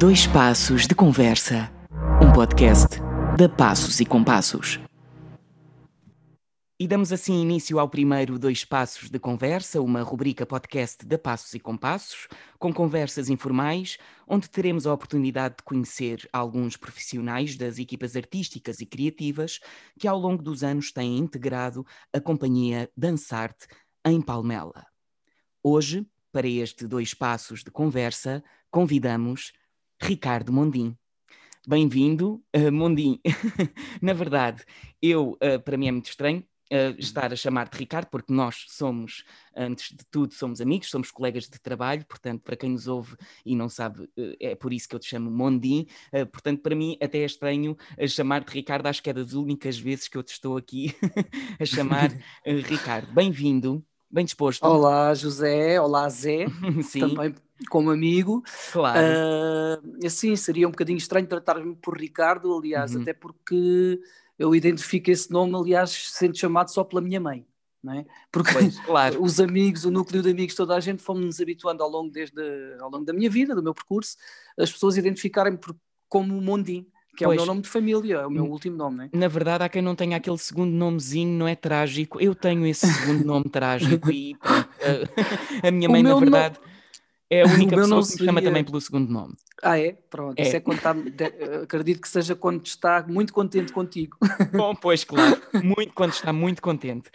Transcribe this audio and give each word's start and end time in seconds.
Dois 0.00 0.26
Passos 0.26 0.86
de 0.86 0.94
Conversa, 0.94 1.70
um 2.24 2.32
podcast 2.32 2.98
da 3.36 3.50
Passos 3.50 4.00
e 4.00 4.06
Compassos. 4.06 4.80
E 6.80 6.88
damos 6.88 7.12
assim 7.12 7.42
início 7.42 7.78
ao 7.78 7.86
primeiro 7.86 8.38
Dois 8.38 8.64
Passos 8.64 9.10
de 9.10 9.18
Conversa, 9.18 9.78
uma 9.82 10.00
rubrica 10.00 10.46
podcast 10.46 11.04
da 11.04 11.18
Passos 11.18 11.52
e 11.52 11.60
Compassos, 11.60 12.28
com 12.58 12.72
conversas 12.72 13.28
informais, 13.28 13.98
onde 14.26 14.48
teremos 14.48 14.86
a 14.86 14.94
oportunidade 14.94 15.56
de 15.58 15.64
conhecer 15.64 16.26
alguns 16.32 16.78
profissionais 16.78 17.54
das 17.54 17.78
equipas 17.78 18.16
artísticas 18.16 18.80
e 18.80 18.86
criativas 18.86 19.60
que 19.98 20.08
ao 20.08 20.18
longo 20.18 20.42
dos 20.42 20.64
anos 20.64 20.90
têm 20.90 21.18
integrado 21.18 21.84
a 22.10 22.18
companhia 22.18 22.90
Dançarte 22.96 23.66
em 24.06 24.22
Palmela. 24.22 24.86
Hoje, 25.62 26.06
para 26.32 26.48
este 26.48 26.86
Dois 26.86 27.12
Passos 27.12 27.62
de 27.62 27.70
Conversa, 27.70 28.42
convidamos 28.70 29.52
Ricardo 30.02 30.52
Mondim. 30.52 30.96
Bem-vindo, 31.66 32.42
uh, 32.56 32.72
Mondim. 32.72 33.20
Na 34.00 34.12
verdade, 34.12 34.64
eu, 35.00 35.32
uh, 35.32 35.60
para 35.62 35.76
mim 35.76 35.88
é 35.88 35.92
muito 35.92 36.08
estranho 36.08 36.42
uh, 36.72 36.98
estar 36.98 37.32
a 37.32 37.36
chamar-te 37.36 37.76
Ricardo, 37.76 38.06
porque 38.06 38.32
nós 38.32 38.64
somos, 38.68 39.24
antes 39.54 39.90
de 39.90 40.04
tudo, 40.10 40.32
somos 40.32 40.60
amigos, 40.60 40.88
somos 40.88 41.10
colegas 41.10 41.44
de 41.44 41.60
trabalho, 41.60 42.04
portanto, 42.06 42.42
para 42.42 42.56
quem 42.56 42.70
nos 42.70 42.86
ouve 42.86 43.14
e 43.44 43.54
não 43.54 43.68
sabe, 43.68 44.04
uh, 44.04 44.36
é 44.40 44.54
por 44.54 44.72
isso 44.72 44.88
que 44.88 44.94
eu 44.94 44.98
te 45.00 45.06
chamo 45.06 45.30
Mondim. 45.30 45.86
Uh, 46.12 46.26
portanto, 46.26 46.62
para 46.62 46.74
mim 46.74 46.96
até 47.00 47.18
é 47.18 47.24
estranho 47.24 47.76
chamar-te 48.08 48.52
Ricardo, 48.52 48.86
acho 48.86 49.02
que 49.02 49.10
é 49.10 49.12
das 49.12 49.34
únicas 49.34 49.78
vezes 49.78 50.08
que 50.08 50.16
eu 50.16 50.22
te 50.22 50.32
estou 50.32 50.56
aqui 50.56 50.94
a 51.60 51.64
chamar 51.64 52.10
Ricardo. 52.44 53.12
Bem-vindo. 53.12 53.84
Bem 54.10 54.24
disposto. 54.24 54.64
Olá, 54.64 55.14
José. 55.14 55.80
Olá, 55.80 56.08
Zé. 56.08 56.46
Sim. 56.82 57.00
Também 57.00 57.34
como 57.68 57.90
amigo. 57.90 58.42
Claro. 58.72 58.98
Uh, 59.00 60.06
assim, 60.06 60.34
seria 60.36 60.66
um 60.66 60.70
bocadinho 60.70 60.96
estranho 60.98 61.26
tratar-me 61.26 61.74
por 61.76 61.98
Ricardo, 61.98 62.56
aliás, 62.56 62.94
Uhum. 62.94 63.02
até 63.02 63.12
porque 63.12 64.00
eu 64.38 64.54
identifico 64.54 65.10
esse 65.10 65.30
nome, 65.30 65.54
aliás, 65.54 65.90
sendo 66.12 66.36
chamado 66.36 66.70
só 66.70 66.82
pela 66.84 67.00
minha 67.00 67.20
mãe. 67.20 67.44
Não 67.82 67.94
é? 67.94 68.04
Porque 68.30 68.52
Pois, 68.52 68.78
claro. 68.80 69.16
os 69.24 69.40
amigos, 69.40 69.84
o 69.86 69.90
núcleo 69.90 70.22
de 70.22 70.30
amigos, 70.30 70.54
toda 70.54 70.76
a 70.76 70.80
gente 70.80 71.02
fomos-nos 71.02 71.40
habituando 71.40 71.82
ao 71.82 71.88
longo, 71.88 72.10
desde, 72.10 72.40
ao 72.78 72.90
longo 72.90 73.06
da 73.06 73.12
minha 73.12 73.30
vida, 73.30 73.54
do 73.54 73.62
meu 73.62 73.72
percurso, 73.72 74.16
as 74.58 74.70
pessoas 74.70 74.98
identificarem-me 74.98 75.56
por- 75.56 75.74
como 76.06 76.38
Mondim, 76.42 76.86
que 77.16 77.24
é 77.24 77.26
Pois. 77.26 77.38
o 77.38 77.40
meu 77.40 77.46
nome 77.46 77.62
de 77.62 77.68
família, 77.70 78.16
é 78.16 78.26
o 78.26 78.30
meu 78.30 78.44
último 78.44 78.76
nome, 78.76 78.96
não 78.98 79.04
é? 79.04 79.10
Na 79.14 79.28
verdade, 79.28 79.64
há 79.64 79.68
quem 79.70 79.80
não 79.80 79.94
tenha 79.94 80.18
aquele 80.18 80.36
segundo 80.36 80.70
nomezinho, 80.72 81.38
não 81.38 81.48
é 81.48 81.54
trágico. 81.56 82.20
Eu 82.20 82.34
tenho 82.34 82.66
esse 82.66 82.86
segundo 82.86 83.24
nome 83.24 83.48
trágico 83.48 84.10
e 84.12 84.36
pronto, 84.36 84.68
a, 85.64 85.68
a 85.68 85.70
minha 85.70 85.88
O 85.88 85.92
mãe, 85.92 86.02
na 86.02 86.14
verdade, 86.16 86.58
é 87.30 87.42
a 87.42 87.46
única 87.46 87.76
pessoa 87.76 88.02
que 88.04 88.12
me 88.20 88.26
chama 88.26 88.42
também 88.42 88.64
pelo 88.64 88.80
segundo 88.80 89.10
nome. 89.10 89.34
Ah, 89.62 89.78
é? 89.78 89.92
Pronto, 90.10 90.38
É. 90.38 90.42
isso 90.42 90.56
é 90.56 90.60
quando 90.60 90.78
está, 90.78 90.94
acredito 91.62 92.00
que 92.00 92.08
seja 92.08 92.34
quando 92.34 92.64
está 92.66 93.04
muito 93.06 93.32
contente 93.32 93.72
contigo. 93.72 94.16
Bom, 94.52 94.74
pois 94.74 95.04
claro, 95.04 95.40
muito 95.62 95.92
quando 95.92 96.12
está 96.12 96.32
muito 96.32 96.60
contente. 96.60 97.10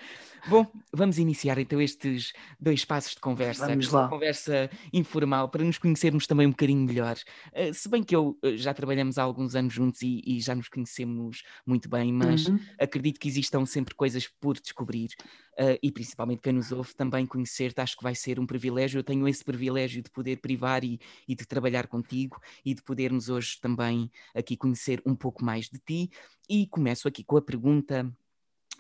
Bom, 0.47 0.67
vamos 0.93 1.17
iniciar 1.17 1.57
então 1.57 1.81
estes 1.81 2.31
dois 2.59 2.85
passos 2.85 3.15
de 3.15 3.19
conversa. 3.19 3.75
Vamos 3.75 3.89
uma 3.89 4.03
lá. 4.03 4.07
Conversa 4.07 4.69
informal 4.93 5.49
para 5.49 5.63
nos 5.63 5.79
conhecermos 5.79 6.27
também 6.27 6.45
um 6.45 6.51
bocadinho 6.51 6.85
melhor. 6.85 7.15
Eh, 7.51 7.73
se 7.73 7.89
bem 7.89 8.03
que 8.03 8.15
eu 8.15 8.38
eh, 8.43 8.55
já 8.55 8.71
trabalhamos 8.71 9.17
há 9.17 9.23
alguns 9.23 9.55
anos 9.55 9.73
juntos 9.73 10.03
e, 10.03 10.21
e 10.23 10.39
já 10.39 10.53
nos 10.53 10.69
conhecemos 10.69 11.41
muito 11.66 11.89
bem, 11.89 12.13
mas 12.13 12.43
Uhum. 12.43 12.77
acredito 12.79 13.19
que 13.19 13.27
existam 13.27 13.66
sempre 13.66 13.95
coisas 13.95 14.27
por 14.39 14.59
descobrir 14.59 15.09
eh, 15.57 15.79
e 15.81 15.91
principalmente 15.91 16.41
quem 16.41 16.53
nos 16.53 16.71
ouve 16.71 16.93
também 16.95 17.25
conhecer-te, 17.25 17.81
acho 17.81 17.97
que 17.97 18.03
vai 18.03 18.13
ser 18.13 18.39
um 18.39 18.45
privilégio. 18.45 18.99
Eu 18.99 19.03
tenho 19.03 19.27
esse 19.27 19.43
privilégio 19.43 20.03
de 20.03 20.11
poder 20.11 20.38
privar 20.38 20.83
e, 20.83 20.99
e 21.27 21.33
de 21.35 21.45
trabalhar 21.47 21.88
contigo 21.88 22.39
e 22.63 22.75
de 22.75 22.83
podermos 22.83 23.29
hoje 23.29 23.57
também 23.59 24.11
aqui 24.35 24.55
conhecer 24.55 25.01
um 25.05 25.16
pouco 25.16 25.43
mais 25.43 25.69
de 25.69 25.79
ti. 25.79 26.09
E 26.47 26.67
começo 26.67 27.07
aqui 27.07 27.23
com 27.23 27.38
a 27.38 27.41
pergunta. 27.41 28.16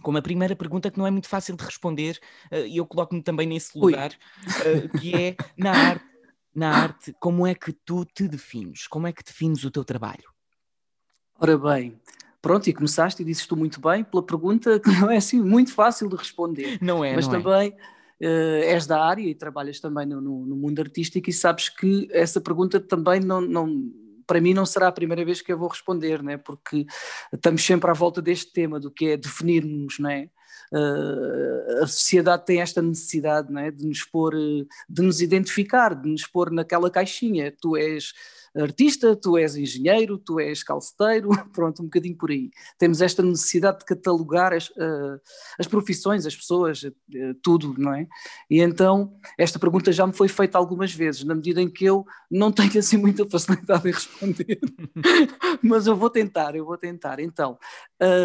Com 0.01 0.11
uma 0.11 0.21
primeira 0.21 0.55
pergunta 0.55 0.91
que 0.91 0.97
não 0.97 1.07
é 1.07 1.11
muito 1.11 1.27
fácil 1.27 1.55
de 1.55 1.63
responder, 1.63 2.19
eh, 2.51 2.67
e 2.67 2.77
eu 2.77 2.85
coloco-me 2.85 3.21
também 3.23 3.47
nesse 3.47 3.77
lugar, 3.77 4.11
eh, 4.63 4.87
que 4.99 5.15
é 5.17 5.37
na 5.57 5.71
arte, 5.71 6.05
na 6.53 6.69
arte, 6.69 7.13
como 7.19 7.45
é 7.47 7.55
que 7.55 7.73
tu 7.73 8.05
te 8.05 8.27
defines? 8.27 8.87
Como 8.87 9.07
é 9.07 9.13
que 9.13 9.23
defines 9.23 9.63
o 9.63 9.71
teu 9.71 9.83
trabalho? 9.83 10.23
Ora 11.39 11.57
bem, 11.57 11.99
pronto, 12.41 12.67
e 12.69 12.73
começaste 12.73 13.21
e 13.21 13.25
dizes 13.25 13.45
tu 13.45 13.57
muito 13.57 13.81
bem 13.81 14.03
pela 14.03 14.23
pergunta 14.25 14.79
que 14.79 14.89
não 14.91 15.11
é 15.11 15.17
assim 15.17 15.41
muito 15.41 15.73
fácil 15.73 16.07
de 16.07 16.15
responder, 16.15 16.77
Não 16.81 17.03
é, 17.03 17.13
mas 17.15 17.27
não 17.27 17.35
é? 17.35 17.41
também 17.41 17.75
eh, 18.21 18.61
és 18.73 18.87
da 18.87 19.03
área 19.03 19.21
e 19.23 19.35
trabalhas 19.35 19.79
também 19.81 20.05
no, 20.05 20.21
no- 20.21 20.45
no 20.45 20.55
mundo 20.55 20.79
artístico 20.79 21.29
e 21.29 21.33
sabes 21.33 21.67
que 21.67 22.07
essa 22.11 22.39
pergunta 22.39 22.79
também 22.79 23.19
não, 23.19 23.41
não- 23.41 23.91
para 24.25 24.41
mim 24.41 24.53
não 24.53 24.65
será 24.65 24.87
a 24.87 24.91
primeira 24.91 25.23
vez 25.23 25.41
que 25.41 25.51
eu 25.51 25.57
vou 25.57 25.69
responder, 25.69 26.21
né? 26.21 26.37
porque 26.37 26.85
estamos 27.33 27.65
sempre 27.65 27.89
à 27.89 27.93
volta 27.93 28.21
deste 28.21 28.51
tema 28.51 28.79
do 28.79 28.91
que 28.91 29.09
é 29.09 29.17
definirmos, 29.17 29.99
não 29.99 30.09
é? 30.09 30.29
Eh, 30.73 31.83
a 31.83 31.87
sociedade 31.87 32.45
tem 32.45 32.59
esta 32.59 32.81
necessidade 32.81 33.51
não 33.51 33.61
é? 33.61 33.71
de 33.71 33.85
nos 33.85 34.03
pôr, 34.03 34.33
de 34.33 35.01
nos 35.01 35.21
identificar, 35.21 35.93
de 35.93 36.09
nos 36.09 36.25
pôr 36.25 36.51
naquela 36.51 36.89
caixinha. 36.89 37.53
Tu 37.61 37.77
és 37.77 38.13
artista, 38.55 39.15
tu 39.15 39.37
és 39.37 39.55
engenheiro, 39.55 40.17
tu 40.17 40.39
és 40.39 40.63
calceteiro, 40.63 41.29
pronto, 41.51 41.81
um 41.81 41.85
bocadinho 41.85 42.15
por 42.15 42.31
aí. 42.31 42.49
Temos 42.77 43.01
esta 43.01 43.21
necessidade 43.21 43.79
de 43.79 43.85
catalogar 43.85 44.53
as, 44.53 44.71
eh, 44.77 45.19
as 45.59 45.67
profissões, 45.67 46.25
as 46.25 46.35
pessoas, 46.35 46.83
eh, 46.83 47.33
tudo, 47.41 47.75
não 47.77 47.93
é? 47.93 48.07
E 48.49 48.61
então, 48.61 49.17
esta 49.37 49.59
pergunta 49.59 49.91
já 49.91 50.07
me 50.07 50.13
foi 50.13 50.27
feita 50.27 50.57
algumas 50.57 50.93
vezes, 50.93 51.23
na 51.23 51.35
medida 51.35 51.61
em 51.61 51.69
que 51.69 51.85
eu 51.85 52.05
não 52.31 52.51
tenho 52.53 52.79
assim 52.79 52.97
muita 52.97 53.29
facilidade 53.29 53.87
em 53.87 53.91
responder, 53.91 54.59
mas 55.61 55.87
eu 55.87 55.95
vou 55.95 56.09
tentar, 56.09 56.55
eu 56.55 56.65
vou 56.65 56.77
tentar. 56.77 57.19
Então, 57.19 57.57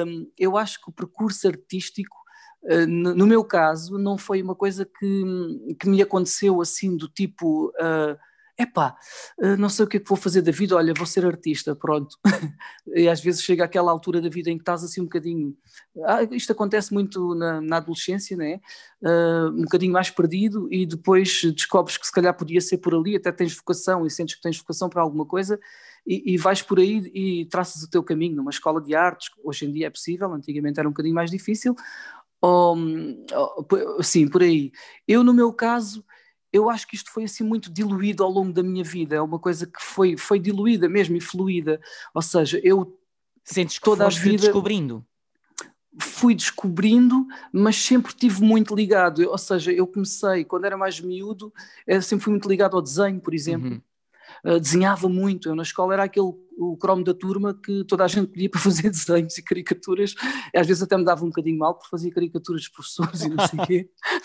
hum, 0.07 0.31
eu 0.39 0.57
acho 0.57 0.81
que 0.81 0.91
o 0.91 0.93
percurso 0.93 1.49
artístico, 1.49 2.17
eh, 2.65 2.87
no 2.87 3.27
meu 3.27 3.43
caso, 3.45 3.99
não 3.99 4.17
foi 4.17 4.43
uma 4.43 4.55
coisa 4.55 4.85
que, 4.85 5.77
que 5.79 5.89
me 5.89 6.01
aconteceu 6.01 6.61
assim 6.61 6.97
do 6.97 7.09
tipo. 7.09 7.73
ah, 7.81 8.17
epá, 8.63 8.97
eh, 9.41 9.57
não 9.57 9.69
sei 9.69 9.85
o 9.85 9.89
que 9.89 9.97
é 9.97 10.01
que 10.01 10.09
vou 10.09 10.17
fazer 10.17 10.43
da 10.43 10.53
vida, 10.53 10.77
olha, 10.77 10.95
vou 10.95 11.07
ser 11.07 11.25
artista, 11.27 11.75
pronto. 11.75 12.17
e 12.95 13.09
às 13.09 13.21
vezes 13.21 13.43
chega 13.43 13.65
àquela 13.65 13.91
altura 13.91 14.21
da 14.21 14.29
vida 14.29 14.51
em 14.51 14.57
que 14.57 14.63
estás 14.63 14.85
assim 14.85 15.01
um 15.01 15.05
bocadinho. 15.05 15.57
Ah, 16.05 16.23
isto 16.31 16.53
acontece 16.53 16.93
muito 16.93 17.35
na, 17.35 17.61
na 17.61 17.77
adolescência, 17.79 18.37
né? 18.37 18.61
Ah, 19.05 19.51
um 19.53 19.63
bocadinho 19.63 19.93
mais 19.93 20.11
perdido, 20.11 20.69
e 20.73 20.87
depois 20.87 21.43
descobres 21.55 21.97
que 21.97 22.07
se 22.07 22.13
calhar 22.13 22.37
podia 22.37 22.61
ser 22.61 22.79
por 22.79 22.95
ali, 22.95 23.17
até 23.17 23.33
tens 23.33 23.57
vocação 23.57 24.07
e 24.07 24.11
sentes 24.11 24.35
que 24.37 24.43
tens 24.43 24.59
vocação 24.59 24.89
para 24.89 25.03
alguma 25.03 25.27
coisa, 25.27 25.59
e, 26.07 26.35
e 26.35 26.37
vais 26.39 26.63
por 26.63 26.79
aí 26.79 27.11
e 27.15 27.47
traças 27.47 27.83
o 27.83 27.91
teu 27.91 28.03
caminho 28.03 28.37
numa 28.37 28.51
escola 28.51 28.81
de 28.81 28.95
artes. 28.95 29.31
Hoje 29.45 29.67
em 29.67 29.73
dia 29.73 29.87
é 29.87 29.91
possível, 29.91 30.33
antigamente 30.33 30.79
era 30.79 30.89
um 30.89 30.93
bocadinho 30.93 31.15
mais 31.15 31.31
difícil. 31.31 31.75
Sim, 34.03 34.29
por 34.29 34.43
aí. 34.43 34.73
Eu, 35.07 35.23
no 35.23 35.33
meu 35.35 35.53
caso, 35.53 36.05
eu 36.53 36.69
acho 36.69 36.87
que 36.87 36.97
isto 36.97 37.11
foi 37.11 37.25
assim 37.25 37.45
muito 37.45 37.73
diluído 37.73 38.25
ao 38.25 38.31
longo 38.31 38.53
da 38.53 38.63
minha 38.63 38.85
vida, 38.85 39.17
é 39.17 39.21
uma 39.21 39.39
coisa 39.39 39.67
que 39.67 39.81
foi, 39.83 40.17
foi 40.17 40.39
diluída 40.39 40.89
mesmo 40.89 41.17
e 41.17 41.21
fluida, 41.21 41.81
ou 42.15 42.23
seja, 42.23 42.61
eu 42.63 42.97
Sentes 43.45 43.79
que 43.79 43.85
toda 43.85 44.07
a 44.07 44.09
vida- 44.11 44.37
descobrindo? 44.37 45.05
fui 45.99 46.35
descobrindo, 46.35 47.27
mas 47.53 47.77
sempre 47.77 48.13
tive 48.15 48.43
muito 48.43 48.75
ligado, 48.75 49.29
ou 49.29 49.39
seja, 49.39 49.73
eu 49.73 49.87
comecei, 49.87 50.45
quando 50.45 50.65
era 50.65 50.77
mais 50.77 51.01
miúdo, 51.01 51.53
eu 51.87 52.01
sempre 52.01 52.25
fui 52.25 52.31
muito 52.33 52.49
ligado 52.49 52.77
ao 52.77 52.83
desenho, 52.83 53.21
por 53.21 53.35
exemplo, 53.35 53.71
Uhum. 53.71 53.81
Uh, 54.45 54.61
desenhava 54.61 55.09
muito, 55.09 55.49
eu 55.49 55.57
na 55.57 55.65
escola 55.65 55.93
era 55.93 56.05
aquele 56.05 56.33
o 56.57 56.77
cromo 56.77 57.03
da 57.03 57.13
turma 57.13 57.53
que 57.53 57.85
toda 57.85 58.05
a 58.05 58.09
gente 58.09 58.29
pedia 58.29 58.49
para 58.49 58.61
fazer 58.61 58.89
desenhos 58.91 59.37
e 59.37 59.43
caricaturas, 59.43 60.15
e 60.55 60.59
às 60.59 60.67
vezes 60.67 60.83
até 60.83 60.97
me 60.97 61.05
dava 61.05 61.25
um 61.25 61.29
bocadinho 61.29 61.59
mal 61.59 61.75
por 61.75 61.89
fazer 61.89 62.11
caricaturas 62.13 62.63
de 62.63 62.71
professores 62.71 63.23
e 63.23 63.29
não 63.29 63.47
sei 63.49 63.59
o 63.59 63.67
quê, 63.67 63.91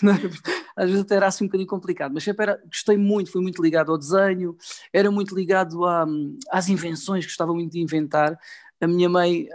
às 0.76 0.90
vezes 0.90 1.04
até 1.04 1.16
era 1.16 1.26
assim 1.26 1.44
um 1.44 1.48
bocadinho 1.48 1.68
complicado, 1.68 2.12
mas 2.12 2.22
sempre 2.22 2.44
era, 2.44 2.62
gostei 2.66 2.96
muito, 2.96 3.32
fui 3.32 3.42
muito 3.42 3.62
ligado 3.62 3.90
ao 3.90 3.98
desenho, 3.98 4.56
era 4.92 5.10
muito 5.10 5.34
ligado 5.34 5.84
a, 5.84 6.06
às 6.50 6.68
invenções, 6.68 7.24
gostava 7.24 7.54
muito 7.54 7.72
de 7.72 7.80
inventar, 7.80 8.38
a 8.80 8.86
minha 8.86 9.08
mãe 9.08 9.48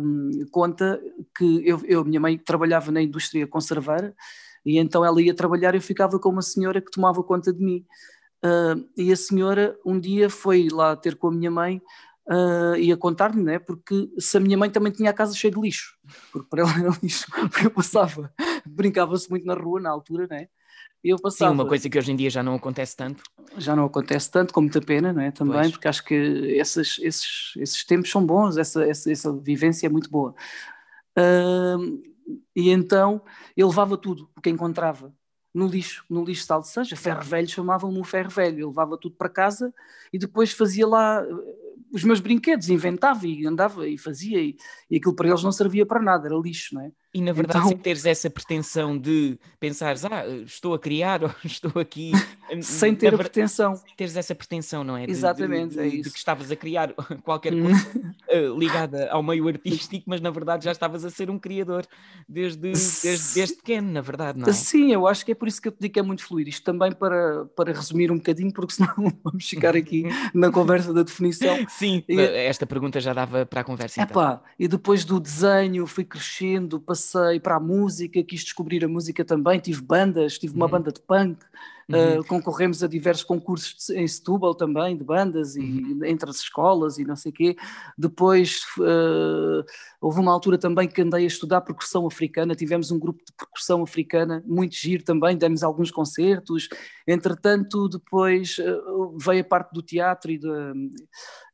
hum, 0.00 0.46
conta 0.50 0.98
que 1.36 1.68
eu, 1.68 1.80
eu, 1.84 2.04
minha 2.04 2.20
mãe 2.20 2.38
trabalhava 2.38 2.90
na 2.90 3.02
indústria 3.02 3.46
conserveira, 3.46 4.14
e 4.64 4.78
então 4.78 5.04
ela 5.04 5.20
ia 5.20 5.34
trabalhar 5.34 5.74
e 5.74 5.78
eu 5.78 5.82
ficava 5.82 6.18
com 6.18 6.30
uma 6.30 6.42
senhora 6.42 6.80
que 6.80 6.90
tomava 6.90 7.22
conta 7.22 7.52
de 7.52 7.62
mim, 7.62 7.84
Uh, 8.44 8.90
e 8.96 9.12
a 9.12 9.16
senhora 9.16 9.78
um 9.86 10.00
dia 10.00 10.28
foi 10.28 10.66
lá 10.68 10.96
ter 10.96 11.14
com 11.14 11.28
a 11.28 11.30
minha 11.30 11.50
mãe 11.50 11.80
uh, 12.28 12.74
e 12.76 12.90
a 12.90 12.96
contar-lhe, 12.96 13.40
né? 13.40 13.60
porque 13.60 14.10
se 14.18 14.36
a 14.36 14.40
minha 14.40 14.58
mãe 14.58 14.68
também 14.68 14.92
tinha 14.92 15.10
a 15.10 15.14
casa 15.14 15.32
cheia 15.32 15.52
de 15.52 15.60
lixo, 15.60 15.96
porque 16.32 16.48
para 16.50 16.62
ela 16.62 16.72
era 16.76 16.98
lixo, 17.00 17.26
porque 17.30 17.66
eu 17.66 17.70
passava, 17.70 18.34
brincava-se 18.66 19.30
muito 19.30 19.46
na 19.46 19.54
rua 19.54 19.80
na 19.80 19.90
altura, 19.90 20.26
né? 20.28 20.48
Eu 21.04 21.16
Sim, 21.16 21.22
passava. 21.24 21.52
uma 21.52 21.66
coisa 21.66 21.88
que 21.90 21.98
hoje 21.98 22.12
em 22.12 22.16
dia 22.16 22.30
já 22.30 22.42
não 22.42 22.54
acontece 22.54 22.96
tanto. 22.96 23.24
Já 23.58 23.74
não 23.74 23.84
acontece 23.84 24.30
tanto, 24.30 24.54
com 24.54 24.60
muita 24.60 24.80
pena, 24.80 25.12
não 25.12 25.20
é? 25.22 25.30
Também, 25.32 25.60
Pois. 25.60 25.70
porque 25.72 25.88
acho 25.88 26.04
que 26.04 26.14
esses, 26.14 26.98
esses, 27.00 27.52
esses 27.56 27.84
tempos 27.84 28.10
são 28.10 28.24
bons, 28.24 28.56
essa, 28.56 28.84
essa, 28.84 29.10
essa 29.10 29.32
vivência 29.32 29.86
é 29.86 29.90
muito 29.90 30.08
boa. 30.08 30.34
Uh, 31.18 32.02
e 32.54 32.70
então 32.70 33.20
eu 33.56 33.68
levava 33.68 33.96
tudo 33.96 34.30
o 34.36 34.40
que 34.40 34.48
encontrava. 34.50 35.12
no 35.52 35.66
lixo, 35.66 36.04
no 36.08 36.24
lixo 36.24 36.46
de 36.60 36.68
Seja, 36.68 36.96
ferro 36.96 37.22
velho 37.22 37.48
chamavam-me 37.48 37.98
o 38.00 38.04
ferro 38.04 38.30
velho, 38.30 38.60
eu 38.60 38.68
levava 38.68 38.96
tudo 38.96 39.16
para 39.16 39.28
casa 39.28 39.74
e 40.12 40.18
depois 40.18 40.52
fazia 40.52 40.86
lá 40.86 41.22
os 41.92 42.04
meus 42.04 42.20
brinquedos, 42.20 42.68
inventava 42.68 43.26
e 43.26 43.46
andava 43.46 43.88
e 43.88 43.98
fazia, 43.98 44.40
e, 44.40 44.56
e 44.90 44.96
aquilo 44.96 45.14
para 45.14 45.28
eles 45.28 45.42
não 45.42 45.52
servia 45.52 45.84
para 45.84 46.00
nada, 46.00 46.26
era 46.26 46.36
lixo, 46.36 46.74
não 46.74 46.82
é? 46.82 46.92
E 47.14 47.20
na 47.20 47.32
verdade, 47.32 47.58
então... 47.58 47.68
sem 47.68 47.76
teres 47.76 48.06
essa 48.06 48.30
pretensão 48.30 48.96
de 48.96 49.38
pensares, 49.60 50.02
ah, 50.06 50.26
estou 50.46 50.72
a 50.72 50.78
criar 50.78 51.22
ou 51.24 51.30
estou 51.44 51.78
aqui. 51.78 52.12
sem 52.62 52.94
ter 52.94 53.14
a 53.14 53.18
pretensão. 53.18 53.76
Sem 53.76 53.94
teres 53.94 54.16
essa 54.16 54.34
pretensão, 54.34 54.82
não 54.82 54.96
é? 54.96 55.04
De, 55.04 55.12
Exatamente, 55.12 55.74
de, 55.74 55.80
é 55.80 55.86
isso. 55.86 56.04
De 56.04 56.10
que 56.10 56.18
estavas 56.18 56.50
a 56.50 56.56
criar 56.56 56.94
qualquer 57.22 57.52
coisa 57.52 57.90
uh, 58.30 58.58
ligada 58.58 59.10
ao 59.10 59.22
meio 59.22 59.46
artístico, 59.46 60.04
mas 60.06 60.22
na 60.22 60.30
verdade 60.30 60.64
já 60.64 60.72
estavas 60.72 61.04
a 61.04 61.10
ser 61.10 61.28
um 61.28 61.38
criador 61.38 61.86
desde, 62.26 62.58
desde, 62.58 63.34
desde 63.34 63.56
pequeno, 63.56 63.92
na 63.92 64.00
verdade, 64.00 64.38
não 64.38 64.48
é? 64.48 64.52
Sim, 64.52 64.92
eu 64.92 65.06
acho 65.06 65.26
que 65.26 65.32
é 65.32 65.34
por 65.34 65.48
isso 65.48 65.60
que 65.60 65.68
eu 65.68 65.72
te 65.72 65.80
digo 65.80 65.92
que 65.92 66.00
é 66.00 66.02
muito 66.02 66.24
fluir. 66.24 66.48
Isto 66.48 66.64
também 66.64 66.92
para, 66.92 67.44
para 67.54 67.74
resumir 67.74 68.10
um 68.10 68.16
bocadinho, 68.16 68.52
porque 68.54 68.72
senão 68.72 68.94
vamos 69.22 69.46
ficar 69.46 69.76
aqui 69.76 70.04
na 70.32 70.50
conversa 70.50 70.94
da 70.94 71.02
definição. 71.02 71.58
Sim, 71.68 72.04
e, 72.08 72.20
esta 72.20 72.66
pergunta 72.66 73.00
já 73.00 73.12
dava 73.12 73.44
para 73.46 73.60
a 73.60 73.64
conversa. 73.64 74.02
Epá, 74.02 74.34
então. 74.34 74.40
e 74.58 74.68
depois 74.68 75.04
do 75.04 75.20
desenho 75.20 75.86
fui 75.86 76.04
crescendo, 76.04 76.80
passei 76.80 77.40
para 77.40 77.56
a 77.56 77.60
música, 77.60 78.22
quis 78.22 78.42
descobrir 78.42 78.84
a 78.84 78.88
música 78.88 79.24
também, 79.24 79.58
tive 79.58 79.82
bandas, 79.82 80.38
tive 80.38 80.54
uma 80.54 80.66
uhum. 80.66 80.72
banda 80.72 80.92
de 80.92 81.00
punk, 81.00 81.38
uhum. 81.88 82.20
uh, 82.20 82.24
concorremos 82.24 82.82
a 82.82 82.86
diversos 82.86 83.24
concursos 83.24 83.90
em 83.90 84.06
Setúbal 84.06 84.54
também, 84.54 84.96
de 84.96 85.04
bandas, 85.04 85.54
uhum. 85.54 86.00
e 86.02 86.10
entre 86.10 86.30
as 86.30 86.36
escolas 86.36 86.98
e 86.98 87.04
não 87.04 87.16
sei 87.16 87.30
o 87.30 87.34
quê. 87.34 87.56
Depois 87.96 88.62
uh, 88.78 89.64
houve 90.00 90.20
uma 90.20 90.32
altura 90.32 90.58
também 90.58 90.88
que 90.88 91.02
andei 91.02 91.24
a 91.24 91.26
estudar 91.26 91.60
percussão 91.60 92.06
africana, 92.06 92.54
tivemos 92.54 92.90
um 92.90 92.98
grupo 92.98 93.22
de 93.24 93.32
percussão 93.32 93.82
africana 93.82 94.42
muito 94.46 94.74
giro 94.74 95.04
também, 95.04 95.36
demos 95.36 95.62
alguns 95.62 95.90
concertos. 95.90 96.68
Entretanto, 97.06 97.88
depois 97.88 98.56
uh, 98.58 99.16
veio 99.18 99.42
a 99.42 99.44
parte 99.44 99.72
do 99.72 99.82
teatro 99.82 100.30
e 100.30 100.38
de 100.38 100.48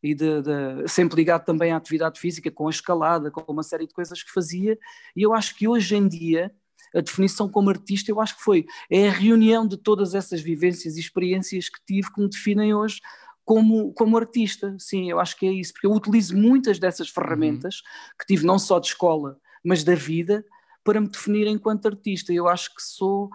e 0.02 0.14
de, 0.14 0.42
de, 0.42 0.88
sempre 0.88 1.16
ligado 1.16 1.44
também 1.44 1.72
à 1.72 1.76
atividade 1.76 2.20
física, 2.20 2.50
com 2.50 2.68
a 2.68 2.70
escalada, 2.70 3.30
com 3.30 3.40
uma 3.52 3.62
série 3.62 3.86
de 3.86 3.94
coisas 3.94 4.22
que 4.22 4.32
fazia, 4.32 4.78
e 5.16 5.22
eu 5.22 5.34
acho 5.34 5.56
que 5.56 5.66
hoje 5.66 5.96
em 5.96 6.06
dia 6.06 6.52
a 6.94 7.00
definição 7.00 7.48
como 7.48 7.70
artista, 7.70 8.10
eu 8.10 8.20
acho 8.20 8.36
que 8.36 8.42
foi, 8.42 8.66
é 8.90 9.08
a 9.08 9.12
reunião 9.12 9.66
de 9.66 9.76
todas 9.76 10.14
essas 10.14 10.40
vivências 10.40 10.96
e 10.96 11.00
experiências 11.00 11.68
que 11.68 11.78
tive 11.86 12.12
que 12.12 12.20
me 12.20 12.28
definem 12.28 12.74
hoje 12.74 13.00
como, 13.44 13.94
como 13.94 14.18
artista, 14.18 14.76
sim, 14.78 15.10
eu 15.10 15.18
acho 15.18 15.34
que 15.38 15.46
é 15.46 15.50
isso, 15.50 15.72
porque 15.72 15.86
eu 15.86 15.92
utilizo 15.92 16.36
muitas 16.36 16.78
dessas 16.78 17.08
ferramentas 17.08 17.76
uhum. 17.76 18.16
que 18.18 18.26
tive 18.26 18.44
não 18.44 18.58
só 18.58 18.78
de 18.78 18.88
escola, 18.88 19.38
mas 19.64 19.82
da 19.82 19.94
vida, 19.94 20.44
para 20.84 21.00
me 21.00 21.08
definir 21.08 21.46
enquanto 21.46 21.86
artista, 21.86 22.32
eu 22.32 22.46
acho 22.46 22.74
que 22.74 22.82
sou... 22.82 23.30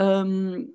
Hum, 0.00 0.68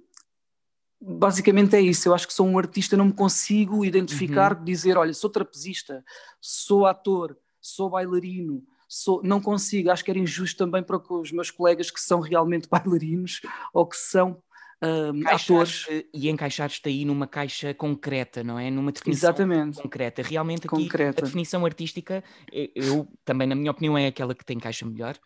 basicamente 1.01 1.75
é 1.75 1.81
isso. 1.81 2.07
Eu 2.07 2.15
acho 2.15 2.27
que 2.27 2.33
sou 2.33 2.47
um 2.47 2.57
artista, 2.57 2.97
não 2.97 3.05
me 3.05 3.13
consigo 3.13 3.83
identificar, 3.85 4.57
uhum. 4.57 4.63
dizer, 4.63 4.97
olha, 4.97 5.13
sou 5.13 5.29
trapezista, 5.29 6.03
sou 6.39 6.85
ator, 6.85 7.37
sou 7.61 7.89
bailarino, 7.89 8.63
sou, 8.87 9.21
não 9.23 9.41
consigo. 9.41 9.91
Acho 9.91 10.03
que 10.03 10.11
era 10.11 10.19
injusto 10.19 10.57
também 10.57 10.83
para 10.83 10.97
os 10.97 11.31
meus 11.31 11.51
colegas 11.51 11.91
que 11.91 11.99
são 11.99 12.19
realmente 12.19 12.67
bailarinos 12.71 13.41
ou 13.73 13.85
que 13.85 13.97
são 13.97 14.41
um, 14.81 15.27
atores. 15.27 15.85
E 16.13 16.29
encaixares-te 16.29 16.87
aí 16.87 17.05
numa 17.05 17.27
caixa 17.27 17.73
concreta, 17.73 18.43
não 18.43 18.59
é? 18.59 18.69
Numa 18.69 18.91
definição 18.91 19.29
Exatamente. 19.29 19.81
concreta. 19.81 20.21
Realmente 20.21 20.67
aqui 20.67 20.83
concreta. 20.83 21.21
a 21.21 21.25
definição 21.25 21.65
artística, 21.65 22.23
eu 22.51 23.07
também, 23.25 23.47
na 23.47 23.55
minha 23.55 23.71
opinião, 23.71 23.97
é 23.97 24.07
aquela 24.07 24.35
que 24.35 24.45
tem 24.45 24.59
caixa 24.59 24.85
melhor, 24.85 25.17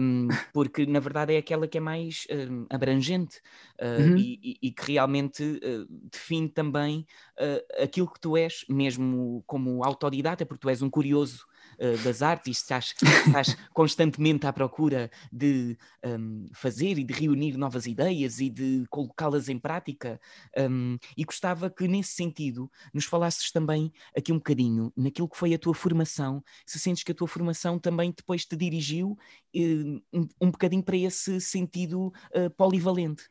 um, 0.00 0.28
porque 0.54 0.86
na 0.86 1.00
verdade 1.00 1.34
é 1.34 1.38
aquela 1.38 1.66
que 1.66 1.78
é 1.78 1.80
mais 1.80 2.26
um, 2.30 2.66
abrangente 2.70 3.40
uh, 3.80 4.02
uhum. 4.02 4.16
e, 4.16 4.58
e, 4.62 4.70
que 4.70 4.92
realmente 4.92 5.42
uh, 5.42 5.86
define 6.10 6.48
também 6.48 7.06
uh, 7.40 7.82
aquilo 7.82 8.10
que 8.10 8.20
tu 8.20 8.36
és, 8.36 8.64
mesmo 8.68 9.42
como 9.46 9.84
autodidata, 9.84 10.46
porque 10.46 10.60
tu 10.60 10.68
és 10.68 10.82
um 10.82 10.90
curioso 10.90 11.44
uh, 11.78 12.02
das 12.04 12.22
artes 12.22 12.58
estás, 12.58 12.94
estás 13.26 13.56
constantemente 13.72 14.46
à 14.46 14.52
procura 14.52 15.10
de 15.32 15.76
um, 16.04 16.46
fazer 16.52 16.98
e 16.98 17.04
de 17.04 17.12
reunir 17.12 17.56
novas 17.56 17.86
ideias 17.86 18.40
e 18.40 18.50
de 18.50 18.84
colocá-las 18.90 19.48
em 19.48 19.58
prática. 19.58 20.20
Um, 20.56 20.98
e 21.16 21.24
gostava 21.24 21.70
que, 21.70 21.86
nesse 21.88 22.12
sentido, 22.12 22.70
nos 22.92 23.04
falasses 23.04 23.50
também 23.50 23.92
aqui 24.16 24.32
um 24.32 24.36
bocadinho 24.36 24.92
naquilo 24.96 25.28
que 25.28 25.36
foi 25.36 25.54
a 25.54 25.58
tua 25.58 25.74
formação, 25.74 26.42
se 26.66 26.78
sentes 26.78 27.02
que 27.02 27.12
a 27.12 27.14
tua 27.14 27.28
formação 27.28 27.78
também 27.78 28.12
depois 28.16 28.44
te 28.44 28.56
dirigiu 28.56 29.18
uh, 29.56 30.02
um, 30.12 30.28
um 30.40 30.50
bocadinho 30.50 30.82
para 30.82 30.96
esse 30.96 31.40
sentido 31.40 32.12
uh, 32.34 32.50
polivalente. 32.56 33.30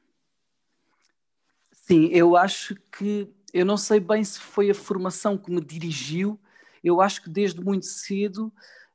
Sim, 1.72 2.06
eu 2.08 2.38
acho 2.38 2.76
que 2.98 3.28
eu 3.54 3.66
não 3.66 3.78
sei 3.78 4.00
bem 4.00 4.24
se 4.24 4.40
foi 4.40 4.70
a 4.72 4.76
formação 4.76 5.38
que 5.38 5.52
me 5.52 5.62
dirigiu 5.62 6.40
eu 6.84 7.02
acho 7.02 7.22
que 7.24 7.30
desde 7.30 7.64
muito 7.64 7.86
cedo 7.86 8.52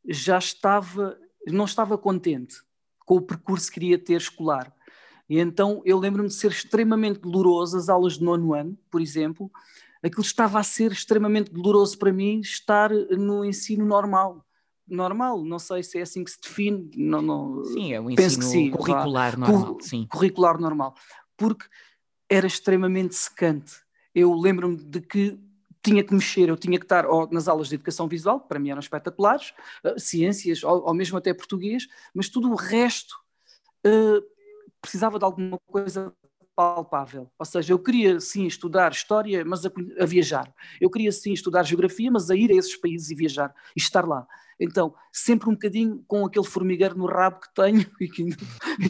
já 0.07 0.39
estava, 0.39 1.19
não 1.47 1.65
estava 1.65 1.97
contente 1.97 2.57
com 3.05 3.17
o 3.17 3.23
percurso 3.23 3.69
que 3.69 3.75
queria 3.75 3.99
ter 3.99 4.21
escolar. 4.21 4.73
E 5.29 5.39
então 5.39 5.83
eu 5.85 5.99
lembro-me 5.99 6.29
de 6.29 6.35
ser 6.35 6.51
extremamente 6.51 7.21
doloroso 7.21 7.77
as 7.77 7.89
aulas 7.89 8.15
de 8.15 8.25
nono 8.25 8.55
ano, 8.55 8.79
por 8.91 9.01
exemplo, 9.01 9.51
aquilo 10.03 10.23
estava 10.23 10.59
a 10.59 10.63
ser 10.63 10.93
extremamente 10.93 11.53
doloroso 11.53 11.99
para 11.99 12.13
mim 12.13 12.41
estar 12.41 12.91
no 12.91 13.45
ensino 13.45 13.85
normal. 13.85 14.45
Normal, 14.87 15.45
não 15.45 15.59
sei 15.59 15.83
se 15.83 15.99
é 15.99 16.03
assim 16.03 16.25
que 16.25 16.31
se 16.31 16.41
define. 16.41 16.91
Não, 16.97 17.21
não, 17.21 17.65
sim, 17.65 17.93
é 17.93 18.01
o 18.01 18.11
ensino 18.11 18.43
sim, 18.43 18.71
curricular 18.71 19.39
normal. 19.39 19.75
Cur 19.75 19.83
sim. 19.83 20.07
Curricular 20.11 20.59
normal. 20.59 20.95
Porque 21.37 21.67
era 22.29 22.47
extremamente 22.47 23.15
secante. 23.15 23.75
Eu 24.15 24.35
lembro-me 24.35 24.77
de 24.77 25.01
que 25.03 25.39
tinha 25.83 26.03
que 26.03 26.15
mexer, 26.15 26.49
eu 26.49 26.57
tinha 26.57 26.79
que 26.79 26.85
estar 26.85 27.05
nas 27.31 27.49
aulas 27.49 27.69
de 27.69 27.77
educação 27.77 28.09
visual, 28.09 28.41
que 28.41 28.49
para 28.49 28.59
mim 28.59 28.71
eram 28.71 28.81
espetaculares, 28.81 29.53
uh, 29.85 29.99
ciências, 29.99 30.63
ou, 30.65 30.87
ou, 30.87 30.95
mesmo 30.95 31.19
até 31.19 31.33
português, 31.33 31.87
mas 32.15 32.29
tudo 32.29 32.51
o 32.51 32.55
resto 32.55 33.15
uh, 33.87 34.23
precisava 34.81 35.19
de 35.19 35.25
alguma 35.25 35.59
coisa 35.67 36.13
palpável. 36.59 37.31
Ou 37.39 37.47
seja, 37.47 37.73
eu 37.73 37.79
queria 37.79 38.19
sim 38.19 38.45
estudar 38.45 38.91
história, 38.91 39.45
mas 39.45 39.65
a, 39.65 39.71
a, 40.01 40.05
viajar. 40.05 40.53
Eu 40.81 40.91
queria 40.91 41.13
sim 41.13 41.33
estudar 41.33 41.63
geografia, 41.63 42.11
mas 42.11 42.31
a 42.31 42.35
ir 42.35 42.51
a 42.51 42.55
esses 42.55 42.77
países 42.77 43.11
e 43.11 43.15
viajar 43.15 43.55
e 43.77 43.81
estar 43.81 44.05
lá. 44.05 44.27
Então, 44.59 44.93
sempre 45.13 45.49
um 45.49 45.53
bocadinho 45.53 46.05
com 46.09 46.27
aquele 46.27 46.45
formigueiro 46.45 46.99
no 46.99 47.07
rabo 47.07 47.39
que 47.39 47.55
tenho 47.55 47.87
e 48.01 48.09
que 48.09 48.23
ainda, 48.23 48.37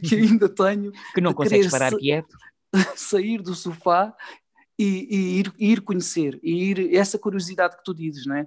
que 0.01 0.15
ainda 0.15 0.49
tenho. 0.49 0.93
Que 1.15 1.21
não 1.21 1.35
consegues 1.35 1.71
parar 1.71 1.95
quieto. 1.95 2.35
Sair 2.97 3.43
do 3.43 3.55
sofá 3.55 4.15
e, 4.79 5.09
e 5.11 5.39
ir, 5.41 5.55
ir, 5.59 5.81
conhecer, 5.81 6.39
e 6.43 6.71
ir, 6.71 6.95
essa 6.95 7.19
curiosidade 7.19 7.77
que 7.77 7.85
tu 7.85 7.93
dizes, 7.93 8.27
não 8.27 8.37
é? 8.37 8.47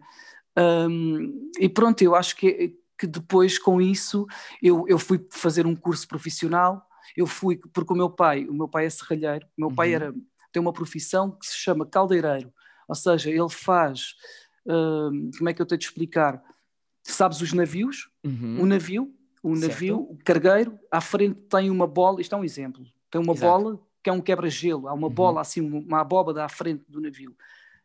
Um, 0.57 1.51
e 1.59 1.67
pronto, 1.67 2.01
eu 2.01 2.15
acho 2.15 2.35
que, 2.35 2.75
que 2.97 3.07
depois 3.07 3.57
com 3.57 3.81
isso 3.81 4.25
eu, 4.61 4.85
eu 4.87 4.97
fui 4.97 5.25
fazer 5.31 5.65
um 5.65 5.75
curso 5.75 6.07
profissional, 6.07 6.85
eu 7.15 7.27
fui, 7.27 7.57
porque 7.73 7.93
o 7.93 7.95
meu 7.95 8.09
pai, 8.09 8.45
o 8.45 8.53
meu 8.53 8.67
pai 8.67 8.85
é 8.85 8.89
serralheiro, 8.89 9.45
o 9.57 9.61
meu 9.61 9.69
uhum. 9.69 9.75
pai 9.75 9.93
era, 9.93 10.13
tem 10.51 10.61
uma 10.61 10.73
profissão 10.73 11.31
que 11.31 11.45
se 11.45 11.57
chama 11.57 11.85
caldeireiro, 11.85 12.53
ou 12.87 12.95
seja, 12.95 13.29
ele 13.29 13.49
faz, 13.49 14.15
um, 14.65 15.31
como 15.37 15.49
é 15.49 15.53
que 15.53 15.61
eu 15.61 15.65
tenho 15.65 15.79
de 15.79 15.85
explicar? 15.85 16.41
Sabes 17.03 17.41
os 17.41 17.51
navios? 17.51 18.09
Uhum. 18.23 18.61
O 18.61 18.65
navio, 18.65 19.13
o 19.41 19.55
navio, 19.55 19.97
certo. 19.97 20.13
o 20.13 20.17
cargueiro, 20.23 20.79
à 20.91 21.01
frente 21.01 21.39
tem 21.49 21.69
uma 21.69 21.87
bola, 21.87 22.21
isto 22.21 22.35
é 22.35 22.37
um 22.37 22.43
exemplo, 22.43 22.85
tem 23.09 23.19
uma 23.19 23.33
Exato. 23.33 23.63
bola 23.63 23.90
que 24.03 24.09
é 24.09 24.13
um 24.13 24.21
quebra-gelo, 24.21 24.87
há 24.87 24.93
uma 24.93 25.07
uhum. 25.07 25.13
bola 25.13 25.41
assim, 25.41 25.61
uma 25.61 26.01
abóbada 26.01 26.43
à 26.43 26.49
frente 26.49 26.83
do 26.87 26.99
navio. 26.99 27.35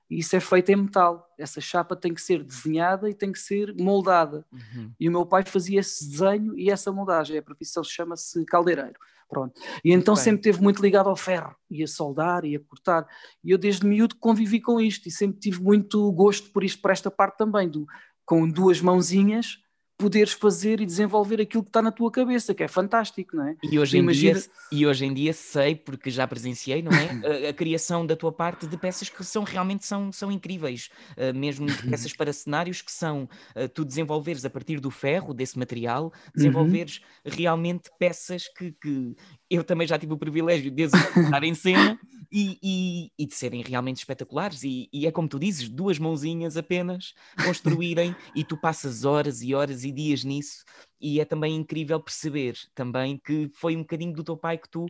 E 0.09 0.19
isso 0.19 0.37
é 0.37 0.41
feito 0.41 0.71
em 0.71 0.77
metal. 0.77 1.29
Essa 1.37 1.61
chapa 1.61 1.97
tem 1.97 2.15
que 2.15 2.23
ser 2.23 2.43
desenhada 2.43 3.11
e 3.11 3.15
tem 3.15 3.33
que 3.33 3.39
ser 3.39 3.75
moldada. 3.75 4.47
Uhum. 4.53 4.93
E 5.01 5.09
o 5.09 5.13
meu 5.13 5.27
pai 5.27 5.45
fazia 5.45 5.81
esse 5.81 6.09
desenho 6.09 6.57
e 6.57 6.71
essa 6.71 6.93
moldagem. 6.93 7.37
A 7.37 7.43
profissão 7.43 7.83
chama-se 7.83 8.45
caldeireiro. 8.45 8.99
Pronto. 9.29 9.61
E 9.85 9.93
então 9.93 10.15
muito 10.15 10.25
sempre 10.25 10.41
esteve 10.41 10.63
muito 10.63 10.81
ligado 10.81 11.09
ao 11.09 11.17
ferro, 11.17 11.57
ia 11.69 11.89
soldar, 11.89 12.45
ia 12.45 12.61
cortar. 12.61 13.05
E 13.43 13.51
eu 13.51 13.59
desde 13.59 13.85
miúdo 13.85 14.15
convivi 14.21 14.61
com 14.61 14.81
isto 14.81 15.09
e 15.09 15.11
sempre 15.11 15.41
tive 15.41 15.61
muito 15.61 16.13
gosto 16.13 16.53
por 16.53 16.63
isto, 16.63 16.81
por 16.81 16.93
esta 16.93 17.11
parte 17.11 17.37
também, 17.37 17.69
do, 17.69 17.85
com 18.25 18.49
duas 18.49 18.81
mãozinhas 18.81 19.59
poderes 19.99 20.33
fazer 20.33 20.81
e 20.81 20.87
desenvolver 20.87 21.41
aquilo 21.41 21.63
que 21.63 21.71
está 21.71 21.81
na 21.81 21.91
tua 21.91 22.11
cabeça, 22.11 22.55
que 22.55 22.63
é 22.63 22.69
fantástico, 22.69 23.35
não 23.35 23.49
é? 23.49 23.57
E 23.63 23.79
hoje, 23.79 23.97
em, 23.97 24.01
Imagina... 24.01 24.39
dia, 24.39 24.51
e 24.71 24.87
hoje 24.87 25.07
em 25.07 25.15
dia 25.15 25.33
sei, 25.33 25.75
porque 25.75 26.11
já 26.11 26.27
presenciei, 26.27 26.83
não 26.83 26.93
é? 26.93 27.47
a, 27.47 27.51
a, 27.51 27.53
criação 27.53 28.05
da 28.05 28.15
tua 28.15 28.31
parte 28.31 28.67
de 28.67 28.77
peças 28.77 29.09
que 29.09 29.25
são 29.25 29.43
realmente 29.43 29.87
são, 29.87 30.13
são 30.13 30.31
incríveis, 30.31 30.91
uh, 31.17 31.37
mesmo 31.37 31.67
peças 31.89 32.13
para 32.13 32.33
cenários 32.33 32.83
que 32.83 32.93
são 32.93 33.29
uh, 33.55 33.69
tu 33.69 33.85
desenvolveres 33.85 34.45
a 34.45 34.51
partir 34.51 34.81
do 34.81 34.91
ferro, 34.91 35.33
desse 35.33 35.59
material, 35.59 36.13
desenvolveres 36.35 37.01
uhum. 37.25 37.33
realmente 37.33 37.91
peças 37.99 38.49
que, 38.49 38.73
que 38.73 39.17
eu 39.51 39.63
também 39.63 39.87
já 39.87 39.99
tive 39.99 40.13
o 40.13 40.19
privilégio 40.19 40.71
de 40.71 40.83
executar 40.83 41.43
em 41.45 41.55
cena 41.55 41.99
e, 42.31 42.59
e, 42.63 43.13
e, 43.19 43.27
de 43.27 43.35
serem 43.35 43.63
realmente 43.63 43.99
espetaculares. 43.99 44.63
E, 44.65 44.89
e, 44.93 45.07
é 45.07 45.13
como 45.13 45.29
tu 45.29 45.39
dizes, 45.39 45.69
duas 45.69 45.99
mãozinhas 45.99 46.57
apenas 46.57 47.15
construírem 47.45 48.15
e 48.35 48.45
tu 48.45 48.57
passas 48.57 49.05
horas 49.05 49.43
e 49.43 49.55
horas 49.55 49.85
e 49.85 49.93
dias 49.93 50.25
nisso. 50.25 50.65
E 51.01 51.21
é 51.21 51.25
também 51.25 51.55
incrível 51.55 52.01
perceber 52.01 52.57
também 52.75 53.19
que 53.19 53.51
foi 53.55 53.77
um 53.77 53.81
bocadinho 53.81 54.13
do 54.13 54.25
teu 54.25 54.37
pai 54.37 54.59
que 54.59 54.69
tu 54.69 54.87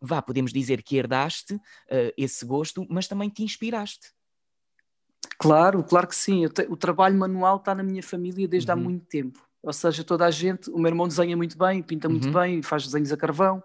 vá, 0.00 0.22
podemos 0.22 0.52
dizer 0.52 0.82
que 0.82 0.96
herdaste 0.96 1.54
uh, 1.54 1.60
esse 2.16 2.44
gosto, 2.46 2.86
mas 2.88 3.06
também 3.06 3.28
te 3.28 3.42
inspiraste. 3.42 4.12
Claro, 5.38 5.82
claro 5.84 6.08
que 6.08 6.16
sim. 6.16 6.46
Te, 6.48 6.62
o 6.62 6.76
trabalho 6.76 7.18
manual 7.18 7.56
está 7.56 7.74
na 7.74 7.82
minha 7.82 8.02
família 8.02 8.48
desde 8.48 8.70
uhum. 8.70 8.78
há 8.78 8.80
muito 8.80 9.06
tempo. 9.06 9.49
Ou 9.62 9.72
seja, 9.72 10.02
toda 10.02 10.24
a 10.24 10.30
gente, 10.30 10.70
o 10.70 10.78
meu 10.78 10.88
irmão 10.88 11.06
desenha 11.06 11.36
muito 11.36 11.56
bem, 11.58 11.82
pinta 11.82 12.08
muito 12.08 12.28
uhum. 12.28 12.34
bem, 12.34 12.62
faz 12.62 12.84
desenhos 12.84 13.12
a 13.12 13.16
carvão. 13.16 13.62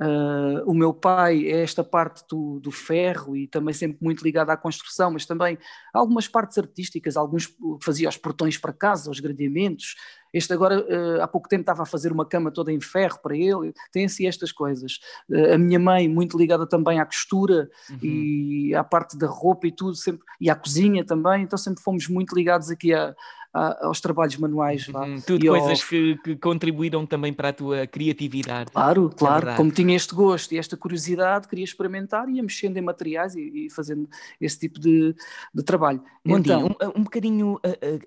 Uh, 0.00 0.58
o 0.68 0.74
meu 0.74 0.92
pai 0.92 1.46
é 1.46 1.62
esta 1.62 1.84
parte 1.84 2.24
do, 2.28 2.58
do, 2.58 2.72
ferro 2.72 3.36
e 3.36 3.46
também 3.46 3.72
sempre 3.72 3.98
muito 4.00 4.24
ligado 4.24 4.50
à 4.50 4.56
construção, 4.56 5.12
mas 5.12 5.24
também 5.24 5.56
algumas 5.92 6.26
partes 6.26 6.58
artísticas, 6.58 7.16
alguns 7.16 7.54
fazia 7.80 8.08
os 8.08 8.16
portões 8.16 8.58
para 8.58 8.72
casa, 8.72 9.08
os 9.08 9.20
gradeamentos. 9.20 9.94
Este 10.32 10.52
agora, 10.52 10.80
uh, 10.80 11.22
há 11.22 11.28
pouco 11.28 11.48
tempo, 11.48 11.60
estava 11.60 11.84
a 11.84 11.86
fazer 11.86 12.10
uma 12.10 12.26
cama 12.26 12.50
toda 12.50 12.72
em 12.72 12.80
ferro 12.80 13.20
para 13.22 13.36
ele. 13.36 13.72
Tem 13.92 14.06
assim 14.06 14.26
estas 14.26 14.50
coisas. 14.50 14.98
Uh, 15.30 15.54
a 15.54 15.58
minha 15.58 15.78
mãe, 15.78 16.08
muito 16.08 16.36
ligada 16.36 16.66
também 16.66 16.98
à 16.98 17.06
costura 17.06 17.70
uhum. 17.88 17.98
e 18.02 18.74
à 18.74 18.82
parte 18.82 19.16
da 19.16 19.28
roupa 19.28 19.68
e 19.68 19.70
tudo, 19.70 19.94
sempre, 19.94 20.24
e 20.40 20.50
à 20.50 20.56
cozinha 20.56 21.04
também, 21.04 21.44
então 21.44 21.56
sempre 21.56 21.84
fomos 21.84 22.08
muito 22.08 22.34
ligados 22.34 22.68
aqui 22.68 22.92
a, 22.92 23.14
aos 23.54 24.00
trabalhos 24.00 24.36
manuais. 24.36 24.88
Uhum, 24.88 25.20
tudo 25.20 25.46
coisas 25.46 25.70
aos... 25.70 25.84
que, 25.84 26.18
que, 26.18 26.36
contribuíram 26.36 27.06
também 27.06 27.32
para 27.32 27.50
a 27.50 27.52
tua 27.52 27.86
criatividade. 27.86 28.72
Claro, 28.72 29.10
é 29.12 29.18
claro. 29.18 29.48
É 29.50 29.56
Como 29.56 29.70
tinha 29.70 29.94
este 29.94 30.14
gosto 30.14 30.52
e 30.52 30.58
esta 30.58 30.76
curiosidade, 30.76 31.46
queria 31.46 31.64
experimentar 31.64 32.28
e 32.28 32.36
ia 32.36 32.42
mexendo 32.42 32.76
em 32.76 32.82
materiais 32.82 33.36
e, 33.36 33.66
e 33.66 33.70
fazendo 33.70 34.08
esse 34.40 34.58
tipo 34.58 34.80
de, 34.80 35.14
de 35.54 35.62
trabalho. 35.62 36.02
Bom 36.24 36.38
então, 36.38 36.66
um, 36.66 37.00
um 37.00 37.04
bocadinho 37.04 37.60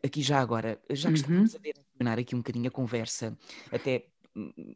aqui 0.04 0.22
já 0.22 0.39
agora, 0.39 0.77
já 0.89 1.10
que 1.10 1.16
uhum. 1.16 1.44
estamos 1.44 1.56
a 1.56 1.60
direcionar 1.60 2.20
aqui 2.20 2.36
um 2.36 2.39
bocadinho 2.39 2.68
a 2.68 2.72
conversa, 2.72 3.38
até 3.72 4.06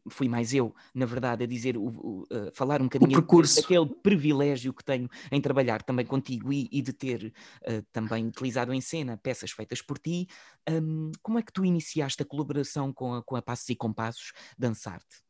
fui 0.10 0.28
mais 0.28 0.54
eu, 0.54 0.74
na 0.94 1.06
verdade, 1.06 1.44
a 1.44 1.48
dizer, 1.48 1.78
o, 1.78 1.84
o, 1.84 2.22
uh, 2.24 2.52
falar 2.54 2.82
um 2.82 2.86
bocadinho 2.86 3.22
daquele 3.22 3.86
privilégio 4.02 4.74
que 4.74 4.84
tenho 4.84 5.10
em 5.32 5.42
trabalhar 5.42 5.82
também 5.82 6.06
contigo 6.06 6.52
e, 6.52 6.68
e 6.72 6.82
de 6.82 6.94
ter 6.94 7.34
uh, 7.64 7.82
também 7.92 8.28
utilizado 8.28 8.74
em 8.74 8.82
cena 8.82 9.18
peças 9.18 9.52
feitas 9.52 9.82
por 9.82 9.98
ti. 9.98 10.28
Um, 10.70 11.12
como 11.22 11.40
é 11.40 11.42
que 11.42 11.54
tu 11.54 11.66
iniciaste 11.66 12.22
a 12.22 12.26
colaboração 12.26 12.92
com 12.94 13.16
a, 13.16 13.24
com 13.24 13.36
a 13.36 13.42
Passos 13.42 13.70
e 13.70 13.76
Compassos 13.76 14.32
Dançarte? 14.58 15.22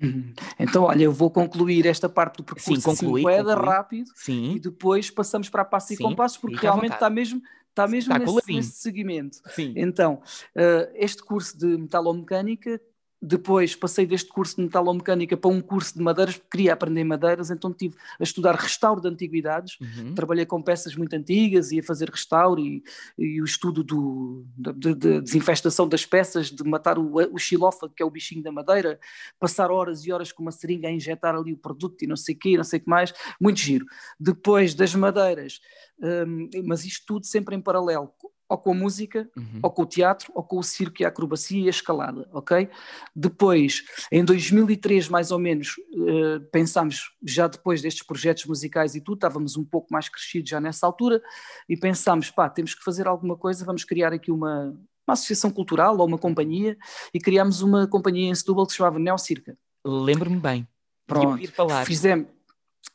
Uhum. 0.00 0.32
Então, 0.58 0.84
olha, 0.84 1.02
eu 1.02 1.12
vou 1.12 1.30
concluir 1.30 1.84
esta 1.84 2.08
parte 2.08 2.36
do 2.36 2.44
percurso 2.44 2.76
Sim, 2.76 2.80
conclui, 2.80 3.26
assim, 3.26 3.44
conclui. 3.44 3.66
rápido 3.66 4.10
Sim. 4.14 4.54
e 4.54 4.60
depois 4.60 5.10
passamos 5.10 5.48
para 5.48 5.62
a 5.62 5.64
Passos 5.64 5.90
e 5.90 5.96
Compassos, 5.96 6.38
porque 6.38 6.56
realmente 6.56 6.94
está 6.94 7.10
mesmo 7.10 7.42
está 7.70 7.86
mesmo 7.86 8.12
está 8.12 8.32
nesse, 8.32 8.52
nesse, 8.52 8.72
segmento. 8.80 9.38
Sim. 9.54 9.72
Então, 9.76 10.14
uh, 10.56 10.90
este 10.94 11.22
curso 11.22 11.56
de 11.56 11.66
metalomecânica 11.66 12.80
depois 13.20 13.74
passei 13.74 14.06
deste 14.06 14.28
curso 14.30 14.56
de 14.56 14.62
metalomecânica 14.62 15.36
para 15.36 15.50
um 15.50 15.60
curso 15.60 15.94
de 15.94 16.02
madeiras, 16.02 16.36
porque 16.36 16.50
queria 16.56 16.72
aprender 16.72 17.02
madeiras, 17.02 17.50
então 17.50 17.72
tive 17.72 17.96
a 18.18 18.22
estudar 18.22 18.54
restauro 18.54 19.00
de 19.00 19.08
antiguidades. 19.08 19.76
Uhum. 19.80 20.14
Trabalhei 20.14 20.46
com 20.46 20.62
peças 20.62 20.94
muito 20.94 21.14
antigas 21.14 21.72
e 21.72 21.80
a 21.80 21.82
fazer 21.82 22.08
restauro 22.10 22.60
e, 22.60 22.82
e 23.18 23.42
o 23.42 23.44
estudo 23.44 23.82
do, 23.82 24.44
de, 24.56 24.94
de, 24.94 25.20
desinfestação 25.20 25.88
das 25.88 26.06
peças, 26.06 26.50
de 26.50 26.62
matar 26.62 26.98
o, 26.98 27.14
o 27.32 27.38
xilófago, 27.38 27.92
que 27.94 28.02
é 28.02 28.06
o 28.06 28.10
bichinho 28.10 28.42
da 28.42 28.52
madeira, 28.52 29.00
passar 29.38 29.70
horas 29.70 30.04
e 30.04 30.12
horas 30.12 30.30
com 30.30 30.42
uma 30.42 30.52
seringa 30.52 30.88
a 30.88 30.92
injetar 30.92 31.34
ali 31.34 31.52
o 31.52 31.58
produto 31.58 32.02
e 32.02 32.06
não 32.06 32.16
sei 32.16 32.34
o 32.34 32.38
quê, 32.38 32.56
não 32.56 32.64
sei 32.64 32.78
o 32.78 32.82
que 32.82 32.88
mais. 32.88 33.12
Muito 33.40 33.58
giro. 33.58 33.84
Depois 34.18 34.74
das 34.74 34.94
madeiras, 34.94 35.60
hum, 36.00 36.48
mas 36.64 36.84
isto 36.84 37.04
tudo 37.06 37.26
sempre 37.26 37.56
em 37.56 37.60
paralelo 37.60 38.12
ou 38.48 38.56
com 38.56 38.72
a 38.72 38.74
música, 38.74 39.28
uhum. 39.36 39.60
ou 39.62 39.70
com 39.70 39.82
o 39.82 39.86
teatro, 39.86 40.32
ou 40.34 40.42
com 40.42 40.58
o 40.58 40.62
circo 40.62 41.02
e 41.02 41.04
a 41.04 41.08
acrobacia 41.08 41.60
e 41.60 41.66
a 41.66 41.70
escalada, 41.70 42.28
ok? 42.32 42.68
Depois, 43.14 43.82
em 44.10 44.24
2003 44.24 45.08
mais 45.08 45.30
ou 45.30 45.38
menos, 45.38 45.74
uh, 45.92 46.40
pensámos, 46.50 47.12
já 47.22 47.46
depois 47.46 47.82
destes 47.82 48.06
projetos 48.06 48.46
musicais 48.46 48.94
e 48.94 49.00
tudo, 49.00 49.16
estávamos 49.16 49.56
um 49.56 49.64
pouco 49.64 49.88
mais 49.92 50.08
crescidos 50.08 50.48
já 50.48 50.60
nessa 50.60 50.86
altura, 50.86 51.20
e 51.68 51.76
pensámos, 51.76 52.30
pá, 52.30 52.48
temos 52.48 52.74
que 52.74 52.82
fazer 52.82 53.06
alguma 53.06 53.36
coisa, 53.36 53.64
vamos 53.64 53.84
criar 53.84 54.12
aqui 54.12 54.30
uma, 54.30 54.74
uma 55.06 55.12
associação 55.12 55.50
cultural 55.50 55.98
ou 55.98 56.06
uma 56.06 56.18
companhia, 56.18 56.76
e 57.12 57.20
criámos 57.20 57.60
uma 57.60 57.86
companhia 57.86 58.30
em 58.30 58.34
Setúbal 58.34 58.66
que 58.66 58.72
se 58.72 58.78
chamava 58.78 58.98
Neocirca. 58.98 59.58
Lembro-me 59.84 60.38
bem. 60.38 60.66
Pronto, 61.06 61.40
fizemos, 61.86 62.26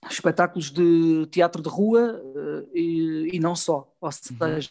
espetáculos 0.09 0.69
de 0.69 1.25
teatro 1.27 1.61
de 1.61 1.69
rua 1.69 2.21
uh, 2.21 2.69
e, 2.73 3.29
e, 3.33 3.39
não 3.39 3.55
só. 3.55 3.89
Ou 4.01 4.09
uhum. 4.09 4.11
seja, 4.11 4.69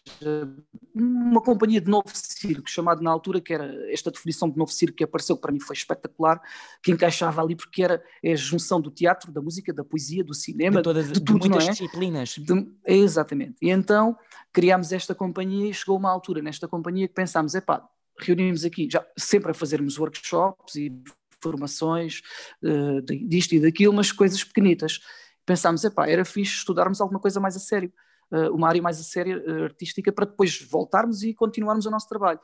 uma 0.95 1.41
companhia 1.41 1.81
de 1.81 1.91
novo 1.91 2.05
circo, 2.13 2.69
chamado 2.69 3.03
na 3.03 3.11
altura, 3.11 3.41
que 3.41 3.53
era 3.53 3.91
esta 3.91 4.11
definição 4.11 4.49
de 4.49 4.59
novo 4.59 4.71
circo 4.71 4.97
que 4.97 5.05
apareceu, 5.05 5.37
que 5.37 5.43
para 5.43 5.53
mim 5.53 5.61
foi 5.61 5.75
espetacular, 5.75 6.41
que 6.83 6.93
encaixava 6.93 7.43
ali 7.43 7.57
porque 7.57 7.83
era 7.83 8.03
é 8.23 8.33
a 8.33 8.37
junção 8.37 8.81
do 8.81 8.91
teatro, 8.91 9.33
da 9.33 9.41
música, 9.41 9.73
da 9.73 9.85
poesia, 9.85 10.23
do 10.23 10.35
cinema, 10.35 10.77
de, 10.77 10.83
todas, 10.83 11.07
de 11.07 11.15
tudo, 11.15 11.41
de 11.41 11.49
muitas 11.49 11.67
é? 11.67 11.71
disciplinas. 11.71 12.35
De, 12.39 12.71
exatamente. 12.85 13.57
E 13.63 13.71
então 13.71 14.17
criámos 14.53 14.93
esta 14.93 15.15
companhia 15.15 15.71
e 15.71 15.75
chegou 15.75 15.97
uma 15.97 16.11
altura 16.11 16.43
nesta 16.43 16.69
companhia 16.69 17.09
que 17.09 17.15
pensámos, 17.15 17.55
epá, 17.55 17.89
reunimos 18.19 18.65
aqui, 18.65 18.89
já 18.91 19.05
sempre 19.17 19.51
a 19.51 19.55
fazermos 19.55 19.99
workshops 19.99 20.77
e 20.77 20.93
formações 21.43 22.23
uh, 22.63 23.03
disto 23.03 23.55
e 23.55 23.61
daquilo, 23.61 23.93
mas 23.93 24.13
coisas 24.13 24.43
pequenitas. 24.45 25.01
Pensámos, 25.45 25.85
epá, 25.85 26.09
era 26.09 26.25
fixe 26.25 26.55
estudarmos 26.55 27.01
alguma 27.01 27.21
coisa 27.21 27.41
mais 27.41 27.57
a 27.57 27.59
sério, 27.59 27.93
uh, 28.31 28.55
uma 28.55 28.69
área 28.69 28.81
mais 28.81 29.01
a 29.01 29.03
sério 29.03 29.43
uh, 29.47 29.65
artística, 29.65 30.13
para 30.13 30.27
depois 30.27 30.61
voltarmos 30.63 31.23
e 31.23 31.35
continuarmos 31.35 31.87
o 31.87 31.91
nosso 31.91 32.09
trabalho. 32.09 32.39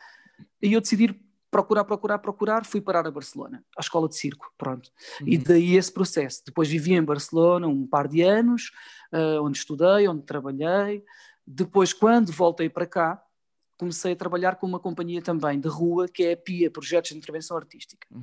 E 0.61 0.73
eu 0.73 0.81
decidi 0.81 1.19
procurar, 1.51 1.85
procurar, 1.85 2.19
procurar, 2.19 2.67
fui 2.67 2.81
parar 2.81 3.07
a 3.07 3.11
Barcelona, 3.11 3.65
à 3.77 3.81
escola 3.81 4.09
de 4.09 4.17
circo, 4.17 4.53
pronto. 4.59 4.91
Uhum. 5.21 5.29
E 5.29 5.39
daí 5.39 5.77
esse 5.77 5.93
processo. 5.93 6.43
Depois 6.45 6.69
vivi 6.69 6.93
em 6.93 7.03
Barcelona 7.03 7.67
um 7.67 7.87
par 7.87 8.07
de 8.07 8.21
anos, 8.21 8.71
onde 9.43 9.57
estudei, 9.57 10.07
onde 10.07 10.27
trabalhei. 10.27 11.03
Depois, 11.47 11.95
quando 11.95 12.31
voltei 12.31 12.69
para 12.69 12.87
cá, 12.87 13.23
comecei 13.79 14.13
a 14.13 14.17
trabalhar 14.17 14.57
com 14.57 14.67
uma 14.67 14.81
companhia 14.81 15.23
também 15.23 15.61
de 15.61 15.69
rua, 15.69 16.09
que 16.09 16.25
é 16.25 16.33
a 16.33 16.37
PIA, 16.37 16.71
Projetos 16.71 17.13
de 17.13 17.17
Intervenção 17.17 17.57
Artística. 17.57 18.07
Uhum. 18.11 18.23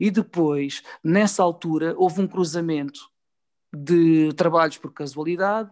E 0.00 0.10
depois, 0.10 0.82
nessa 1.02 1.42
altura, 1.42 1.94
houve 1.96 2.22
um 2.22 2.26
cruzamento 2.26 3.00
de 3.72 4.32
trabalhos 4.32 4.78
por 4.78 4.92
casualidade 4.92 5.70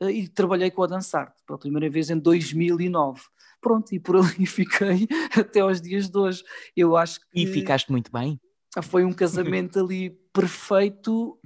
eh, 0.00 0.10
e 0.10 0.28
trabalhei 0.28 0.70
com 0.70 0.82
a 0.82 0.86
Dançarte 0.86 1.42
pela 1.46 1.58
primeira 1.58 1.88
vez 1.88 2.10
em 2.10 2.18
2009. 2.18 3.20
Pronto, 3.60 3.94
e 3.94 4.00
por 4.00 4.16
ali 4.18 4.44
fiquei 4.46 5.06
até 5.38 5.60
aos 5.60 5.80
dias 5.80 6.10
de 6.10 6.18
hoje. 6.18 6.42
Eu 6.76 6.96
acho 6.96 7.20
que. 7.20 7.42
E 7.42 7.46
ficaste 7.46 7.90
muito 7.92 8.10
bem? 8.10 8.40
Foi 8.82 9.04
um 9.04 9.12
casamento 9.12 9.78
ali 9.78 10.10
perfeito 10.32 11.38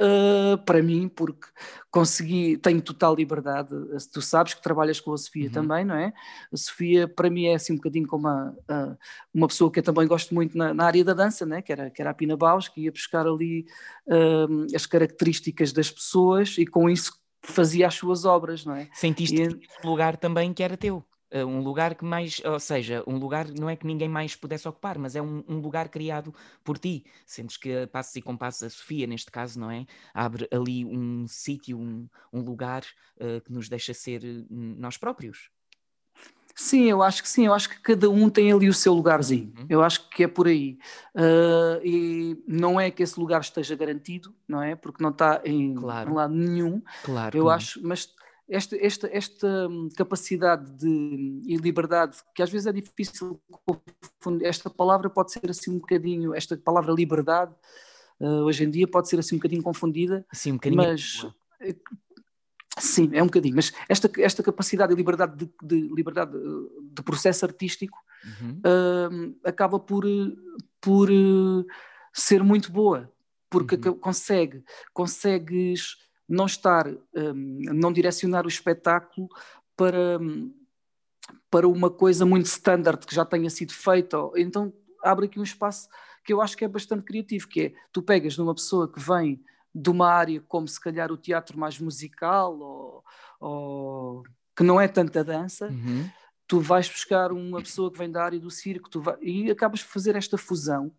uh, 0.00 0.58
para 0.64 0.82
mim, 0.82 1.08
porque 1.08 1.46
consegui, 1.90 2.56
tenho 2.56 2.80
total 2.80 3.14
liberdade. 3.14 3.70
Tu 4.12 4.22
sabes 4.22 4.54
que 4.54 4.62
trabalhas 4.62 5.00
com 5.00 5.12
a 5.12 5.18
Sofia 5.18 5.46
uhum. 5.46 5.52
também, 5.52 5.84
não 5.84 5.94
é? 5.94 6.12
A 6.52 6.56
Sofia, 6.56 7.06
para 7.06 7.28
mim, 7.28 7.46
é 7.46 7.54
assim 7.54 7.74
um 7.74 7.76
bocadinho 7.76 8.06
como 8.06 8.26
uma, 8.26 8.56
uma 9.32 9.48
pessoa 9.48 9.70
que 9.70 9.80
eu 9.80 9.82
também 9.82 10.06
gosto 10.06 10.34
muito 10.34 10.56
na, 10.56 10.72
na, 10.72 10.84
área 10.84 11.04
da 11.04 11.14
dança, 11.14 11.44
né? 11.44 11.60
que, 11.60 11.72
era, 11.72 11.90
que 11.90 12.00
era 12.00 12.10
a 12.10 12.14
Pina 12.14 12.36
Baus, 12.36 12.68
que 12.68 12.82
ia 12.82 12.92
buscar 12.92 13.26
ali 13.26 13.66
uh, 14.06 14.74
as 14.74 14.86
características 14.86 15.72
das 15.72 15.90
pessoas 15.90 16.56
e 16.58 16.66
com 16.66 16.88
isso 16.88 17.12
fazia 17.42 17.86
as 17.86 17.94
suas 17.94 18.24
obras, 18.24 18.64
não 18.64 18.74
é? 18.74 18.88
Sentiste 18.92 19.34
e... 19.42 19.86
lugar 19.86 20.16
também 20.16 20.52
que 20.52 20.62
era 20.62 20.76
teu? 20.76 21.04
Uh, 21.32 21.46
um 21.46 21.60
lugar 21.60 21.94
que 21.94 22.04
mais, 22.04 22.40
ou 22.44 22.58
seja, 22.58 23.04
um 23.06 23.16
lugar 23.16 23.48
não 23.48 23.70
é 23.70 23.76
que 23.76 23.86
ninguém 23.86 24.08
mais 24.08 24.34
pudesse 24.34 24.66
ocupar, 24.66 24.98
mas 24.98 25.14
é 25.14 25.22
um, 25.22 25.44
um 25.48 25.58
lugar 25.58 25.88
criado 25.88 26.34
por 26.64 26.78
ti. 26.78 27.04
Sentes 27.24 27.56
que 27.56 27.86
Passos 27.86 28.16
e 28.16 28.22
Compassos, 28.22 28.62
a 28.64 28.70
Sofia, 28.70 29.06
neste 29.06 29.30
caso, 29.30 29.58
não 29.58 29.70
é? 29.70 29.86
Abre 30.12 30.48
ali 30.50 30.84
um 30.84 31.26
sítio, 31.28 31.78
um, 31.78 32.08
um 32.32 32.40
lugar 32.40 32.82
uh, 33.16 33.40
que 33.40 33.52
nos 33.52 33.68
deixa 33.68 33.94
ser 33.94 34.24
hum, 34.24 34.74
nós 34.78 34.96
próprios. 34.96 35.50
Sim, 36.54 36.90
eu 36.90 37.02
acho 37.02 37.22
que 37.22 37.28
sim, 37.28 37.46
eu 37.46 37.54
acho 37.54 37.70
que 37.70 37.80
cada 37.80 38.10
um 38.10 38.28
tem 38.28 38.52
ali 38.52 38.68
o 38.68 38.74
seu 38.74 38.92
lugarzinho, 38.92 39.52
uhum. 39.56 39.66
eu 39.68 39.82
acho 39.82 40.10
que 40.10 40.24
é 40.24 40.28
por 40.28 40.46
aí. 40.46 40.78
Uh, 41.14 41.80
e 41.82 42.44
não 42.46 42.78
é 42.78 42.90
que 42.90 43.02
esse 43.02 43.18
lugar 43.18 43.40
esteja 43.40 43.74
garantido, 43.74 44.34
não 44.46 44.62
é? 44.62 44.74
Porque 44.74 45.02
não 45.02 45.10
está 45.10 45.40
em, 45.44 45.74
claro. 45.74 46.10
em 46.10 46.14
lado 46.14 46.34
nenhum. 46.34 46.82
Claro. 47.02 47.36
Eu 47.36 47.48
acho, 47.48 47.80
mas 47.82 48.12
esta, 48.50 48.76
esta, 48.84 49.08
esta 49.12 49.68
hum, 49.68 49.88
capacidade 49.96 50.70
de, 50.72 51.42
e 51.46 51.56
liberdade, 51.56 52.18
que 52.34 52.42
às 52.42 52.50
vezes 52.50 52.66
é 52.66 52.72
difícil 52.72 53.40
confundir, 53.64 54.46
esta 54.46 54.68
palavra 54.68 55.08
pode 55.08 55.32
ser 55.32 55.48
assim 55.48 55.70
um 55.70 55.78
bocadinho, 55.78 56.34
esta 56.34 56.56
palavra 56.56 56.92
liberdade, 56.92 57.54
uh, 58.18 58.42
hoje 58.42 58.64
em 58.64 58.70
dia 58.70 58.88
pode 58.88 59.08
ser 59.08 59.20
assim 59.20 59.36
um 59.36 59.38
bocadinho 59.38 59.62
confundida, 59.62 60.26
sim, 60.32 60.50
um 60.50 60.54
bocadinho 60.54 60.82
mas 60.82 61.26
é 61.60 61.74
sim, 62.78 63.10
é 63.12 63.22
um 63.22 63.26
bocadinho, 63.26 63.54
mas 63.54 63.72
esta, 63.88 64.10
esta 64.18 64.42
capacidade 64.42 64.92
e 64.92 64.96
liberdade 64.96 65.36
de, 65.36 65.50
de, 65.62 65.94
liberdade 65.94 66.32
de 66.32 67.02
processo 67.02 67.44
artístico 67.44 67.98
uhum. 68.24 68.58
uh, 68.58 69.36
acaba 69.44 69.78
por, 69.78 70.04
por 70.80 71.08
uh, 71.08 71.64
ser 72.12 72.42
muito 72.42 72.72
boa, 72.72 73.12
porque 73.48 73.76
uhum. 73.76 73.94
consegue, 73.94 74.64
consegues 74.92 75.98
não 76.30 76.46
estar, 76.46 76.86
um, 76.88 77.58
não 77.74 77.92
direcionar 77.92 78.46
o 78.46 78.48
espetáculo 78.48 79.28
para, 79.76 80.18
hum, 80.20 80.54
para 81.50 81.66
uma 81.68 81.90
coisa 81.90 82.24
muito 82.24 82.46
standard 82.46 83.04
que 83.04 83.14
já 83.14 83.24
tenha 83.24 83.50
sido 83.50 83.72
feita. 83.72 84.16
Então 84.36 84.72
abre 85.02 85.26
aqui 85.26 85.40
um 85.40 85.42
espaço 85.42 85.88
que 86.24 86.32
eu 86.32 86.40
acho 86.40 86.56
que 86.56 86.64
é 86.64 86.68
bastante 86.68 87.02
criativo, 87.02 87.48
que 87.48 87.60
é 87.62 87.72
tu 87.92 88.00
pegas 88.02 88.36
numa 88.38 88.54
pessoa 88.54 88.90
que 88.90 89.00
vem 89.00 89.42
de 89.74 89.90
uma 89.90 90.08
área 90.08 90.40
como 90.46 90.68
se 90.68 90.80
calhar 90.80 91.10
o 91.10 91.16
teatro 91.16 91.58
mais 91.58 91.78
musical 91.78 92.58
ou, 92.58 93.04
ou 93.40 94.22
que 94.56 94.62
não 94.62 94.80
é 94.80 94.86
tanta 94.86 95.24
dança, 95.24 95.68
Uhum. 95.68 96.08
tu 96.46 96.60
vais 96.60 96.88
buscar 96.88 97.32
uma 97.32 97.60
pessoa 97.62 97.90
que 97.90 97.98
vem 97.98 98.10
da 98.10 98.22
área 98.22 98.38
do 98.38 98.50
circo 98.50 98.90
tu 98.90 99.00
vai, 99.00 99.16
e 99.22 99.50
acabas 99.50 99.82
por 99.82 99.92
fazer 99.92 100.14
esta 100.16 100.36
fusão. 100.36 100.92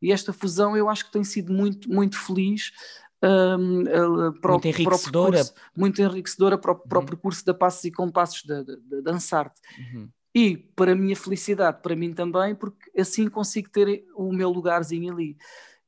E 0.00 0.12
esta 0.12 0.32
fusão 0.32 0.76
eu 0.76 0.88
acho 0.88 1.04
que 1.06 1.12
tem 1.12 1.24
sido 1.24 1.52
muito, 1.52 1.90
muito 1.90 2.18
feliz. 2.18 2.72
Para 3.20 3.56
o- 3.56 3.58
Muito 3.58 4.40
para 4.40 4.52
o 4.54 4.56
enriquecedora. 4.64 5.30
percurso- 5.32 5.54
muito 5.76 6.02
enriquecedora 6.02 6.58
para 6.58 6.72
o, 6.72 6.74
para 6.76 6.98
o 6.98 7.00
Uhum. 7.00 7.06
percurso 7.06 7.44
da 7.44 7.52
Passos 7.54 7.84
e 7.84 7.90
Compassos 7.90 8.44
da, 8.44 8.62
da. 8.62 9.12
Uhum. 9.12 10.08
E 10.34 10.56
para 10.56 10.92
a 10.92 10.94
minha 10.94 11.16
felicidade, 11.16 11.82
para 11.82 11.94
mim 11.96 12.12
também, 12.12 12.54
porque 12.54 12.90
assim 12.98 13.28
consigo 13.28 13.68
ter 13.68 14.04
o 14.14 14.32
meu 14.32 14.48
lugarzinho 14.50 15.12
ali. 15.12 15.36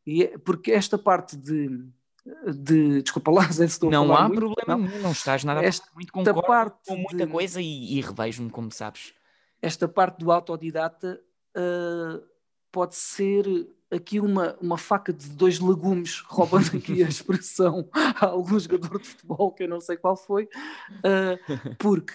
E 0.06 0.24
é- 0.24 0.38
porque 0.38 0.72
esta 0.72 0.98
parte 0.98 1.36
de, 1.36 1.68
de 2.54 3.02
desculpa 3.02 3.30
lá, 3.30 3.42
se 3.52 3.64
estou 3.64 3.90
Não 3.90 4.14
há 4.14 4.28
muito, 4.28 4.40
problema 4.40 4.76
não. 4.88 5.00
não 5.00 5.12
estás 5.12 5.44
nada 5.44 5.64
Esta 5.64 5.86
muito 5.94 6.12
concordo 6.12 6.42
parte 6.42 6.88
com 6.88 6.96
muita 6.96 7.24
de- 7.24 7.32
coisa 7.32 7.60
e, 7.62 7.96
e 7.96 8.00
revejo-me, 8.00 8.50
como 8.50 8.70
sabes. 8.72 9.14
esta 9.60 9.86
parte 9.88 10.18
do 10.18 10.30
autodidata 10.32 11.20
ah, 11.54 12.20
pode 12.72 12.96
ser 12.96 13.44
aqui 13.92 14.18
uma, 14.18 14.56
uma 14.60 14.78
faca 14.78 15.12
de 15.12 15.28
dois 15.28 15.60
legumes, 15.60 16.20
roubando 16.20 16.76
aqui 16.76 17.04
a 17.04 17.08
expressão 17.08 17.88
a 17.92 18.26
algum 18.26 18.58
jogador 18.58 19.00
de 19.00 19.08
futebol 19.08 19.52
que 19.52 19.64
eu 19.64 19.68
não 19.68 19.80
sei 19.80 19.96
qual 19.96 20.16
foi, 20.16 20.48
ah, 21.04 21.38
porque 21.78 22.14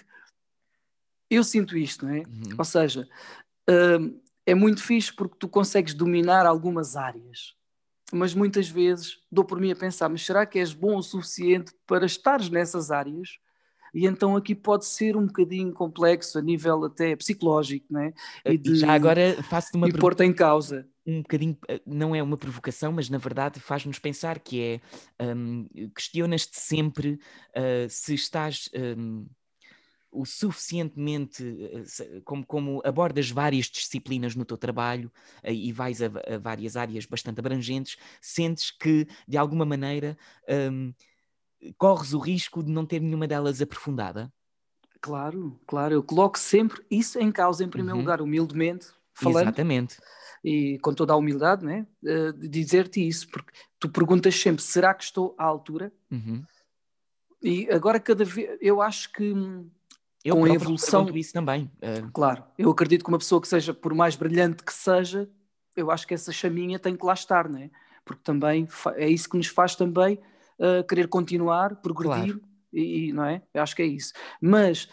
eu 1.29 1.43
sinto 1.43 1.77
isto, 1.77 2.05
não 2.05 2.13
é? 2.13 2.19
Uhum. 2.19 2.55
Ou 2.57 2.65
seja, 2.65 3.07
hum, 3.69 4.19
é 4.45 4.55
muito 4.55 4.81
fixe 4.81 5.13
porque 5.13 5.35
tu 5.37 5.47
consegues 5.47 5.93
dominar 5.93 6.45
algumas 6.45 6.95
áreas, 6.95 7.53
mas 8.11 8.33
muitas 8.33 8.69
vezes 8.69 9.19
dou 9.31 9.43
por 9.43 9.59
mim 9.59 9.71
a 9.71 9.75
pensar, 9.75 10.09
mas 10.09 10.25
será 10.25 10.45
que 10.45 10.57
és 10.57 10.73
bom 10.73 10.97
o 10.97 11.03
suficiente 11.03 11.73
para 11.85 12.05
estares 12.05 12.49
nessas 12.49 12.89
áreas? 12.89 13.37
E 13.97 14.05
então 14.05 14.35
aqui 14.35 14.53
pode 14.53 14.85
ser 14.85 15.17
um 15.17 15.25
bocadinho 15.25 15.73
complexo 15.73 16.37
a 16.37 16.41
nível 16.41 16.85
até 16.85 17.15
psicológico, 17.15 17.91
né? 17.91 18.13
E 18.45 18.55
de, 18.55 18.75
Já 18.75 18.93
agora 18.93 19.41
faço-te 19.41 19.75
uma 19.75 19.87
e 19.87 20.23
em 20.23 20.33
causa. 20.33 20.87
um 21.03 21.23
bocadinho, 21.23 21.57
eh, 21.67 21.81
não 21.83 22.15
é 22.15 22.21
uma 22.21 22.37
provocação, 22.37 22.91
mas 22.91 23.09
na 23.09 23.17
verdade 23.17 23.59
faz-nos 23.59 23.97
pensar 23.97 24.37
que 24.37 24.61
é, 24.61 25.33
hum, 25.35 25.67
questionas-te 25.95 26.59
sempre 26.59 27.19
ah, 27.55 27.87
se 27.89 28.13
estás 28.13 28.69
hum, 28.95 29.25
o 30.11 30.25
suficientemente, 30.25 31.43
como, 32.23 32.45
como 32.45 32.81
abordas 32.85 33.31
várias 33.31 33.65
disciplinas 33.65 34.35
no 34.35 34.45
teu 34.45 34.57
trabalho 34.57 35.11
e 35.43 35.71
vais 35.71 36.03
a, 36.03 36.05
a 36.05 36.37
várias 36.37 36.77
áreas 36.77 37.07
bastante 37.07 37.39
abrangentes, 37.39 37.97
sentes 38.21 38.69
que 38.69 39.07
de 39.27 39.37
alguma 39.37 39.65
maneira 39.65 40.15
hum, 40.71 40.93
corres 41.77 42.13
o 42.13 42.19
risco 42.19 42.63
de 42.63 42.71
não 42.71 42.85
ter 42.85 42.99
nenhuma 43.01 43.27
delas 43.27 43.61
aprofundada? 43.61 44.31
Claro, 45.01 45.59
claro, 45.67 45.93
eu 45.93 46.03
coloco 46.03 46.37
sempre 46.39 46.83
isso 46.89 47.19
em 47.19 47.31
causa 47.31 47.63
em 47.63 47.69
primeiro 47.69 47.95
Uhum. 47.97 48.01
lugar, 48.03 48.21
humildemente, 48.21 48.87
falando, 49.13 49.43
Exatamente. 49.47 49.97
e 50.43 50.77
com 50.79 50.93
toda 50.93 51.13
a 51.13 51.15
humildade, 51.15 51.65
né? 51.65 51.85
eh, 52.05 52.31
de 52.31 52.47
dizer-te 52.47 53.05
isso, 53.07 53.27
porque 53.29 53.51
tu 53.79 53.89
perguntas 53.89 54.35
sempre, 54.35 54.61
será 54.63 54.93
que 54.93 55.03
estou 55.03 55.35
à 55.37 55.43
altura? 55.45 55.91
Uhum. 56.11 56.43
E 57.41 57.69
agora 57.69 57.99
cada 57.99 58.25
vez, 58.25 58.57
eu 58.61 58.81
acho 58.81 59.11
que 59.13 59.33
Eu 60.25 60.35
Com 60.35 60.45
a 60.45 60.49
evolução- 60.49 61.07
isso 61.15 61.31
também. 61.31 61.71
ah, 61.81 62.09
Claro, 62.11 62.43
eu 62.57 62.69
acredito 62.71 63.03
que 63.03 63.09
uma 63.09 63.19
pessoa 63.19 63.39
que 63.39 63.47
seja, 63.47 63.73
por 63.73 63.93
mais 63.93 64.15
brilhante 64.15 64.63
que 64.63 64.73
seja, 64.73 65.29
eu 65.75 65.89
acho 65.91 66.05
que 66.07 66.13
essa 66.13 66.31
chaminha 66.33 66.79
tem 66.79 66.97
que 66.97 67.05
lá 67.05 67.13
estar, 67.13 67.47
né? 67.47 67.69
Porque 68.03 68.23
também 68.23 68.67
é 68.95 69.07
isso 69.07 69.29
que 69.29 69.37
nos 69.37 69.47
faz 69.47 69.75
também 69.75 70.19
uh, 70.59 70.83
querer 70.87 71.07
continuar, 71.07 71.75
progredir, 71.77 72.39
e, 72.73 73.09
e, 73.09 73.13
não 73.13 73.25
é? 73.25 73.41
Eu 73.53 73.61
acho 73.63 73.75
que 73.75 73.81
é 73.81 73.85
isso. 73.85 74.13
Mas 74.41 74.87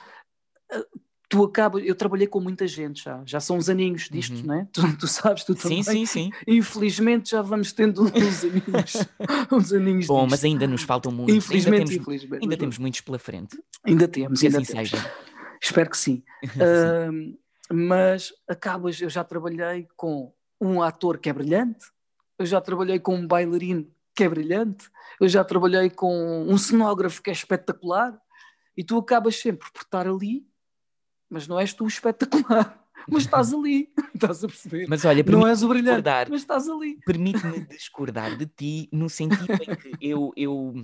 uh, 0.75 0.85
tu 1.29 1.43
acabas, 1.45 1.83
eu 1.85 1.95
trabalhei 1.95 2.27
com 2.27 2.41
muita 2.41 2.67
gente 2.69 3.03
já, 3.03 3.23
já 3.27 3.41
são 3.41 3.57
uns 3.57 3.69
aninhos 3.69 4.09
disto, 4.09 4.37
Uhum. 4.37 4.43
não 4.45 4.55
é? 4.55 4.69
Tu, 4.73 4.97
tu 4.99 5.07
sabes, 5.09 5.43
tu 5.45 5.55
também. 5.55 5.83
sim, 5.83 6.05
sim, 6.05 6.07
sim. 6.07 6.31
Infelizmente 6.47 7.31
já 7.31 7.43
vamos 7.43 7.73
tendo 7.73 8.03
uns 8.05 8.45
aninhos, 8.45 9.07
uns 9.53 9.73
aninhos 9.73 10.07
Bom, 10.07 10.21
disto. 10.23 10.31
mas 10.31 10.45
ainda 10.45 10.67
nos 10.67 10.83
faltam 10.83 11.11
muitos. 11.13 11.35
Infelizmente, 11.35 11.77
ainda 11.81 11.91
temos, 11.91 12.03
infelizmente. 12.03 12.43
ainda 12.43 12.57
temos 12.57 12.79
muitos 12.79 13.01
pela 13.01 13.19
frente. 13.19 13.59
Ainda 13.85 14.07
temos, 14.09 14.41
Que 14.41 14.47
ainda 14.47 14.59
assim 14.61 14.73
temos. 14.73 14.91
seja. 14.91 15.11
Espero 15.61 15.91
que 15.91 15.97
sim. 15.99 16.23
Ahm, 16.61 17.35
mas 17.73 18.33
acabas, 18.47 19.01
eu 19.01 19.09
já 19.11 19.25
trabalhei 19.25 19.89
com 19.97 20.33
um 20.61 20.83
ator 20.83 21.19
que 21.19 21.29
é 21.29 21.33
brilhante, 21.33 21.87
eu 22.39 22.45
já 22.47 22.61
trabalhei 22.61 22.99
com 22.99 23.15
um 23.17 23.27
bailarino 23.27 23.87
que 24.15 24.25
é 24.25 24.29
brilhante, 24.29 24.89
eu 25.21 25.29
já 25.29 25.45
trabalhei 25.45 25.91
com 25.91 26.47
um 26.49 26.57
cenógrafo 26.57 27.23
que 27.23 27.31
é 27.31 27.33
espetacular, 27.33 28.19
e 28.77 28.83
tu 28.83 28.99
acabas 28.99 29.37
sempre 29.37 29.71
por 29.73 29.83
estar 29.83 30.07
ali, 30.07 30.47
mas 31.29 31.47
não 31.47 31.59
és 31.59 31.73
tu 31.73 31.85
o 31.85 31.89
espetacular, 31.89 32.81
mas 33.09 33.25
estás 33.25 33.53
ali, 33.53 33.93
estás 34.15 34.45
a 34.45 34.49
perceber? 34.49 34.87
Mas 34.89 35.05
olha, 35.05 35.25
não 35.25 35.47
és 35.47 35.63
o 35.63 35.69
brilhante, 35.69 36.03
discordar. 36.03 36.31
mas 36.31 36.41
estás 36.41 36.69
ali. 36.69 36.99
permite-me 37.05 37.61
discordar 37.67 38.37
de 38.37 38.47
ti 38.47 38.89
no 38.93 39.09
sentido 39.09 39.53
em 39.53 39.77
que 39.77 39.97
eu, 40.01 40.33
eu, 40.37 40.75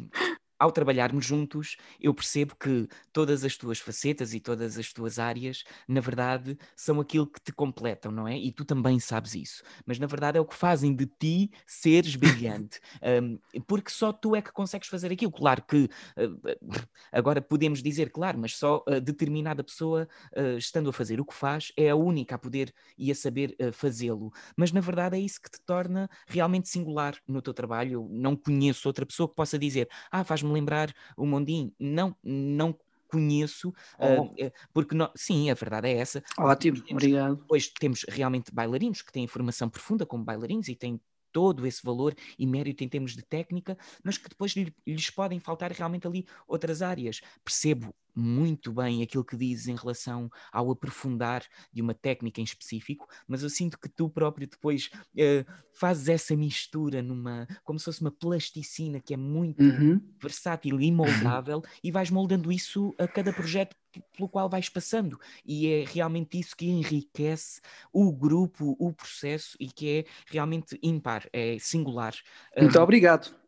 ao 0.61 0.71
trabalharmos 0.71 1.25
juntos, 1.25 1.79
eu 1.99 2.13
percebo 2.13 2.55
que 2.55 2.87
todas 3.13 3.45
as 3.45 3.57
tuas 3.57 3.79
facetas 3.79 4.35
e 4.35 4.41
todas 4.41 4.77
as 4.77 4.93
tuas 4.93 5.19
áreas, 5.19 5.65
na 5.89 6.01
verdade, 6.03 6.59
são 6.77 7.01
aquilo 7.01 7.27
que 7.27 7.41
te 7.41 7.51
completam, 7.51 8.13
não 8.13 8.29
é? 8.29 8.37
E 8.37 8.53
tu 8.53 8.63
também 8.63 9.01
sabes 9.01 9.35
isso. 9.35 9.63
Mas 9.87 9.99
na 9.99 10.07
verdade 10.07 10.37
é 10.37 10.41
o 10.41 10.45
que 10.45 10.55
fazem 10.55 10.95
de 10.95 11.07
ti 11.07 11.51
seres 11.67 12.15
brilhante. 12.15 12.79
Um, 13.03 13.39
porque 13.67 13.91
só 13.91 14.13
tu 14.13 14.37
é 14.37 14.43
que 14.43 14.53
consegues 14.53 14.89
fazer 14.89 15.11
aquilo. 15.11 15.33
Claro 15.33 15.63
que 15.63 15.85
uh, 16.19 16.87
agora 17.11 17.41
podemos 17.41 17.83
dizer, 17.83 18.11
claro, 18.11 18.39
mas 18.39 18.57
só 18.57 18.85
uh, 18.87 19.01
determinada 19.01 19.65
pessoa, 19.65 20.07
uh, 20.37 20.59
estando 20.59 20.91
a 20.91 20.93
fazer 20.93 21.19
o 21.19 21.25
que 21.25 21.33
faz, 21.33 21.73
é 21.79 21.89
a 21.89 21.97
única 21.97 22.35
a 22.35 22.39
poder 22.39 22.75
e 22.99 23.11
a 23.11 23.15
saber 23.15 23.57
fazê-lo. 23.73 24.31
Mas 24.55 24.71
na 24.71 24.81
verdade 24.81 25.17
é 25.17 25.21
isso 25.21 25.41
que 25.41 25.51
te 25.51 25.61
torna 25.65 26.11
realmente 26.27 26.69
singular 26.69 27.17
no 27.27 27.41
teu 27.41 27.55
trabalho. 27.55 27.93
Eu 27.93 28.09
não 28.11 28.37
conheço 28.37 28.87
outra 28.87 29.07
pessoa 29.07 29.29
que 29.29 29.35
possa 29.35 29.59
dizer, 29.59 29.89
ah, 30.11 30.23
faz-me 30.25 30.50
lembrar 30.53 30.93
o 31.17 31.25
Mondim. 31.27 31.73
Não, 31.79 32.17
não 32.23 32.77
conheço, 33.09 33.75
Oh. 33.99 34.23
uh, 34.23 34.53
porque 34.73 34.95
nó- 34.95 35.11
sim, 35.17 35.51
a 35.51 35.55
verdade 35.55 35.89
é 35.89 35.97
essa. 35.97 36.23
Ótimo, 36.39 36.77
Temos- 36.81 37.03
obrigado. 37.03 37.37
Depois 37.37 37.69
temos 37.69 38.05
realmente 38.09 38.55
bailarinos 38.55 39.03
que 39.03 39.13
têm 39.13 39.27
formação 39.27 39.69
profunda 39.69 40.07
como 40.07 40.25
bailarinos 40.25 40.69
e 40.69 40.77
têm 40.77 41.01
todo 41.33 41.67
esse 41.67 41.83
valor 41.85 42.15
e 42.39 42.47
mérito 42.47 42.83
em 42.85 42.89
termos 42.89 43.15
de 43.17 43.23
técnica, 43.23 43.77
mas 44.03 44.19
que 44.19 44.29
depois 44.29 44.53
lhe- 44.53 44.75
lhes 44.87 45.11
podem 45.11 45.39
faltar 45.41 45.71
realmente 45.73 46.07
ali 46.07 46.27
outras 46.47 46.83
áreas. 46.83 47.21
Percebo 47.45 47.95
muito 48.15 48.73
bem 48.73 49.03
aquilo 49.03 49.25
que 49.25 49.37
dizes 49.37 49.69
em 49.69 49.77
relação 49.77 50.29
ao 50.53 50.71
aprofundar 50.71 51.45
de 51.73 51.83
uma 51.83 51.95
técnica 51.95 52.41
em 52.41 52.45
específico, 52.45 53.07
mas 53.27 53.43
eu 53.43 53.51
sinto 53.51 53.79
que 53.79 53.89
tu 53.89 54.09
próprio 54.09 54.47
depois 54.49 54.91
eh, 55.17 55.45
fazes 55.73 56.09
essa 56.09 56.37
mistura 56.37 57.03
numa, 57.03 57.47
como 57.65 57.79
se 57.79 57.85
fosse 57.87 58.01
uma 58.01 58.11
plasticina 58.13 59.01
que 59.01 59.15
é 59.15 59.17
muito 59.17 59.59
Uhum. 59.59 60.01
versátil 60.23 60.79
e 60.81 60.93
moldável 60.93 61.63
e 61.83 61.91
vais 61.91 62.11
moldando 62.11 62.53
isso 62.53 62.95
a 62.99 63.09
cada 63.09 63.33
projeto 63.33 63.75
pelo 64.17 64.29
qual 64.29 64.49
vais 64.51 64.69
passando 64.69 65.19
e 65.45 65.67
é 65.67 65.85
realmente 65.85 66.39
isso 66.39 66.55
que 66.55 66.67
enriquece 66.67 67.61
o 67.93 68.13
grupo, 68.13 68.77
o 68.79 68.93
processo 68.93 69.57
e 69.59 69.67
que 69.69 69.89
é 70.01 70.05
realmente 70.27 70.79
ímpar, 70.83 71.27
é 71.33 71.59
singular. 71.59 72.15
Muito 72.59 72.79
obrigado. 72.81 73.40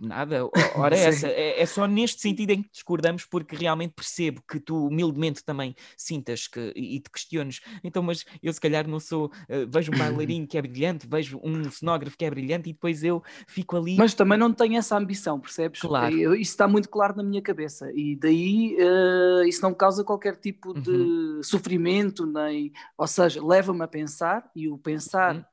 Nada, 0.00 0.48
ora 0.74 0.96
essa, 0.96 1.28
é, 1.28 1.60
é 1.60 1.66
só 1.66 1.86
neste 1.86 2.20
sentido 2.20 2.50
em 2.50 2.62
que 2.62 2.70
discordamos, 2.70 3.24
porque 3.26 3.54
realmente 3.56 3.92
percebo 3.94 4.42
que 4.48 4.58
tu 4.58 4.86
humildemente 4.86 5.44
também 5.44 5.74
sintas 5.96 6.46
que, 6.48 6.72
e 6.74 6.96
e 6.96 7.00
te 7.00 7.10
questiones, 7.10 7.60
então, 7.84 8.02
mas 8.02 8.24
eu 8.42 8.52
se 8.52 8.60
calhar 8.60 8.86
não 8.88 8.98
sou, 8.98 9.30
eh, 9.48 9.64
vejo 9.66 9.92
um 9.92 9.96
bailarino 9.96 10.46
que 10.46 10.58
é 10.58 10.62
brilhante, 10.62 11.06
vejo 11.06 11.38
um 11.42 11.70
cenógrafo 11.70 12.16
que 12.16 12.24
é 12.24 12.30
brilhante 12.30 12.68
e 12.68 12.72
depois 12.72 13.04
eu 13.04 13.22
fico 13.46 13.76
ali. 13.76 13.96
Mas 13.96 14.14
também 14.14 14.38
não 14.38 14.52
tenho 14.52 14.76
essa 14.76 14.96
ambição, 14.96 15.38
percebes? 15.38 15.80
Claro. 15.80 16.14
Eu- 16.16 16.34
isso 16.34 16.50
está 16.52 16.66
muito 16.66 16.88
claro 16.88 17.16
na 17.16 17.22
minha 17.22 17.40
cabeça 17.42 17.90
e 17.94 18.16
daí 18.16 18.76
eh, 18.78 19.48
isso 19.48 19.62
não 19.62 19.72
causa 19.74 20.02
qualquer 20.04 20.36
tipo 20.36 20.74
de 20.74 20.90
Uhum. 20.90 21.40
sofrimento, 21.42 22.26
nem, 22.26 22.72
ou 22.98 23.06
seja, 23.06 23.44
leva-me 23.44 23.82
a 23.82 23.88
pensar 23.88 24.50
e 24.56 24.68
o 24.68 24.76
pensar 24.78 25.36
Uhum. 25.36 25.44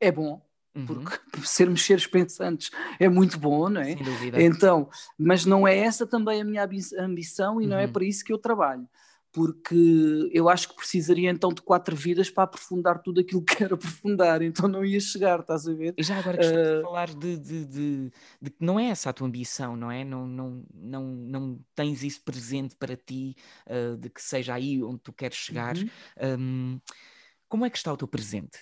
é 0.00 0.12
bom, 0.12 0.42
Uhum, 0.74 0.86
porque 0.86 1.18
sermos 1.44 1.82
seres 1.84 2.06
pensantes 2.06 2.70
é 2.98 3.08
muito 3.08 3.38
bom, 3.38 3.68
não 3.68 3.80
é? 3.80 3.94
sem 3.94 4.04
dúvida. 4.04 4.40
Então, 4.40 4.88
mas 5.18 5.44
não 5.44 5.66
é 5.68 5.76
essa 5.76 6.06
também 6.06 6.40
a 6.40 6.44
minha 6.44 6.64
ambi- 6.64 6.96
ambição 6.98 7.60
e 7.60 7.66
não 7.66 7.76
é 7.78 7.86
Uhum. 7.86 7.92
para 7.92 8.04
isso 8.04 8.24
que 8.24 8.32
eu 8.32 8.38
trabalho. 8.38 8.88
Porque 9.34 9.74
eu 10.30 10.48
acho 10.48 10.68
que 10.68 10.76
precisaria 10.76 11.30
então 11.30 11.52
de 11.54 11.62
quatro 11.62 11.96
vidas 11.96 12.28
para 12.30 12.44
aprofundar 12.44 13.00
tudo 13.02 13.20
aquilo 13.20 13.42
que 13.42 13.56
quero 13.66 13.74
aprofundar, 13.76 14.42
então 14.42 14.68
não 14.68 14.84
ia 14.84 15.00
chegar, 15.00 15.40
estás 15.40 15.66
a 15.66 15.72
ver? 15.72 15.94
E 15.96 16.02
já 16.02 16.18
agora 16.18 16.38
que 16.38 16.44
estamos 16.44 16.68
a 16.68 16.74
Eh, 16.74 16.82
falar 16.82 17.14
de, 17.14 17.38
de, 17.38 17.64
de- 17.66 18.12
de 18.40 18.50
que 18.50 18.64
não 18.64 18.78
é 18.78 18.86
essa 18.88 19.10
a 19.10 19.12
tua 19.12 19.26
ambição, 19.26 19.76
não 19.76 19.90
é? 19.90 20.04
Não, 20.04 20.26
não, 20.26 20.64
não, 20.74 21.04
não 21.04 21.64
tens 21.74 22.02
isso 22.02 22.22
presente 22.24 22.74
para 22.76 22.96
ti, 22.96 23.34
eh, 23.66 23.96
de 23.96 24.10
que 24.10 24.20
seja 24.22 24.54
aí 24.54 24.82
onde 24.82 25.00
tu 25.00 25.12
queres 25.12 25.36
chegar. 25.38 25.76
Uhum. 25.76 25.90
Hum, 26.38 26.80
como 27.48 27.64
é 27.66 27.70
que 27.70 27.76
está 27.78 27.92
o 27.92 27.96
teu 27.96 28.08
presente? 28.08 28.60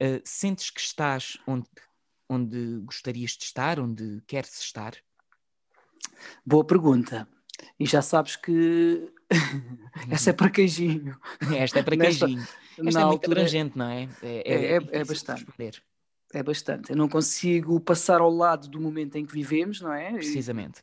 Eh, 0.00 0.22
sentes 0.24 0.70
que 0.70 0.80
estás 0.80 1.38
onde 1.46 1.68
onde 2.30 2.78
gostarias 2.84 3.32
de 3.32 3.44
estar, 3.44 3.80
onde 3.80 4.22
queres 4.26 4.60
estar? 4.60 4.94
Boa 6.46 6.64
pergunta. 6.64 7.26
E 7.78 7.84
já 7.84 8.00
sabes 8.00 8.36
que 8.36 9.12
essa 10.08 10.30
é 10.30 10.32
para 10.32 10.48
queijinho. 10.48 11.18
Esta 11.56 11.80
é 11.80 11.82
para 11.82 11.96
queijinho. 11.96 12.40
Esta 12.40 12.78
é 12.78 12.82
muito 12.82 12.98
altura, 12.98 13.40
abrangente, 13.40 13.76
não 13.76 13.86
é? 13.86 14.08
É, 14.22 14.52
é, 14.52 14.76
é, 14.76 14.80
é 14.92 15.04
bastante. 15.04 15.46
É 16.32 16.42
bastante. 16.42 16.90
Eu 16.90 16.96
não 16.96 17.08
consigo 17.08 17.80
passar 17.80 18.20
ao 18.20 18.30
lado 18.30 18.68
do 18.68 18.80
momento 18.80 19.16
em 19.16 19.26
que 19.26 19.34
vivemos, 19.34 19.80
não 19.80 19.92
é? 19.92 20.12
Precisamente. 20.12 20.80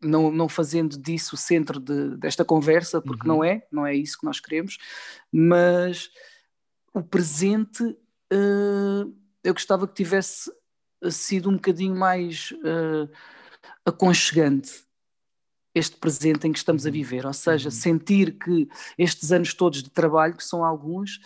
Não, 0.00 0.30
não 0.30 0.48
fazendo 0.48 0.96
disso 0.96 1.34
o 1.34 1.38
centro 1.38 1.80
de, 1.80 2.16
desta 2.16 2.44
conversa, 2.44 3.02
porque 3.02 3.28
uhum. 3.28 3.36
não 3.36 3.44
é, 3.44 3.66
não 3.72 3.84
é 3.84 3.94
isso 3.94 4.20
que 4.20 4.24
nós 4.24 4.38
queremos, 4.38 4.78
mas 5.32 6.10
o 6.94 7.02
presente 7.02 7.82
uh, 7.82 7.96
eu 8.30 9.52
gostava 9.52 9.86
que 9.86 9.94
tivesse 9.94 10.50
sido 11.10 11.48
um 11.48 11.54
bocadinho 11.54 11.94
mais 11.94 12.52
uh, 12.52 13.10
aconchegante 13.84 14.86
este 15.74 15.96
presente 15.96 16.46
em 16.46 16.52
que 16.52 16.58
estamos 16.58 16.86
a 16.86 16.88
uhum. 16.88 16.92
viver, 16.94 17.26
ou 17.26 17.34
seja, 17.34 17.68
uhum. 17.68 17.70
sentir 17.70 18.38
que 18.38 18.66
estes 18.96 19.30
anos 19.30 19.52
todos 19.52 19.82
de 19.82 19.90
trabalho, 19.90 20.34
que 20.34 20.42
são 20.42 20.64
alguns, 20.64 21.20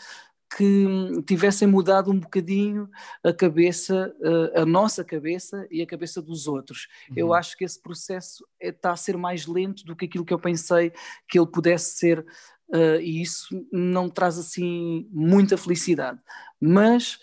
que 0.57 1.23
tivessem 1.25 1.69
mudado 1.69 2.11
um 2.11 2.19
bocadinho 2.19 2.91
a 3.23 3.33
cabeça, 3.33 4.13
eh, 4.21 4.61
a 4.61 4.67
nossa 4.67 5.05
cabeça 5.05 5.65
e 5.71 5.81
a 5.81 5.87
cabeça 5.87 6.21
dos 6.21 6.49
outros. 6.49 6.89
Uhum. 7.09 7.15
Eu 7.17 7.33
acho 7.33 7.57
que 7.57 7.65
esse 7.65 7.81
processo 7.81 8.45
está 8.61 8.91
a 8.91 8.97
ser 8.97 9.17
mais 9.17 9.47
lento 9.47 9.85
do 9.85 9.95
que 9.95 10.07
aquilo 10.07 10.25
que 10.25 10.35
eu 10.35 10.41
pensei 10.41 10.93
que 11.29 11.39
ele 11.39 11.47
pudesse 11.47 11.97
ser, 11.99 12.27
uh, 12.73 13.01
e 13.01 13.23
isso 13.23 13.67
não 13.73 14.09
traz 14.09 14.39
assim 14.39 15.09
muita 15.13 15.57
felicidade. 15.57 16.19
Mas 16.61 17.19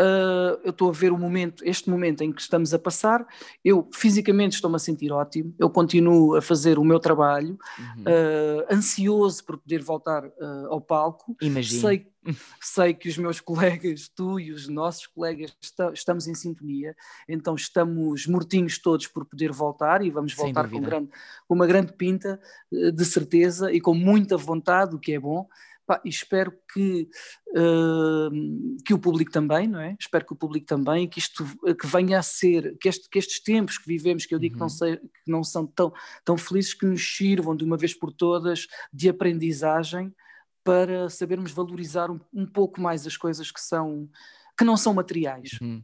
Uh, 0.00 0.54
eu 0.62 0.70
estou 0.70 0.90
a 0.90 0.92
ver 0.92 1.10
o 1.10 1.18
momento, 1.18 1.64
este 1.66 1.90
momento 1.90 2.22
em 2.22 2.30
que 2.30 2.40
estamos 2.40 2.72
a 2.72 2.78
passar, 2.78 3.26
eu 3.64 3.88
fisicamente 3.92 4.54
estou-me 4.54 4.76
a 4.76 4.78
sentir 4.78 5.10
ótimo, 5.10 5.52
eu 5.58 5.68
continuo 5.68 6.36
a 6.36 6.40
fazer 6.40 6.78
o 6.78 6.84
meu 6.84 7.00
trabalho, 7.00 7.58
uhum. 7.76 8.02
uh, 8.02 8.72
ansioso 8.72 9.44
por 9.44 9.58
poder 9.58 9.82
voltar 9.82 10.24
uh, 10.24 10.66
ao 10.70 10.80
palco. 10.80 11.36
Imagino. 11.42 11.80
Sei, 11.80 12.06
sei 12.62 12.94
que 12.94 13.08
os 13.08 13.18
meus 13.18 13.40
colegas, 13.40 14.08
tu 14.08 14.38
e 14.38 14.52
os 14.52 14.68
nossos 14.68 15.04
colegas, 15.08 15.56
está, 15.60 15.90
estamos 15.92 16.28
em 16.28 16.34
sintonia, 16.34 16.94
então 17.28 17.56
estamos 17.56 18.24
mortinhos 18.28 18.78
todos 18.78 19.08
por 19.08 19.24
poder 19.24 19.50
voltar 19.50 20.00
e 20.04 20.10
vamos 20.10 20.32
voltar 20.32 20.70
com, 20.70 20.80
grande, 20.80 21.10
com 21.48 21.54
uma 21.56 21.66
grande 21.66 21.92
pinta, 21.92 22.40
de 22.70 23.04
certeza, 23.04 23.72
e 23.72 23.80
com 23.80 23.94
muita 23.94 24.36
vontade, 24.36 24.94
o 24.94 24.98
que 24.98 25.12
é 25.12 25.18
bom. 25.18 25.48
Pá, 25.88 26.02
e 26.04 26.10
espero 26.10 26.52
que, 26.70 27.08
uh, 27.56 28.76
que 28.84 28.92
o 28.92 28.98
público 28.98 29.32
também, 29.32 29.66
não 29.66 29.80
é? 29.80 29.96
Espero 29.98 30.26
que 30.26 30.34
o 30.34 30.36
público 30.36 30.66
também, 30.66 31.08
que 31.08 31.18
isto 31.18 31.46
que 31.80 31.86
venha 31.86 32.18
a 32.18 32.22
ser, 32.22 32.76
que, 32.78 32.90
este, 32.90 33.08
que 33.08 33.18
estes 33.18 33.42
tempos 33.42 33.78
que 33.78 33.88
vivemos, 33.88 34.26
que 34.26 34.34
eu 34.34 34.38
digo 34.38 34.62
uhum. 34.62 34.68
que, 34.68 34.78
não 34.78 34.86
uhum. 34.88 34.94
sei, 34.94 34.96
que 34.98 35.30
não 35.30 35.42
são 35.42 35.66
tão, 35.66 35.90
tão 36.26 36.36
felizes, 36.36 36.74
que 36.74 36.84
nos 36.84 37.16
sirvam 37.16 37.56
de 37.56 37.64
uma 37.64 37.78
vez 37.78 37.94
por 37.94 38.12
todas 38.12 38.66
de 38.92 39.08
aprendizagem 39.08 40.14
para 40.62 41.08
sabermos 41.08 41.52
valorizar 41.52 42.10
um, 42.10 42.20
um 42.34 42.44
pouco 42.44 42.82
mais 42.82 43.06
as 43.06 43.16
coisas 43.16 43.50
que 43.50 43.60
são 43.60 44.10
que 44.58 44.64
não 44.64 44.76
são 44.76 44.92
materiais. 44.92 45.52
Uhum. 45.62 45.82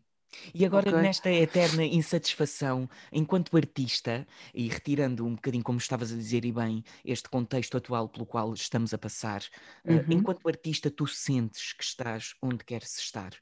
E 0.54 0.64
agora, 0.64 0.90
okay. 0.90 1.02
nesta 1.02 1.30
eterna 1.30 1.84
insatisfação, 1.84 2.88
enquanto 3.12 3.56
artista, 3.56 4.26
e 4.54 4.68
retirando 4.68 5.24
um 5.26 5.34
bocadinho, 5.34 5.64
como 5.64 5.78
estavas 5.78 6.12
a 6.12 6.16
dizer 6.16 6.44
e 6.44 6.52
bem, 6.52 6.84
este 7.04 7.28
contexto 7.28 7.76
atual 7.76 8.08
pelo 8.08 8.26
qual 8.26 8.52
estamos 8.54 8.92
a 8.94 8.98
passar, 8.98 9.42
eh, 9.84 9.94
uhum. 9.94 9.98
uh, 9.98 10.12
enquanto 10.12 10.48
artista, 10.48 10.90
tu 10.90 11.06
sentes 11.06 11.72
que 11.72 11.84
estás 11.84 12.34
onde 12.42 12.64
queres 12.64 12.98
estar, 12.98 13.32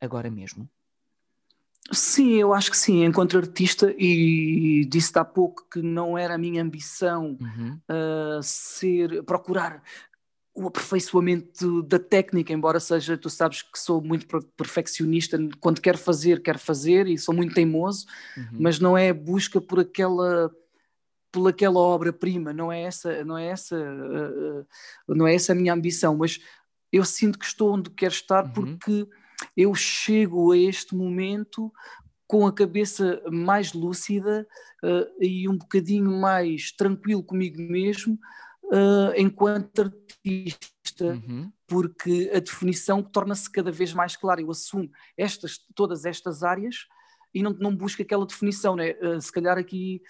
agora 0.00 0.30
mesmo? 0.30 0.68
Sim, 1.92 2.34
eu 2.34 2.52
acho 2.52 2.70
que 2.70 2.76
sim, 2.76 3.04
enquanto 3.04 3.38
artista, 3.38 3.94
e 3.96 4.84
disse 4.86 5.16
há 5.16 5.24
pouco 5.24 5.68
que 5.70 5.80
não 5.80 6.18
era 6.18 6.34
a 6.34 6.38
minha 6.38 6.60
ambição 6.60 7.38
uhum. 7.40 7.80
uh, 7.88 8.42
ser, 8.42 9.22
procurar 9.22 9.82
o 10.56 10.68
aperfeiçoamento 10.68 11.82
da 11.82 11.98
técnica, 11.98 12.52
embora 12.52 12.80
seja, 12.80 13.16
tu 13.16 13.28
sabes 13.28 13.60
que 13.60 13.78
sou 13.78 14.00
muito 14.00 14.26
perfeccionista, 14.56 15.38
quando 15.60 15.82
quero 15.82 15.98
fazer, 15.98 16.42
quero 16.42 16.58
fazer 16.58 17.06
e 17.06 17.18
sou 17.18 17.34
muito 17.34 17.54
teimoso, 17.54 18.06
uhum. 18.36 18.58
mas 18.60 18.80
não 18.80 18.96
é 18.96 19.12
busca 19.12 19.60
por 19.60 19.80
aquela 19.80 20.50
por 21.30 21.48
aquela 21.48 21.78
obra-prima, 21.78 22.50
não 22.54 22.72
é 22.72 22.84
essa, 22.84 23.22
não 23.22 23.36
é 23.36 23.48
essa, 23.48 23.76
uh, 23.76 25.14
não 25.14 25.26
é 25.26 25.34
essa 25.34 25.52
a 25.52 25.54
minha 25.54 25.74
ambição, 25.74 26.16
mas 26.16 26.40
eu 26.90 27.04
sinto 27.04 27.38
que 27.38 27.44
estou 27.44 27.74
onde 27.74 27.90
quero 27.90 28.14
estar 28.14 28.44
uhum. 28.44 28.52
porque 28.52 29.06
eu 29.54 29.74
chego 29.74 30.52
a 30.52 30.56
este 30.56 30.94
momento 30.94 31.70
com 32.26 32.46
a 32.46 32.52
cabeça 32.52 33.22
mais 33.30 33.74
lúcida 33.74 34.46
uh, 34.82 35.22
e 35.22 35.46
um 35.46 35.58
bocadinho 35.58 36.10
mais 36.10 36.72
tranquilo 36.72 37.22
comigo 37.22 37.60
mesmo, 37.60 38.18
uh, 38.66 39.12
enquanto 39.16 39.82
artista, 39.82 41.04
uhum. 41.04 41.50
porque 41.66 42.30
a 42.34 42.40
definição 42.40 43.02
torna-se 43.02 43.50
cada 43.50 43.70
vez 43.70 43.92
mais 43.92 44.16
clara. 44.16 44.40
Eu 44.40 44.50
assumo 44.50 44.90
estas, 45.16 45.58
todas 45.74 46.04
estas 46.04 46.42
áreas 46.42 46.86
e 47.34 47.42
não, 47.42 47.52
não 47.52 47.74
busco 47.74 48.02
aquela 48.02 48.26
definição, 48.26 48.76
né? 48.76 48.92
Uh, 48.92 49.20
se 49.20 49.30
calhar 49.30 49.58
aqui 49.58 50.02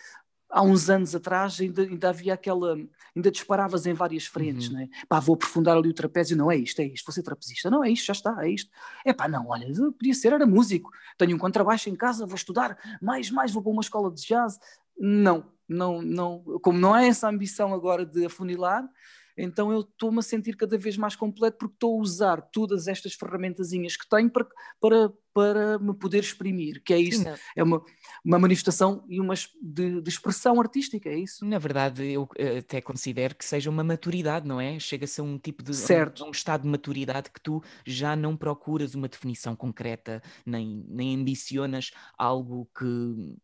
há 0.48 0.62
uns 0.62 0.88
anos 0.88 1.14
atrás 1.14 1.60
ainda, 1.60 1.82
ainda 1.82 2.08
havia 2.08 2.34
aquela, 2.34 2.76
ainda 3.14 3.30
disparavas 3.30 3.84
em 3.86 3.92
várias 3.92 4.26
frentes, 4.26 4.68
uhum. 4.68 4.74
né? 4.74 4.88
Pá, 5.08 5.18
vou 5.18 5.34
aprofundar 5.34 5.76
ali 5.76 5.88
o 5.88 5.94
trapézio, 5.94 6.36
não 6.36 6.50
é 6.50 6.56
isto, 6.56 6.80
é 6.80 6.86
isto, 6.86 7.04
vou 7.04 7.12
ser 7.12 7.22
trapezista, 7.22 7.70
não 7.70 7.82
é 7.82 7.90
isto, 7.90 8.06
já 8.06 8.12
está, 8.12 8.44
é 8.44 8.50
isto. 8.50 8.70
É 9.04 9.12
pá, 9.12 9.28
não, 9.28 9.48
olha, 9.48 9.66
podia 9.98 10.14
ser, 10.14 10.32
era 10.32 10.46
músico, 10.46 10.90
tenho 11.18 11.34
um 11.34 11.38
contrabaixo 11.38 11.90
em 11.90 11.96
casa, 11.96 12.26
vou 12.26 12.36
estudar, 12.36 12.78
mais, 13.02 13.30
mais, 13.30 13.52
vou 13.52 13.62
para 13.62 13.72
uma 13.72 13.82
escola 13.82 14.10
de 14.10 14.22
jazz. 14.22 14.58
Não, 14.98 15.44
não, 15.68 16.02
não, 16.02 16.42
como 16.62 16.78
não 16.78 16.96
é 16.96 17.08
essa 17.08 17.28
ambição 17.28 17.74
agora 17.74 18.04
de 18.04 18.26
afunilar, 18.26 18.88
então 19.36 19.70
eu 19.70 19.80
estou-me 19.80 20.18
a 20.18 20.22
sentir 20.22 20.56
cada 20.56 20.78
vez 20.78 20.96
mais 20.96 21.14
completo 21.14 21.58
porque 21.58 21.74
estou 21.74 21.98
a 21.98 22.02
usar 22.02 22.40
todas 22.40 22.88
estas 22.88 23.12
ferramentazinhas 23.12 23.96
que 23.96 24.08
tenho 24.08 24.30
para, 24.30 24.46
para, 24.80 25.12
para 25.34 25.78
me 25.78 25.92
poder 25.92 26.20
exprimir, 26.20 26.82
que 26.82 26.94
é 26.94 26.98
isso, 26.98 27.22
Sim, 27.22 27.34
é 27.54 27.62
uma, 27.62 27.82
uma 28.24 28.38
manifestação 28.38 29.04
e 29.08 29.20
uma 29.20 29.34
de, 29.60 30.00
de, 30.00 30.08
expressão 30.08 30.58
artística, 30.58 31.10
é 31.10 31.18
isso? 31.18 31.44
Na 31.44 31.58
verdade, 31.58 32.10
eu 32.10 32.26
eh, 32.38 32.58
até 32.58 32.80
considero 32.80 33.34
que 33.34 33.44
seja 33.44 33.68
uma 33.68 33.84
maturidade, 33.84 34.48
não 34.48 34.58
é? 34.58 34.78
Chega-se 34.78 35.20
a 35.20 35.24
um 35.24 35.38
tipo 35.38 35.62
de 35.62 35.74
certo. 35.74 36.24
Um, 36.24 36.28
um, 36.28 36.30
estado 36.30 36.62
de 36.62 36.68
maturidade 36.68 37.30
que 37.30 37.40
tu 37.40 37.62
já 37.84 38.16
não 38.16 38.34
procuras 38.34 38.94
uma 38.94 39.08
definição 39.08 39.54
concreta, 39.54 40.22
nem, 40.46 40.82
nem 40.88 41.14
ambicionas 41.14 41.90
algo 42.16 42.66
que 42.76 43.36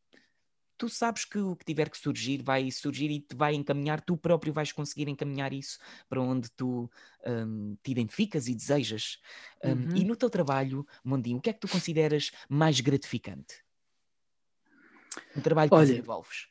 tu 0.83 0.89
sabes 0.89 1.25
que 1.25 1.39
o 1.39 1.55
que 1.55 1.65
tiver 1.65 1.89
que 1.89 1.97
surgir 1.97 2.43
vai 2.43 2.69
surgir 2.73 3.09
e 3.09 3.21
te 3.21 3.37
vai 3.37 3.55
encaminhar, 3.55 4.01
tu 4.01 4.17
próprio 4.17 4.53
vais 4.53 4.73
conseguir 4.73 5.09
encaminhar 5.09 5.53
isso 5.53 5.79
para 6.09 6.21
onde 6.21 6.51
tu 6.51 6.91
um, 7.25 7.77
te 7.81 7.93
identificas 7.93 8.49
e 8.49 8.55
desejas. 8.55 9.21
Um, 9.63 9.69
uhum. 9.69 9.97
E 9.97 10.05
no 10.05 10.17
teu 10.17 10.29
trabalho, 10.29 10.85
Mondinho, 11.05 11.39
o 11.39 11.41
que 11.41 11.51
é 11.51 11.53
que 11.53 11.61
tu 11.61 11.69
consideras 11.69 12.33
mais 12.49 12.81
gratificante? 12.81 13.63
No 15.37 15.41
trabalho 15.41 15.71
que 15.71 15.77
Olha, 15.77 15.87
desenvolves? 15.87 16.49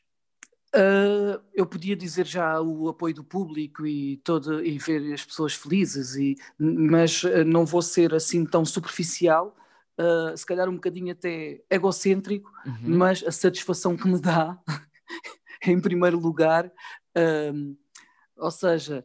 Uh, 0.74 1.44
eu 1.52 1.66
podia 1.66 1.94
dizer 1.94 2.26
já 2.26 2.58
o 2.58 2.88
apoio 2.88 3.14
do 3.14 3.22
público 3.22 3.86
e, 3.86 4.16
todo, 4.24 4.64
e 4.64 4.78
ver 4.78 5.12
as 5.12 5.26
pessoas 5.26 5.52
felizes, 5.52 6.16
e, 6.16 6.38
mas 6.58 7.22
ah, 7.26 7.44
não 7.44 7.66
vou 7.66 7.82
ser 7.82 8.14
assim 8.14 8.46
tão 8.46 8.64
superficial 8.64 9.54
uh, 10.02 10.36
se 10.36 10.44
calhar 10.44 10.68
um 10.68 10.74
bocadinho 10.74 11.12
até 11.12 11.62
egocêntrico, 11.70 12.50
uhum. 12.66 12.96
mas 12.96 13.22
a 13.22 13.30
satisfação 13.30 13.96
que 13.96 14.08
me 14.08 14.20
dá, 14.20 14.58
em 15.66 15.80
primeiro 15.80 16.18
lugar, 16.18 16.66
uh, 16.66 17.76
ou 18.36 18.50
seja, 18.50 19.04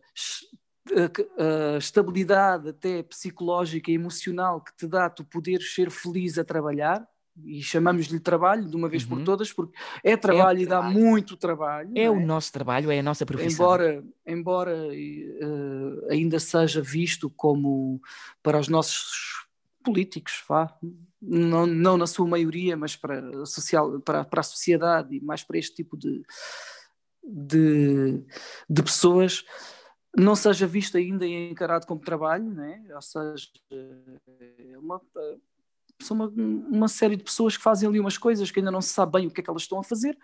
a 0.98 1.78
estabilidade 1.78 2.70
até 2.70 3.04
psicológica 3.04 3.92
e 3.92 3.96
emocional 3.96 4.62
que 4.62 4.76
te 4.76 4.88
dá 4.88 5.10
tu 5.10 5.24
poderes 5.26 5.74
ser 5.74 5.92
feliz 5.92 6.38
a 6.38 6.44
trabalhar, 6.44 7.06
e 7.46 7.62
chamamos-lhe 7.62 8.20
trabalho 8.20 8.68
de 8.68 8.76
uma 8.76 8.90
vez 8.90 9.04
uhum. 9.04 9.10
por 9.10 9.24
todas, 9.24 9.54
porque 9.54 9.78
é 10.04 10.18
trabalho 10.18 10.60
é 10.60 10.62
e 10.64 10.66
dá 10.66 10.82
muito 10.82 11.38
trabalho. 11.38 11.92
É, 11.96 12.04
é, 12.04 12.10
o 12.10 12.20
nosso 12.20 12.52
trabalho, 12.52 12.90
é 12.90 13.00
a 13.00 13.04
nossa 13.04 13.26
profissão. 13.26 13.52
Embora, 13.54 14.04
embora 14.26 14.76
uh, 14.88 16.08
ainda 16.10 16.40
seja 16.40 16.82
visto 16.82 17.30
como 17.30 18.02
para 18.42 18.60
os 18.60 18.68
nossos 18.68 19.47
políticos, 19.88 20.44
vá. 20.48 20.78
Não, 21.22 21.66
não 21.66 21.98
na 21.98 22.06
sua 22.06 22.28
maioria, 22.28 22.76
mas 22.76 22.96
para 22.96 23.42
a, 23.42 23.46
social, 23.46 24.00
para, 24.02 24.26
para 24.26 24.42
a 24.42 24.44
sociedade 24.44 25.16
e 25.16 25.22
mais 25.22 25.44
para 25.44 25.58
este 25.58 25.76
tipo 25.78 25.98
de, 25.98 26.22
de, 27.24 28.22
de 28.70 28.84
pessoas, 28.84 29.46
não 30.16 30.36
seja 30.36 30.68
visto 30.68 30.98
ainda 30.98 31.26
e 31.26 31.50
encarado 31.50 31.88
como 31.88 32.02
trabalho, 32.02 32.52
né? 32.54 32.84
ou 32.94 33.02
seja, 33.02 33.48
é 33.72 34.78
uma, 34.78 35.02
são 36.02 36.18
uma, 36.18 36.28
uma 36.28 36.88
série 36.88 37.16
de 37.16 37.24
pessoas 37.24 37.56
que 37.56 37.64
fazem 37.64 37.88
ali 37.88 38.00
umas 38.00 38.18
coisas 38.18 38.52
que 38.52 38.60
ainda 38.60 38.72
não 38.72 38.82
se 38.82 38.90
sabe 38.90 39.14
bem 39.14 39.28
o 39.28 39.32
que 39.32 39.40
é 39.40 39.44
que 39.44 39.50
elas 39.50 39.64
estão 39.64 39.80
a 39.80 39.84
fazer, 39.84 40.18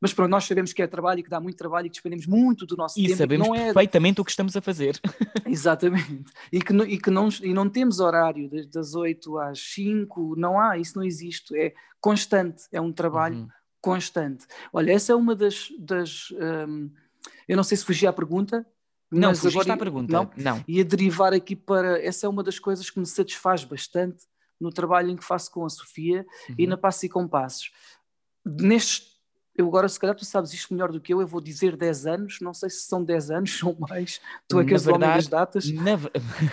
mas 0.00 0.12
pronto, 0.12 0.30
nós 0.30 0.44
sabemos 0.44 0.72
que 0.72 0.82
é 0.82 0.86
trabalho 0.86 1.20
e 1.20 1.22
que 1.22 1.30
dá 1.30 1.40
muito 1.40 1.56
trabalho 1.56 1.86
e 1.86 1.88
que 1.88 1.94
despendemos 1.94 2.26
muito 2.26 2.66
do 2.66 2.76
nosso 2.76 2.98
e 2.98 3.02
tempo. 3.02 3.14
E 3.14 3.16
sabemos 3.16 3.48
não 3.48 3.54
é... 3.54 3.64
perfeitamente 3.66 4.20
o 4.20 4.24
que 4.24 4.30
estamos 4.30 4.56
a 4.56 4.60
fazer. 4.60 5.00
Exatamente. 5.46 6.30
E 6.52 6.60
que, 6.60 6.74
e 6.74 6.98
que 6.98 7.10
não, 7.10 7.28
e 7.42 7.54
não 7.54 7.68
temos 7.68 8.00
horário 8.00 8.50
das 8.68 8.94
8 8.94 9.38
às 9.38 9.60
5, 9.60 10.34
não 10.36 10.58
há, 10.58 10.78
isso 10.78 10.96
não 10.96 11.04
existe. 11.04 11.56
É 11.56 11.72
constante, 12.00 12.64
é 12.72 12.80
um 12.80 12.92
trabalho 12.92 13.36
uhum. 13.36 13.48
constante. 13.80 14.46
Olha, 14.72 14.92
essa 14.92 15.12
é 15.12 15.14
uma 15.14 15.34
das. 15.34 15.68
das 15.78 16.30
um, 16.32 16.90
eu 17.48 17.56
não 17.56 17.64
sei 17.64 17.76
se 17.76 17.84
fugi 17.84 18.06
à 18.06 18.12
pergunta. 18.12 18.66
Não, 19.10 19.28
mas 19.28 19.46
agora 19.46 19.72
à 19.72 19.76
pergunta. 19.76 20.12
Não, 20.12 20.30
não. 20.36 20.64
Ia 20.66 20.84
derivar 20.84 21.32
aqui 21.32 21.54
para. 21.54 22.04
Essa 22.04 22.26
é 22.26 22.28
uma 22.28 22.42
das 22.42 22.58
coisas 22.58 22.90
que 22.90 22.98
me 22.98 23.06
satisfaz 23.06 23.64
bastante 23.64 24.24
no 24.60 24.70
trabalho 24.70 25.10
em 25.10 25.16
que 25.16 25.24
faço 25.24 25.50
com 25.50 25.64
a 25.64 25.68
Sofia 25.68 26.26
uhum. 26.48 26.54
e 26.58 26.66
na 26.66 26.76
Passo 26.76 27.06
e 27.06 27.08
Compassos. 27.08 27.70
Nestes 28.44 29.13
eu 29.56 29.66
agora, 29.68 29.88
se 29.88 29.98
calhar, 29.98 30.16
tu 30.16 30.24
sabes 30.24 30.52
isto 30.52 30.74
melhor 30.74 30.90
do 30.90 31.00
que 31.00 31.14
eu, 31.14 31.20
eu 31.20 31.26
vou 31.26 31.40
dizer 31.40 31.76
10 31.76 32.06
anos, 32.06 32.40
não 32.40 32.52
sei 32.52 32.68
se 32.68 32.82
são 32.82 33.04
10 33.04 33.30
anos 33.30 33.62
ou 33.62 33.76
mais, 33.78 34.20
tu 34.48 34.58
é 34.58 34.64
que 34.64 34.72
és 34.72 34.86
homem 34.86 35.08
das 35.08 35.28
datas. 35.28 35.70
Na, 35.70 35.96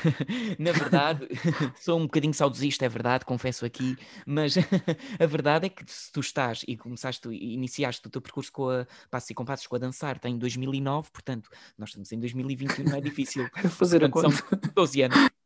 na 0.60 0.72
verdade, 0.72 1.28
sou 1.82 2.00
um 2.00 2.04
bocadinho 2.04 2.34
saudosista, 2.34 2.86
é 2.86 2.90
verdade, 2.90 3.26
confesso 3.26 3.66
aqui, 3.66 3.98
mas 4.26 4.56
a 5.20 5.26
verdade 5.26 5.66
é 5.66 5.70
que 5.70 5.84
se 5.88 6.12
tu 6.12 6.20
estás 6.20 6.64
e 6.68 6.78
começaste, 6.78 7.28
iniciaste 7.30 8.06
o 8.08 8.10
teu 8.10 8.22
percurso 8.22 8.52
com 8.52 8.70
a 8.70 8.86
Passos 9.10 9.30
e 9.30 9.34
Compassos 9.34 9.68
com 9.68 9.76
a 9.76 9.80
dançar, 9.80 10.20
em 10.26 10.38
2009, 10.38 11.10
portanto, 11.12 11.50
nós 11.78 11.90
estamos 11.90 12.12
em 12.12 12.20
2021, 12.20 12.86
não 12.86 12.98
é 12.98 13.02
difícil. 13.02 13.50
Fazer 13.72 14.00
portanto, 14.00 14.36
a 14.36 14.42
conta. 14.42 14.60
São 14.66 14.74
12 14.76 15.02
anos. 15.02 15.41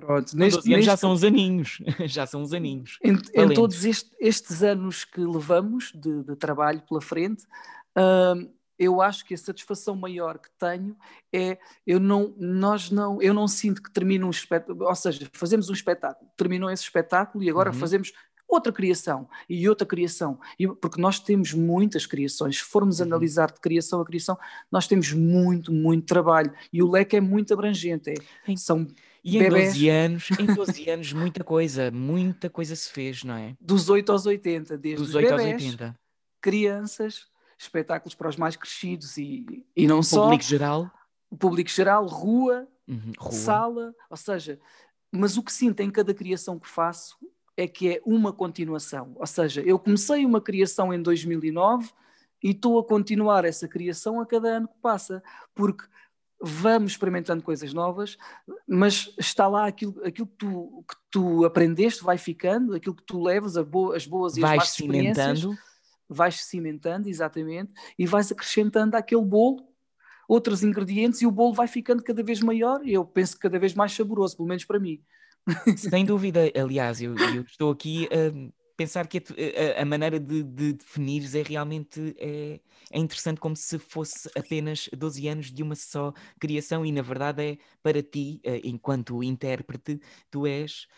Pronto, 0.00 0.36
neste, 0.36 0.68
neste... 0.68 0.82
já 0.86 0.96
são 0.96 1.12
os 1.12 1.24
aninhos, 1.24 1.78
já 2.06 2.26
são 2.26 2.42
os 2.42 2.52
aninhos. 2.52 2.98
Em, 3.02 3.18
em 3.34 3.54
todos 3.54 3.84
este, 3.84 4.10
estes 4.18 4.62
anos 4.62 5.04
que 5.04 5.20
levamos 5.20 5.92
de, 5.94 6.22
de 6.22 6.36
trabalho 6.36 6.82
pela 6.88 7.00
frente, 7.00 7.44
uh, 7.96 8.50
eu 8.80 9.02
acho 9.02 9.26
que 9.26 9.34
a 9.34 9.38
satisfação 9.38 9.94
maior 9.94 10.38
que 10.38 10.48
tenho 10.58 10.96
é 11.30 11.58
eu 11.86 12.00
não, 12.00 12.34
nós 12.38 12.90
não, 12.90 13.20
eu 13.20 13.34
não 13.34 13.46
sinto 13.46 13.82
que 13.82 13.92
termina 13.92 14.24
um 14.24 14.30
espetáculo, 14.30 14.86
ou 14.86 14.94
seja, 14.94 15.28
fazemos 15.34 15.68
um 15.68 15.74
espetáculo, 15.74 16.30
terminou 16.34 16.70
esse 16.70 16.84
espetáculo 16.84 17.44
e 17.44 17.50
agora 17.50 17.70
uhum. 17.70 17.76
fazemos 17.76 18.10
outra 18.48 18.72
criação 18.72 19.28
e 19.48 19.68
outra 19.68 19.86
criação, 19.86 20.40
e, 20.58 20.66
porque 20.66 21.00
nós 21.00 21.20
temos 21.20 21.52
muitas 21.52 22.06
criações, 22.06 22.56
se 22.56 22.64
formos 22.64 23.00
uhum. 23.00 23.06
analisar 23.06 23.52
de 23.52 23.60
criação 23.60 24.00
a 24.00 24.04
criação, 24.04 24.38
nós 24.72 24.88
temos 24.88 25.12
muito, 25.12 25.70
muito 25.70 26.06
trabalho 26.06 26.52
e 26.72 26.82
o 26.82 26.90
leque 26.90 27.16
é 27.16 27.20
muito 27.20 27.52
abrangente, 27.52 28.10
é, 28.10 28.56
são 28.56 28.86
e 29.22 29.38
em 29.38 29.48
12 29.48 29.88
anos, 29.88 30.28
em 30.38 30.46
12 30.46 30.90
anos, 30.90 31.12
muita 31.12 31.44
coisa, 31.44 31.90
muita 31.90 32.48
coisa 32.48 32.74
se 32.74 32.90
fez, 32.90 33.22
não 33.22 33.34
é? 33.34 33.54
Dos 33.60 33.88
8 33.88 34.10
aos 34.10 34.26
80, 34.26 34.78
desde 34.78 35.04
Dos 35.04 35.14
8 35.14 35.28
bebés, 35.28 35.52
aos 35.52 35.62
80. 35.62 36.00
crianças, 36.40 37.26
espetáculos 37.58 38.14
para 38.14 38.28
os 38.28 38.36
mais 38.36 38.56
crescidos 38.56 39.16
e, 39.16 39.64
e 39.76 39.86
não 39.86 40.02
só. 40.02 40.22
Público 40.22 40.44
geral. 40.44 40.90
Público 41.38 41.70
geral, 41.70 42.06
rua, 42.06 42.66
uhum, 42.88 43.12
rua, 43.18 43.32
sala, 43.32 43.94
ou 44.08 44.16
seja, 44.16 44.58
mas 45.12 45.36
o 45.36 45.42
que 45.42 45.52
sinto 45.52 45.80
em 45.80 45.90
cada 45.90 46.14
criação 46.14 46.58
que 46.58 46.68
faço 46.68 47.16
é 47.56 47.68
que 47.68 47.88
é 47.88 48.02
uma 48.04 48.32
continuação. 48.32 49.12
Ou 49.16 49.26
seja, 49.26 49.60
eu 49.62 49.78
comecei 49.78 50.24
uma 50.24 50.40
criação 50.40 50.92
em 50.92 51.00
2009 51.00 51.90
e 52.42 52.50
estou 52.50 52.78
a 52.78 52.84
continuar 52.84 53.44
essa 53.44 53.68
criação 53.68 54.20
a 54.20 54.26
cada 54.26 54.48
ano 54.48 54.68
que 54.68 54.78
passa, 54.80 55.22
porque 55.54 55.84
vamos 56.40 56.92
experimentando 56.92 57.42
coisas 57.42 57.74
novas, 57.74 58.16
mas 58.66 59.12
está 59.18 59.46
lá 59.46 59.66
aquilo, 59.66 59.94
aquilo 60.04 60.26
que, 60.26 60.36
tu, 60.36 60.84
que 60.88 60.96
tu 61.10 61.44
aprendeste, 61.44 62.02
vai 62.02 62.16
ficando, 62.16 62.74
aquilo 62.74 62.94
que 62.94 63.02
tu 63.02 63.22
levas, 63.22 63.56
as 63.56 63.66
boas, 63.66 63.96
as 63.96 64.06
boas 64.06 64.36
e 64.36 64.44
as 64.44 64.50
vais 64.50 64.70
experiências, 64.70 65.46
vais 66.08 66.42
cimentando, 66.44 67.08
exatamente, 67.08 67.72
e 67.98 68.06
vais 68.06 68.32
acrescentando 68.32 68.96
àquele 68.96 69.24
bolo. 69.24 69.68
Outros 70.26 70.62
ingredientes 70.62 71.20
e 71.22 71.26
o 71.26 71.30
bolo 71.30 71.52
vai 71.52 71.66
ficando 71.66 72.04
cada 72.04 72.22
vez 72.22 72.40
maior 72.40 72.86
e 72.86 72.92
eu 72.92 73.04
penso 73.04 73.36
cada 73.38 73.58
vez 73.58 73.74
mais 73.74 73.92
saboroso, 73.92 74.36
pelo 74.36 74.48
menos 74.48 74.64
para 74.64 74.78
mim. 74.78 75.02
Sem 75.76 76.04
dúvida, 76.04 76.40
aliás, 76.54 77.02
eu, 77.02 77.16
eu 77.16 77.42
estou 77.42 77.72
aqui 77.72 78.08
a 78.12 78.59
pensar 78.80 79.06
que 79.06 79.18
a, 79.18 79.82
a, 79.82 79.84
maneira 79.84 80.18
de, 80.18 80.42
de 80.42 80.72
definires 80.72 81.34
é 81.34 81.42
realmente 81.42 82.16
é, 82.16 82.58
é, 82.90 82.98
interessante 82.98 83.38
como 83.38 83.54
se 83.54 83.78
fosse 83.78 84.30
apenas 84.34 84.88
12 84.96 85.28
anos 85.28 85.52
de 85.52 85.62
uma 85.62 85.74
só 85.74 86.14
criação 86.38 86.86
e 86.86 86.90
na 86.90 87.02
verdade 87.02 87.42
é 87.42 87.58
para 87.82 88.02
ti, 88.02 88.40
eh, 88.42 88.62
enquanto 88.64 89.22
intérprete, 89.22 90.00
tu 90.30 90.46
és 90.46 90.88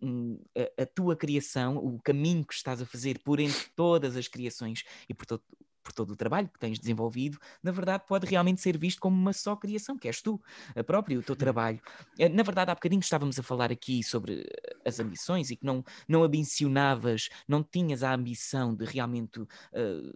um, 0.00 0.40
a, 0.56 0.84
a, 0.84 0.86
tua 0.86 1.14
criação, 1.16 1.76
o 1.76 2.00
caminho 2.00 2.46
que 2.46 2.54
estás 2.54 2.80
a 2.80 2.86
fazer 2.86 3.18
por 3.18 3.40
entre 3.40 3.68
todas 3.76 4.16
as 4.16 4.26
criações 4.26 4.84
e 5.06 5.12
por 5.12 5.26
todo, 5.26 5.42
por 5.88 5.92
todo 5.92 6.10
o 6.10 6.16
trabalho 6.16 6.48
que 6.48 6.58
tens 6.58 6.78
desenvolvido, 6.78 7.38
na 7.62 7.72
verdade 7.72 8.04
pode 8.06 8.26
realmente 8.26 8.60
ser 8.60 8.76
visto 8.76 9.00
como 9.00 9.16
uma 9.16 9.32
só 9.32 9.56
criação, 9.56 9.96
que 9.96 10.06
és 10.06 10.20
tu, 10.20 10.40
a 10.76 10.84
própria, 10.84 11.18
o 11.18 11.22
teu 11.22 11.34
trabalho. 11.34 11.80
Eh, 12.18 12.28
na 12.28 12.42
verdade, 12.42 12.70
há 12.70 12.74
bocadinho 12.74 13.00
estávamos 13.00 13.38
a 13.38 13.42
falar 13.42 13.72
aqui 13.72 14.02
sobre 14.02 14.42
eh, 14.42 14.76
as 14.84 15.00
ambições 15.00 15.50
e 15.50 15.56
que 15.56 15.64
não, 15.64 15.82
não 16.06 16.22
ambicionavas, 16.22 17.30
não 17.46 17.62
tinhas 17.62 18.02
a 18.02 18.12
ambição 18.12 18.74
de 18.74 18.84
realmente. 18.84 19.40
Uh, 19.40 20.12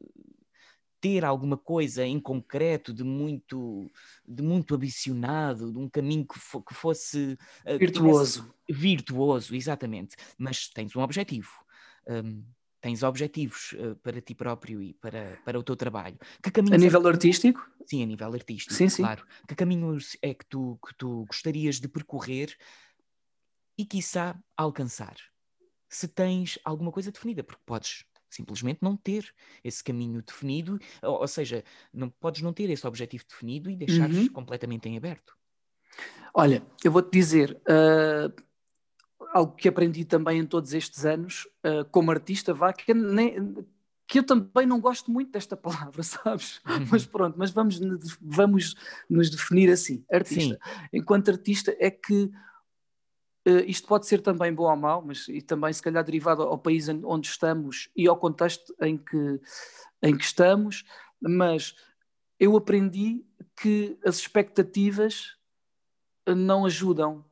ter 1.01 1.25
alguma 1.25 1.57
coisa 1.59 2.07
em 2.07 2.21
concreto 2.21 2.95
de 2.95 3.03
muito 3.03 3.91
de 4.25 4.41
muito 4.41 4.73
ambicionado, 4.77 5.73
de 5.73 5.77
um 5.77 5.89
caminho 5.89 6.25
que, 6.25 6.39
fo 6.39 6.63
que 6.63 6.73
fosse 6.73 7.37
virtuoso. 7.77 8.55
virtuoso, 8.71 9.57
exatamente. 9.57 10.15
Mas 10.39 10.69
tens 10.69 10.95
um 10.95 11.01
objetivo. 11.01 11.51
Um, 12.07 12.45
tens 12.83 13.03
objetivos 13.05 13.73
uh, 13.73 13.95
para 14.03 14.21
ti 14.21 14.35
próprio 14.35 14.83
e 14.83 14.93
para, 14.95 15.39
para 15.45 15.59
o 15.59 15.63
teu 15.63 15.77
trabalho. 15.77 16.19
a 16.45 16.77
nível 16.77 17.07
é 17.07 17.11
artístico? 17.11 17.71
Sim, 17.87 18.03
a 18.03 18.07
nível 18.07 18.35
artístico, 18.35 18.75
sim, 18.75 18.89
sim. 18.89 19.03
claro. 19.03 19.25
Que 19.49 19.55
caminhos 19.55 20.17
é 20.21 20.35
que 20.35 20.45
tu, 20.45 20.79
que 20.85 20.93
tu 20.97 21.25
gostarias 21.27 21.77
de 21.77 21.89
percorrer 21.89 22.55
e, 23.79 23.87
quiçá, 23.87 24.37
alcançar? 24.57 25.15
Se 25.89 26.09
tens 26.09 26.59
alguma 26.65 26.91
coisa 26.91 27.13
definida, 27.13 27.45
porque 27.45 27.63
podes 27.65 28.05
simplesmente 28.29 28.81
não 28.83 28.97
ter 28.97 29.33
esse 29.63 29.85
caminho 29.85 30.21
definido, 30.21 30.79
ou, 31.03 31.21
ou 31.21 31.29
seja, 31.29 31.63
não 31.93 32.11
podes 32.11 32.43
não 32.43 32.53
ter 32.53 32.69
esse 32.69 32.87
objetivo 32.87 33.25
definido 33.29 33.71
e 33.71 33.77
deixares 33.77 34.17
uhum. 34.17 34.29
completamente 34.29 34.89
em 34.89 34.97
aberto. 34.97 35.37
Olha, 36.35 36.67
eu 36.83 36.91
vou-te 36.91 37.13
dizer, 37.13 37.61
uh, 37.69 38.43
algo 39.33 39.57
que 39.57 39.69
aprendi 39.69 40.05
também 40.05 40.41
em 40.41 40.47
todos 40.47 40.75
estes 40.75 41.05
anos, 41.07 41.49
uh, 41.65 41.85
como 41.91 42.11
artista, 42.11 42.53
vá, 42.53 42.73
que, 42.73 42.93
nem, 42.93 43.55
que 44.07 44.19
eu 44.19 44.23
também 44.25 44.67
não 44.67 44.79
gosto 44.79 45.11
muito 45.11 45.33
desta 45.33 45.57
palavra, 45.57 46.03
sabes? 46.03 46.61
Uhum. 46.67 46.87
Mas 46.91 47.07
pronto, 47.07 47.39
mas 47.39 47.51
vamos, 47.51 47.81
vamos 48.21 48.75
nos 49.09 49.31
definir 49.31 49.71
assim, 49.71 50.05
artista. 50.13 50.59
Sim. 50.63 50.89
Enquanto 50.93 51.31
artista 51.31 51.75
é 51.81 51.91
que 51.91 52.31
uh, 53.49 53.65
isto 53.67 53.89
pode 53.89 54.07
ser 54.07 54.21
também 54.21 54.53
bom 54.53 54.71
ou 54.71 54.77
mau, 54.77 55.03
mas 55.03 55.27
e 55.29 55.41
também 55.41 55.73
se 55.73 55.83
calhar 55.83 56.05
derivado 56.05 56.43
ao 56.43 56.59
país 56.59 56.89
onde 56.89 57.27
estamos 57.27 57.89
e 57.97 58.07
ao 58.07 58.17
contexto 58.17 58.75
em 58.83 58.99
que, 58.99 59.41
em 60.03 60.17
que 60.17 60.25
estamos, 60.25 60.85
mas 61.19 61.75
eu 62.39 62.55
aprendi 62.57 63.25
que 63.57 63.97
as 64.05 64.17
expectativas 64.17 65.37
não 66.27 66.67
ajudam 66.67 67.25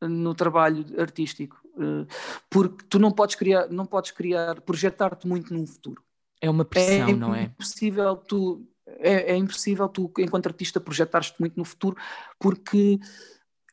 no 0.00 0.34
trabalho 0.34 0.84
artístico, 1.00 1.60
eh, 1.78 2.06
porque 2.48 2.84
tu 2.88 2.98
não 2.98 3.10
podes 3.10 3.36
criar, 3.36 3.68
não 3.68 3.86
podes 3.86 4.10
criar, 4.10 4.60
projetar-te 4.60 5.26
muito 5.26 5.52
num 5.52 5.66
futuro. 5.66 6.02
É 6.40 6.48
uma 6.48 6.64
pressão, 6.64 7.08
é 7.08 7.12
não 7.12 7.34
é? 7.34 7.44
Impossível 7.44 8.16
tu, 8.16 8.66
é, 8.86 9.32
é 9.32 9.36
impossível 9.36 9.88
tu, 9.88 10.10
enquanto 10.18 10.46
artista, 10.46 10.80
projetares-te 10.80 11.38
muito 11.38 11.56
no 11.56 11.64
futuro, 11.64 11.96
porque 12.38 12.98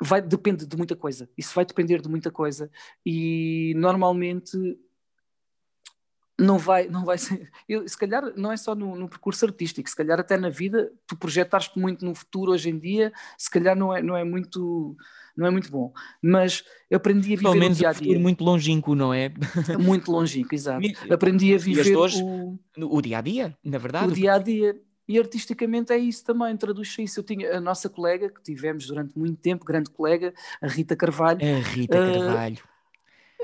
vai, 0.02 0.22
depende 0.22 0.66
de 0.66 0.78
muita 0.78 0.96
coisa. 0.96 1.30
Isso 1.38 1.54
vai 1.56 1.66
depender 1.66 2.02
de 2.02 2.10
muita 2.10 2.30
coisa. 2.30 2.70
E 3.06 3.74
normalmente 3.78 4.78
não 6.40 6.58
vai, 6.58 6.88
não 6.88 7.04
vai 7.04 7.18
ser. 7.18 7.50
Eu, 7.68 7.88
se 7.88 7.98
calhar 7.98 8.32
não 8.36 8.52
é 8.52 8.58
só 8.58 8.76
no, 8.76 8.96
no, 8.96 9.10
percurso 9.10 9.46
artístico, 9.46 9.90
se 9.90 9.96
calhar 9.96 10.20
até 10.20 10.38
na 10.38 10.50
vida, 10.50 10.92
tu 11.08 11.18
projetaste 11.18 11.78
muito 11.80 12.06
no 12.06 12.14
futuro 12.14 12.52
hoje 12.52 12.70
em 12.70 12.78
dia, 12.78 13.12
se 13.38 13.50
calhar 13.50 13.76
não 13.76 13.96
é, 13.96 14.02
não 14.02 14.16
é 14.16 14.24
muito 14.24 14.96
não 15.36 15.46
é 15.46 15.52
muito 15.52 15.72
bom. 15.72 15.94
Mas 16.22 16.64
eu 16.90 16.98
aprendi 16.98 17.34
a 17.34 17.38
viver 17.38 17.44
Pelo 17.44 17.56
menos 17.56 17.78
o 17.78 17.80
dia 17.80 17.90
a 17.90 17.94
dia. 17.94 18.20
muito 18.20 18.44
longínquo, 18.44 18.96
não 18.96 19.14
é? 19.14 19.32
Muito 19.80 20.12
longínquo, 20.12 20.56
exato. 20.56 20.88
Aprendi 21.12 21.54
a 21.54 21.58
viver 21.60 21.96
hoje, 21.96 22.24
o... 22.24 22.58
o 22.76 23.02
dia 23.02 23.20
a 23.20 23.22
dia, 23.22 23.56
na 23.64 23.78
verdade. 23.78 24.12
O 24.12 24.12
dia 24.12 24.34
a 24.34 24.40
dia. 24.40 24.76
E 25.08 25.18
artisticamente 25.18 25.94
é 25.94 25.98
isso 25.98 26.26
também, 26.26 26.58
traduz 26.58 26.96
isso. 27.00 27.20
Eu 27.20 27.24
tinha 27.24 27.56
a 27.56 27.62
nossa 27.62 27.88
colega, 27.88 28.30
que 28.30 28.42
tivemos 28.42 28.88
durante 28.88 29.18
muito 29.18 29.40
tempo, 29.40 29.64
grande 29.64 29.90
colega, 29.90 30.34
a 30.62 30.68
Rita 30.68 30.96
Carvalho. 30.96 31.40
A 31.42 31.60
Rita 31.60 31.98
uh, 31.98 32.14
Carvalho. 32.14 32.58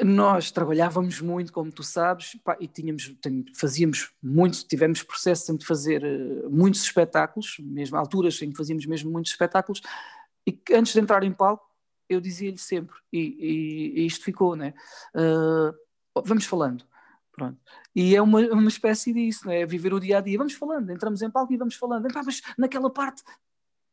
Nós 0.02 0.50
trabalhávamos 0.50 1.22
muito, 1.22 1.54
como 1.54 1.72
tu 1.72 1.84
sabes, 1.84 2.36
pá, 2.44 2.58
e 2.60 2.68
tínhamos, 2.68 3.16
fazíamos 3.56 4.12
muitos, 4.22 4.64
tivemos 4.64 5.04
processo 5.04 5.46
sempre 5.46 5.62
de 5.62 5.68
fazer 5.68 6.04
uh, 6.04 6.50
muitos 6.50 6.82
espetáculos, 6.82 7.58
mesmo 7.60 7.98
alturas 7.98 8.42
em 8.42 8.50
que 8.50 8.58
fazíamos 8.58 8.86
mesmo 8.88 9.12
muitos 9.12 9.32
espetáculos, 9.32 9.82
e 10.46 10.52
que 10.52 10.74
antes 10.74 10.94
de 10.94 11.00
entrar 11.00 11.24
em 11.24 11.32
palco 11.32 11.64
eu 12.10 12.20
dizia-lhe 12.20 12.58
sempre, 12.58 12.96
e, 13.12 13.20
e, 13.20 14.02
e, 14.02 14.06
isto 14.06 14.26
ficou, 14.26 14.56
né? 14.56 14.74
Uh, 15.16 15.74
vamos 16.24 16.46
falando. 16.46 16.86
Pronto. 17.32 17.58
E 17.96 18.16
é 18.16 18.22
uma, 18.22 18.40
uma 18.52 18.68
espécie 18.68 19.12
disso, 19.12 19.48
não 19.48 19.54
é? 19.54 19.66
Viver 19.66 19.94
o 19.94 20.00
dia 20.00 20.20
a 20.20 20.22
dia. 20.22 20.38
Vamos 20.38 20.54
falando, 20.54 20.92
entramos 20.92 21.22
em 21.22 21.30
palco 21.32 21.52
e 21.52 21.58
vamos 21.58 21.76
falando. 21.76 22.08
mas 22.14 22.42
naquela 22.58 22.92
parte, 22.92 23.24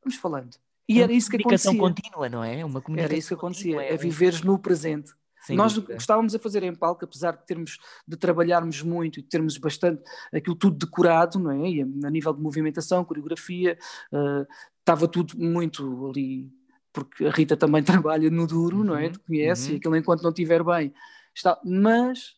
vamos 0.03 0.19
falando. 0.19 0.57
E 0.87 1.01
é 1.01 1.05
era 1.05 1.13
isso 1.13 1.31
que 1.31 1.37
acontecia. 1.37 1.71
comunicação 1.71 2.11
contínua, 2.11 2.29
não 2.29 2.45
é? 2.45 2.65
Uma 2.65 2.83
comunicação 2.83 3.11
Era 3.11 3.19
isso 3.19 3.29
que 3.29 3.35
acontecia, 3.35 3.81
é, 3.81 3.95
é 3.95 3.97
viveres 3.97 4.43
no 4.43 4.59
presente. 4.59 5.15
Sem 5.51 5.57
Nós 5.57 5.75
dúvida. 5.75 5.97
estávamos 5.97 6.35
a 6.35 6.39
fazer 6.39 6.63
em 6.63 6.75
palco, 6.75 7.05
apesar 7.05 7.33
de 7.33 7.45
termos 7.45 7.79
de 8.07 8.17
trabalharmos 8.17 8.83
muito 8.83 9.19
e 9.19 9.23
de 9.23 9.29
termos 9.29 9.59
bastante 9.59 10.03
aquilo 10.33 10.55
tudo 10.55 10.79
decorado, 10.87 11.41
não 11.41 11.51
é? 11.51 11.69
E 11.69 11.83
a, 11.83 12.11
nível 12.11 12.33
de 12.33 12.41
movimentação, 12.41 13.05
coreografia, 13.05 13.77
uh, 14.13 14.47
estava 14.79 15.09
tudo 15.09 15.37
muito 15.37 16.09
ali, 16.09 16.49
porque 16.93 17.27
a 17.27 17.31
Rita 17.31 17.57
também 17.57 17.83
trabalha 17.85 18.31
no 18.31 18.47
duro, 18.47 18.79
uhum, 18.79 18.85
não 18.85 18.97
é? 18.97 19.07
Uhum, 19.07 19.13
tu 19.13 19.21
conhece, 19.21 19.69
uhum. 19.69 19.75
e 19.75 19.77
aquilo 19.79 19.97
enquanto 19.97 20.23
não 20.23 20.31
estiver 20.31 20.63
bem. 20.63 20.95
Está, 21.35 21.61
mas 21.65 22.37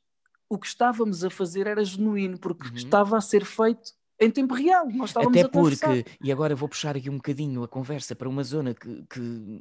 o 0.48 0.58
que 0.58 0.66
estávamos 0.66 1.22
a 1.24 1.30
fazer 1.30 1.66
era 1.66 1.84
genuíno, 1.84 2.38
porque 2.38 2.68
uhum. 2.68 2.74
estava 2.74 3.18
a 3.18 3.20
ser 3.20 3.44
feito 3.44 3.92
em 4.22 4.30
tempo 4.30 4.54
real. 4.54 4.88
Nós 4.90 5.10
estávamos 5.10 5.36
Até 5.36 5.48
porque, 5.48 6.04
e 6.22 6.30
agora 6.30 6.54
vou 6.54 6.68
puxar 6.68 6.96
aqui 6.96 7.10
um 7.10 7.16
bocadinho 7.16 7.62
a 7.62 7.68
conversa 7.68 8.14
para 8.14 8.28
uma 8.28 8.44
zona 8.44 8.72
que, 8.72 9.04
que, 9.10 9.60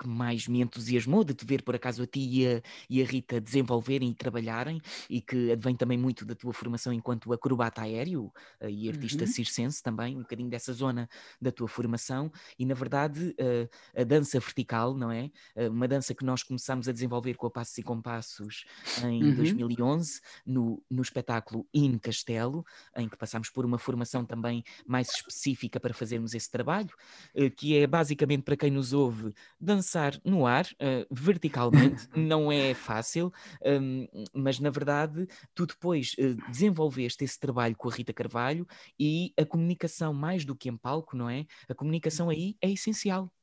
que, 0.00 0.08
mais 0.08 0.48
me 0.48 0.60
entusiasmou 0.62 1.22
de 1.22 1.34
te 1.34 1.44
ver 1.44 1.62
por 1.62 1.74
acaso 1.74 2.02
a 2.02 2.06
ti 2.06 2.20
e 2.20 2.46
a, 2.46 2.62
e 2.88 3.02
a, 3.02 3.04
Rita 3.04 3.40
desenvolverem 3.40 4.10
e 4.10 4.14
trabalharem 4.14 4.80
e 5.10 5.20
que 5.20 5.52
advém 5.52 5.76
também 5.76 5.98
muito 5.98 6.24
da 6.24 6.34
tua 6.34 6.52
formação 6.52 6.92
enquanto 6.92 7.32
acrobata 7.32 7.82
aéreo 7.82 8.32
eh, 8.60 8.70
e 8.70 8.88
artista 8.88 9.24
uhum. 9.24 9.30
circense 9.30 9.82
também, 9.82 10.16
um 10.16 10.20
bocadinho 10.20 10.48
dessa 10.48 10.72
zona 10.72 11.08
da 11.40 11.52
tua 11.52 11.68
formação 11.68 12.32
e 12.58 12.64
na 12.64 12.74
verdade 12.74 13.34
a, 13.38 13.42
eh, 13.42 13.68
a 14.02 14.04
dança 14.04 14.40
vertical, 14.40 14.94
não 14.94 15.10
é? 15.10 15.30
Eh, 15.54 15.68
uma 15.68 15.86
dança 15.86 16.14
que 16.14 16.24
nós 16.24 16.42
começámos 16.42 16.88
a 16.88 16.92
desenvolver 16.92 17.34
com 17.34 17.46
a 17.46 17.50
Passos 17.50 17.76
e 17.78 17.82
Compassos 17.82 18.64
em 19.04 19.22
uhum. 19.22 19.34
2011 19.34 20.20
no, 20.46 20.82
no 20.90 21.02
espetáculo 21.02 21.66
In 21.74 21.98
Castelo, 21.98 22.64
em 22.96 23.08
que 23.08 23.16
passámos 23.16 23.50
por 23.50 23.65
uma 23.66 23.78
formação 23.78 24.24
também 24.24 24.62
mais 24.86 25.08
específica 25.08 25.78
para 25.80 25.94
fazermos 25.94 26.34
esse 26.34 26.50
trabalho, 26.50 26.90
eh, 27.34 27.50
que 27.50 27.76
é 27.76 27.86
basicamente 27.86 28.42
para 28.42 28.56
quem 28.56 28.70
nos 28.70 28.92
ouve 28.92 29.32
dançar 29.60 30.18
no 30.24 30.46
ar, 30.46 30.64
uh, 30.64 31.06
verticalmente, 31.10 32.08
não 32.16 32.50
é 32.50 32.74
fácil, 32.74 33.32
um, 33.64 34.06
mas 34.32 34.58
na 34.60 34.70
verdade 34.70 35.26
tu 35.54 35.66
depois 35.66 36.14
uh, 36.18 36.50
desenvolveste 36.50 37.24
esse 37.24 37.38
trabalho 37.38 37.76
com 37.76 37.88
a 37.88 37.92
Rita 37.92 38.12
Carvalho 38.12 38.66
e 38.98 39.32
a 39.36 39.44
comunicação 39.44 40.12
mais 40.12 40.44
do 40.44 40.56
que 40.56 40.68
em 40.68 40.76
palco, 40.76 41.16
não 41.16 41.28
é? 41.28 41.46
A 41.68 41.74
comunicação 41.74 42.30
aí 42.30 42.56
é 42.60 42.70
essencial. 42.70 43.35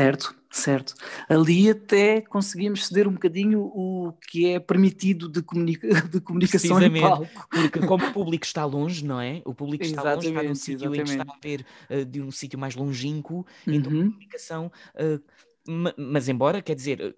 Certo, 0.00 0.34
certo. 0.50 0.94
Ali 1.28 1.68
até 1.68 2.22
conseguimos 2.22 2.86
ceder 2.86 3.06
um 3.06 3.12
bocadinho 3.12 3.60
o 3.60 4.12
que 4.30 4.46
é 4.46 4.58
permitido 4.58 5.28
de, 5.28 5.42
comunica 5.42 5.88
de 6.08 6.20
comunicação 6.20 6.80
em 6.82 7.00
palco. 7.00 7.48
Porque 7.50 7.80
como 7.86 8.06
o 8.06 8.12
público 8.14 8.46
está 8.46 8.64
longe, 8.64 9.04
não 9.04 9.20
é? 9.20 9.42
O 9.44 9.54
público 9.54 9.84
está 9.84 10.00
exatamente, 10.00 10.26
longe, 10.26 10.38
está 10.38 10.48
num 10.48 10.54
sítio 10.54 10.94
em 10.94 11.04
que 11.04 11.10
está 11.10 11.22
a 11.22 11.38
ver 11.42 11.66
uh, 11.90 12.04
de 12.04 12.22
um 12.22 12.30
sítio 12.30 12.58
mais 12.58 12.74
longínquo, 12.74 13.46
uhum. 13.66 13.74
então 13.74 13.92
a 13.92 14.04
comunicação... 14.04 14.72
Uh, 14.94 15.22
mas 15.96 16.28
embora, 16.28 16.62
quer 16.62 16.74
dizer, 16.74 17.14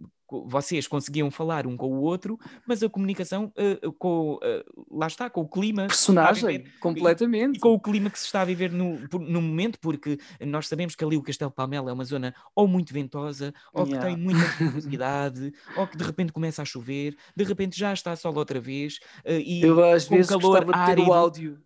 vocês 0.46 0.86
conseguiam 0.86 1.30
falar 1.30 1.66
um 1.66 1.76
com 1.76 1.88
o 1.88 2.00
outro, 2.00 2.38
mas 2.66 2.82
a 2.82 2.88
comunicação 2.88 3.52
uh, 3.56 3.92
com, 3.92 4.34
uh, 4.34 4.86
lá 4.90 5.06
está, 5.06 5.28
com 5.28 5.42
o 5.42 5.48
clima. 5.48 5.86
Personagem, 5.86 6.58
viver, 6.58 6.78
completamente. 6.80 7.56
E, 7.56 7.58
e, 7.58 7.60
com 7.60 7.74
o 7.74 7.80
clima 7.80 8.10
que 8.10 8.18
se 8.18 8.26
está 8.26 8.40
a 8.40 8.44
viver 8.44 8.70
no, 8.70 8.98
no 9.12 9.42
momento, 9.42 9.78
porque 9.80 10.18
nós 10.40 10.68
sabemos 10.68 10.94
que 10.94 11.04
ali 11.04 11.16
o 11.16 11.22
Castelo 11.22 11.50
Palmela 11.50 11.90
é 11.90 11.92
uma 11.92 12.04
zona 12.04 12.34
ou 12.54 12.66
muito 12.66 12.92
ventosa, 12.92 13.52
ou 13.72 13.86
yeah. 13.86 14.06
que 14.06 14.14
tem 14.14 14.22
muita 14.22 14.40
umidade, 14.86 15.52
ou 15.76 15.86
que 15.86 15.96
de 15.96 16.04
repente 16.04 16.32
começa 16.32 16.62
a 16.62 16.64
chover, 16.64 17.16
de 17.36 17.44
repente 17.44 17.78
já 17.78 17.92
está 17.92 18.14
sol 18.16 18.34
outra 18.36 18.60
vez. 18.60 18.98
Uh, 19.24 19.32
e 19.44 19.62
Eu 19.62 19.82
às 19.84 20.08
vezes 20.08 20.28
calor 20.28 20.64
gostava 20.64 20.76
árido, 20.76 20.96
de 20.96 21.04
ter 21.04 21.10
o 21.10 21.12
áudio. 21.12 21.62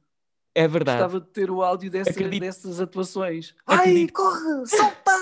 É 0.56 0.66
verdade. 0.66 1.02
Gostava 1.02 1.20
de 1.20 1.30
ter 1.32 1.50
o 1.50 1.62
áudio 1.62 1.90
dessa, 1.90 2.28
dessas 2.30 2.80
atuações. 2.80 3.54
Ai, 3.66 4.08
corre, 4.08 4.66
solta! 4.66 5.16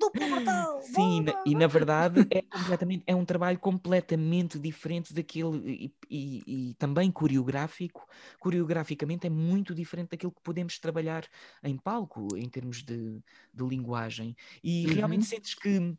duplo 0.00 0.28
mortal! 0.28 0.82
Sim, 0.82 1.26
e 1.44 1.54
na 1.54 1.66
verdade 1.66 2.26
é, 2.32 2.42
completamente, 2.42 3.04
é 3.06 3.14
um 3.14 3.24
trabalho 3.24 3.58
completamente 3.58 4.58
diferente 4.58 5.12
daquele 5.12 5.58
e, 5.58 5.94
e, 6.10 6.42
e, 6.70 6.74
também 6.74 7.10
coreográfico. 7.10 8.08
Coreograficamente 8.40 9.26
é 9.26 9.30
muito 9.30 9.74
diferente 9.74 10.10
daquilo 10.10 10.32
que 10.32 10.40
podemos 10.42 10.78
trabalhar 10.78 11.24
em 11.62 11.76
palco 11.76 12.26
em 12.34 12.48
termos 12.48 12.82
de, 12.82 13.22
de 13.54 13.64
linguagem. 13.64 14.34
E 14.64 14.86
uhum. 14.86 14.94
realmente 14.94 15.26
sentes 15.26 15.54
que 15.54 15.94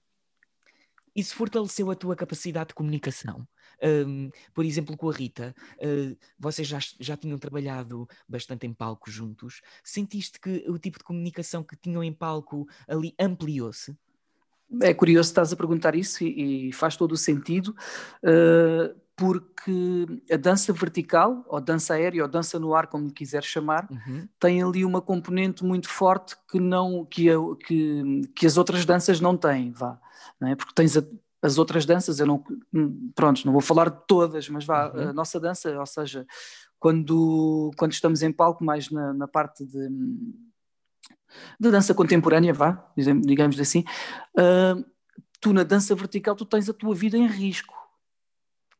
isso 1.15 1.35
fortaleceu 1.35 1.89
a 1.91 1.95
tua 1.95 2.15
capacidade 2.15 2.69
de 2.69 2.73
comunicação. 2.75 3.47
Um, 3.83 4.29
por 4.53 4.63
exemplo, 4.63 4.95
com 4.95 5.09
a 5.09 5.13
Rita, 5.13 5.55
uh, 5.77 6.17
vocês 6.37 6.67
já, 6.67 6.79
já 6.99 7.17
tinham 7.17 7.37
trabalhado 7.37 8.07
bastante 8.27 8.67
em 8.67 8.73
palco 8.73 9.09
juntos. 9.09 9.61
Sentiste 9.83 10.39
que 10.39 10.65
o 10.67 10.77
tipo 10.77 10.99
de 10.99 11.03
comunicação 11.03 11.63
que 11.63 11.75
tinham 11.75 12.03
em 12.03 12.13
palco 12.13 12.67
ali 12.87 13.13
ampliou-se? 13.19 13.95
É 14.81 14.93
curioso 14.93 15.29
estás 15.29 15.51
a 15.51 15.57
perguntar 15.57 15.95
isso 15.95 16.23
e, 16.23 16.69
e 16.69 16.73
faz 16.73 16.95
todo 16.95 17.11
o 17.11 17.17
sentido, 17.17 17.75
uh, 18.23 18.95
porque 19.21 20.07
a 20.31 20.35
dança 20.35 20.73
vertical, 20.73 21.45
ou 21.47 21.61
dança 21.61 21.93
aérea, 21.93 22.23
ou 22.23 22.27
dança 22.27 22.57
no 22.57 22.73
ar, 22.73 22.87
como 22.87 23.05
lhe 23.05 23.13
quiser 23.13 23.43
chamar, 23.43 23.87
uhum. 23.91 24.27
tem 24.39 24.63
ali 24.63 24.83
uma 24.83 24.99
componente 24.99 25.63
muito 25.63 25.87
forte 25.87 26.35
que, 26.49 26.59
não, 26.59 27.05
que, 27.05 27.29
a, 27.29 27.35
que, 27.63 28.23
que 28.35 28.47
as 28.47 28.57
outras 28.57 28.83
danças 28.83 29.21
não 29.21 29.37
têm, 29.37 29.71
vá. 29.73 30.01
Não 30.39 30.47
é? 30.47 30.55
Porque 30.55 30.73
tens 30.73 30.97
a, 30.97 31.03
as 31.39 31.59
outras 31.59 31.85
danças, 31.85 32.19
eu 32.19 32.25
não, 32.25 32.43
pronto, 33.13 33.45
não 33.45 33.53
vou 33.53 33.61
falar 33.61 33.91
de 33.91 34.07
todas, 34.07 34.49
mas 34.49 34.65
vá, 34.65 34.91
uhum. 34.91 35.09
a 35.09 35.13
nossa 35.13 35.39
dança, 35.39 35.79
ou 35.79 35.85
seja, 35.85 36.25
quando, 36.79 37.69
quando 37.77 37.91
estamos 37.91 38.23
em 38.23 38.31
palco, 38.31 38.63
mais 38.63 38.89
na, 38.89 39.13
na 39.13 39.27
parte 39.27 39.63
de, 39.63 39.87
de 41.59 41.69
dança 41.69 41.93
contemporânea, 41.93 42.55
vá, 42.55 42.91
digamos 42.97 43.59
assim, 43.59 43.83
uh, 44.35 44.83
tu 45.39 45.53
na 45.53 45.61
dança 45.61 45.93
vertical 45.93 46.35
tu 46.35 46.43
tens 46.43 46.67
a 46.67 46.73
tua 46.73 46.95
vida 46.95 47.19
em 47.19 47.27
risco. 47.27 47.80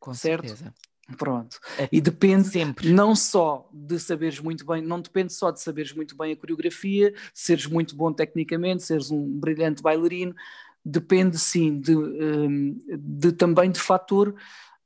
Com 0.02 0.12
certo? 0.14 0.48
certeza. 0.48 0.74
Pronto. 1.16 1.60
É, 1.78 1.88
e 1.92 2.00
depende 2.00 2.48
sempre. 2.48 2.90
não 2.90 3.14
só 3.14 3.68
de 3.72 4.00
saberes 4.00 4.40
muito 4.40 4.66
bem, 4.66 4.82
não 4.82 5.00
depende 5.00 5.32
só 5.32 5.52
de 5.52 5.60
saberes 5.60 5.92
muito 5.92 6.16
bem 6.16 6.32
a 6.32 6.36
coreografia, 6.36 7.14
seres 7.32 7.66
muito 7.66 7.94
bom 7.94 8.12
tecnicamente, 8.12 8.82
seres 8.82 9.12
um 9.12 9.38
brilhante 9.38 9.80
bailarino, 9.80 10.34
depende 10.84 11.38
sim 11.38 11.78
de, 11.78 11.94
hum, 11.94 12.76
de 12.98 13.30
também 13.30 13.70
de 13.70 13.78
fator 13.78 14.34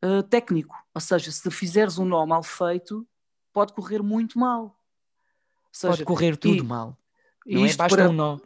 uh, 0.04 0.22
técnico. 0.24 0.76
Ou 0.94 1.00
seja, 1.00 1.32
se 1.32 1.50
fizeres 1.50 1.98
um 1.98 2.04
nó 2.04 2.26
mal 2.26 2.42
feito, 2.42 3.06
pode 3.50 3.72
correr 3.72 4.02
muito 4.02 4.38
mal. 4.38 4.78
Seja, 5.72 5.92
pode 5.92 6.04
correr 6.04 6.36
tudo 6.36 6.62
e, 6.62 6.66
mal. 6.66 6.98
Não 7.46 7.64
é? 7.64 7.74
Basta 7.74 7.88
para, 7.88 8.10
um 8.10 8.12
nó. 8.12 8.38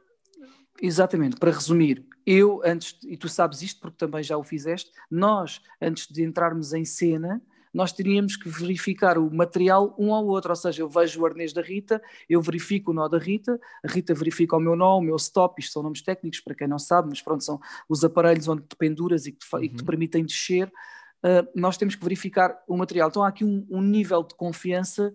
Exatamente, 0.83 1.37
para 1.37 1.51
resumir, 1.51 2.07
eu 2.25 2.63
antes, 2.65 2.97
e 3.05 3.17
tu 3.17 3.29
sabes 3.29 3.61
isto 3.61 3.81
porque 3.81 3.97
também 3.99 4.23
já 4.23 4.37
o 4.37 4.45
fizeste, 4.45 4.91
nós, 5.11 5.61
antes 5.81 6.07
de 6.07 6.23
entrarmos 6.23 6.73
em 6.73 6.85
cena, 6.85 7.43
nós 7.73 7.93
teríamos 7.93 8.37
que 8.37 8.49
verificar 8.49 9.17
o 9.17 9.33
material 9.33 9.95
um 9.99 10.13
ao 10.13 10.27
outro, 10.27 10.51
ou 10.51 10.57
seja, 10.57 10.83
eu 10.83 10.89
vejo 10.89 11.21
o 11.21 11.27
arnês 11.27 11.53
da 11.53 11.63
Rita, 11.63 12.03
eu 12.29 12.41
verifico 12.41 12.91
o 12.91 12.95
nó 12.95 13.07
da 13.09 13.19
Rita, 13.19 13.61
a 13.85 13.89
Rita 13.91 14.13
verifica 14.13 14.57
o 14.57 14.61
meu 14.61 14.75
nó, 14.75 14.99
o 14.99 15.03
meu 15.03 15.17
stop, 15.17 15.61
isto 15.61 15.73
são 15.73 15.83
nomes 15.83 16.03
técnicos 16.03 16.41
para 16.41 16.55
quem 16.55 16.67
não 16.67 16.79
sabe, 16.79 17.09
mas 17.09 17.23
pronto, 17.23 17.45
são 17.45 17.61
os 17.89 18.03
aparelhos 18.03 18.49
onde 18.49 18.63
te 18.63 18.75
penduras 18.77 19.27
e 19.27 19.33
que 19.33 19.39
te, 19.39 19.47
uhum. 19.55 19.63
e 19.63 19.69
que 19.69 19.77
te 19.77 19.81
uhum. 19.81 19.87
permitem 19.87 20.25
descer, 20.25 20.67
uh, 20.69 21.47
nós 21.55 21.77
temos 21.77 21.95
que 21.95 22.03
verificar 22.03 22.57
o 22.67 22.77
material. 22.77 23.09
Então 23.09 23.23
há 23.23 23.29
aqui 23.29 23.45
um, 23.45 23.67
um 23.71 23.81
nível 23.81 24.23
de 24.25 24.35
confiança 24.35 25.13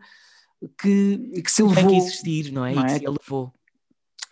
que, 0.82 1.42
que 1.44 1.52
se 1.52 1.62
elevou. 1.62 1.76
Tem 1.76 1.88
que 1.88 1.98
existir, 1.98 2.52
não 2.52 2.66
é? 2.66 2.74
Não 2.74 2.84
é? 2.84 2.86
E 2.86 2.94
que 2.94 3.00
se 3.00 3.06
elevou 3.06 3.54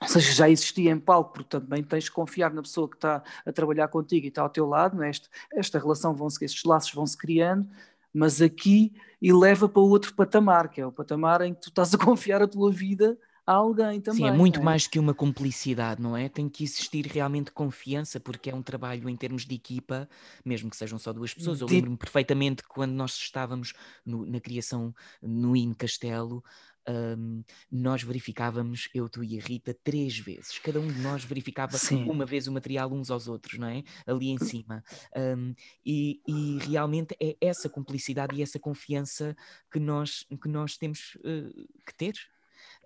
ou 0.04 0.10
seja, 0.10 0.34
já 0.34 0.50
existia 0.50 0.92
em 0.92 1.00
palco, 1.00 1.34
porque 1.34 1.60
também 1.60 1.82
tens 1.84 2.06
de 2.06 2.12
confiar 2.12 2.54
na 2.54 2.62
pessoa 2.62 2.90
que 2.90 2.96
está 2.96 3.24
a 3.46 3.52
trabalhar 3.52 3.88
contigo 3.88 4.26
e 4.26 4.30
está 4.30 4.42
ao 4.42 4.50
teu 4.50 4.68
lado, 4.68 5.02
é? 5.02 5.10
esta, 5.10 5.30
esta 5.54 5.80
relação, 5.80 6.14
vão 6.14 6.30
-se, 6.30 6.44
estes 6.44 6.64
laços 6.64 6.94
vão 6.94 7.06
se 7.06 7.18
criando, 7.18 7.68
mas 8.14 8.42
aqui 8.42 8.94
eleva 9.22 9.68
para 9.68 9.82
outro 9.82 10.14
patamar, 10.14 10.70
que 10.70 10.82
é 10.82 10.86
o 10.86 10.92
patamar 10.92 11.42
em 11.42 11.54
que 11.54 11.62
tu 11.62 11.70
estás 11.70 11.94
a 11.94 11.98
confiar 12.00 12.42
a 12.42 12.48
tua 12.48 12.72
vida 12.72 13.18
a 13.46 13.54
alguém 13.54 14.00
também. 14.00 14.22
Sim, 14.22 14.28
é 14.28 14.32
muito 14.32 14.60
é? 14.60 14.64
mais 14.64 14.88
que 14.88 14.98
uma 14.98 15.14
cumplicidade, 15.14 16.02
não 16.02 16.16
é? 16.16 16.30
Tem 16.30 16.48
que 16.48 16.64
existir 16.64 17.06
realmente 17.08 17.52
confiança, 17.52 18.20
porque 18.20 18.50
é 18.50 18.56
um 18.56 18.62
trabalho 18.62 19.10
em 19.10 19.16
termos 19.18 19.46
de 19.46 19.56
equipa, 19.56 20.08
mesmo 20.46 20.70
que 20.70 20.78
sejam 20.78 20.98
só 20.98 21.12
duas 21.12 21.34
pessoas. 21.34 21.60
Eu 21.60 21.68
lembro-me 21.68 21.98
perfeitamente 21.98 22.64
que 22.64 22.70
quando 22.70 22.94
nós 22.94 23.16
estávamos 23.16 23.74
no, 24.06 24.26
na 24.26 24.40
criação 24.40 24.94
no 25.22 25.56
In 25.56 25.74
Castelo, 25.74 26.44
um, 26.88 27.44
nós 27.72 28.04
verificávamos, 28.04 28.90
eu, 28.94 29.08
tu 29.10 29.24
e 29.24 29.40
a 29.40 29.42
Rita, 29.42 29.76
três 29.84 30.18
vezes. 30.18 30.60
Cada 30.60 30.80
um 30.80 30.88
de 30.88 31.00
nós 31.02 31.24
verificava 31.24 31.78
Sim. 31.78 32.10
uma 32.10 32.26
vez 32.26 32.48
o 32.48 32.52
material 32.52 32.92
uns 32.92 33.10
aos 33.10 33.28
outros, 33.28 33.60
não 33.60 33.68
é? 33.68 33.84
Ali 34.06 34.30
em 34.30 34.38
cima. 34.38 34.84
Um, 35.16 35.54
e, 35.86 36.22
e, 36.28 36.58
realmente 36.60 37.16
é 37.20 37.36
essa 37.42 37.70
cumplicidade 37.70 38.36
e 38.36 38.42
essa 38.42 38.60
confiança 38.60 39.36
que 39.72 39.80
nós, 39.80 40.26
que 40.42 40.48
nós 40.48 40.78
temos 40.78 41.16
uh, 41.20 41.68
que 41.86 41.94
ter. 41.96 42.14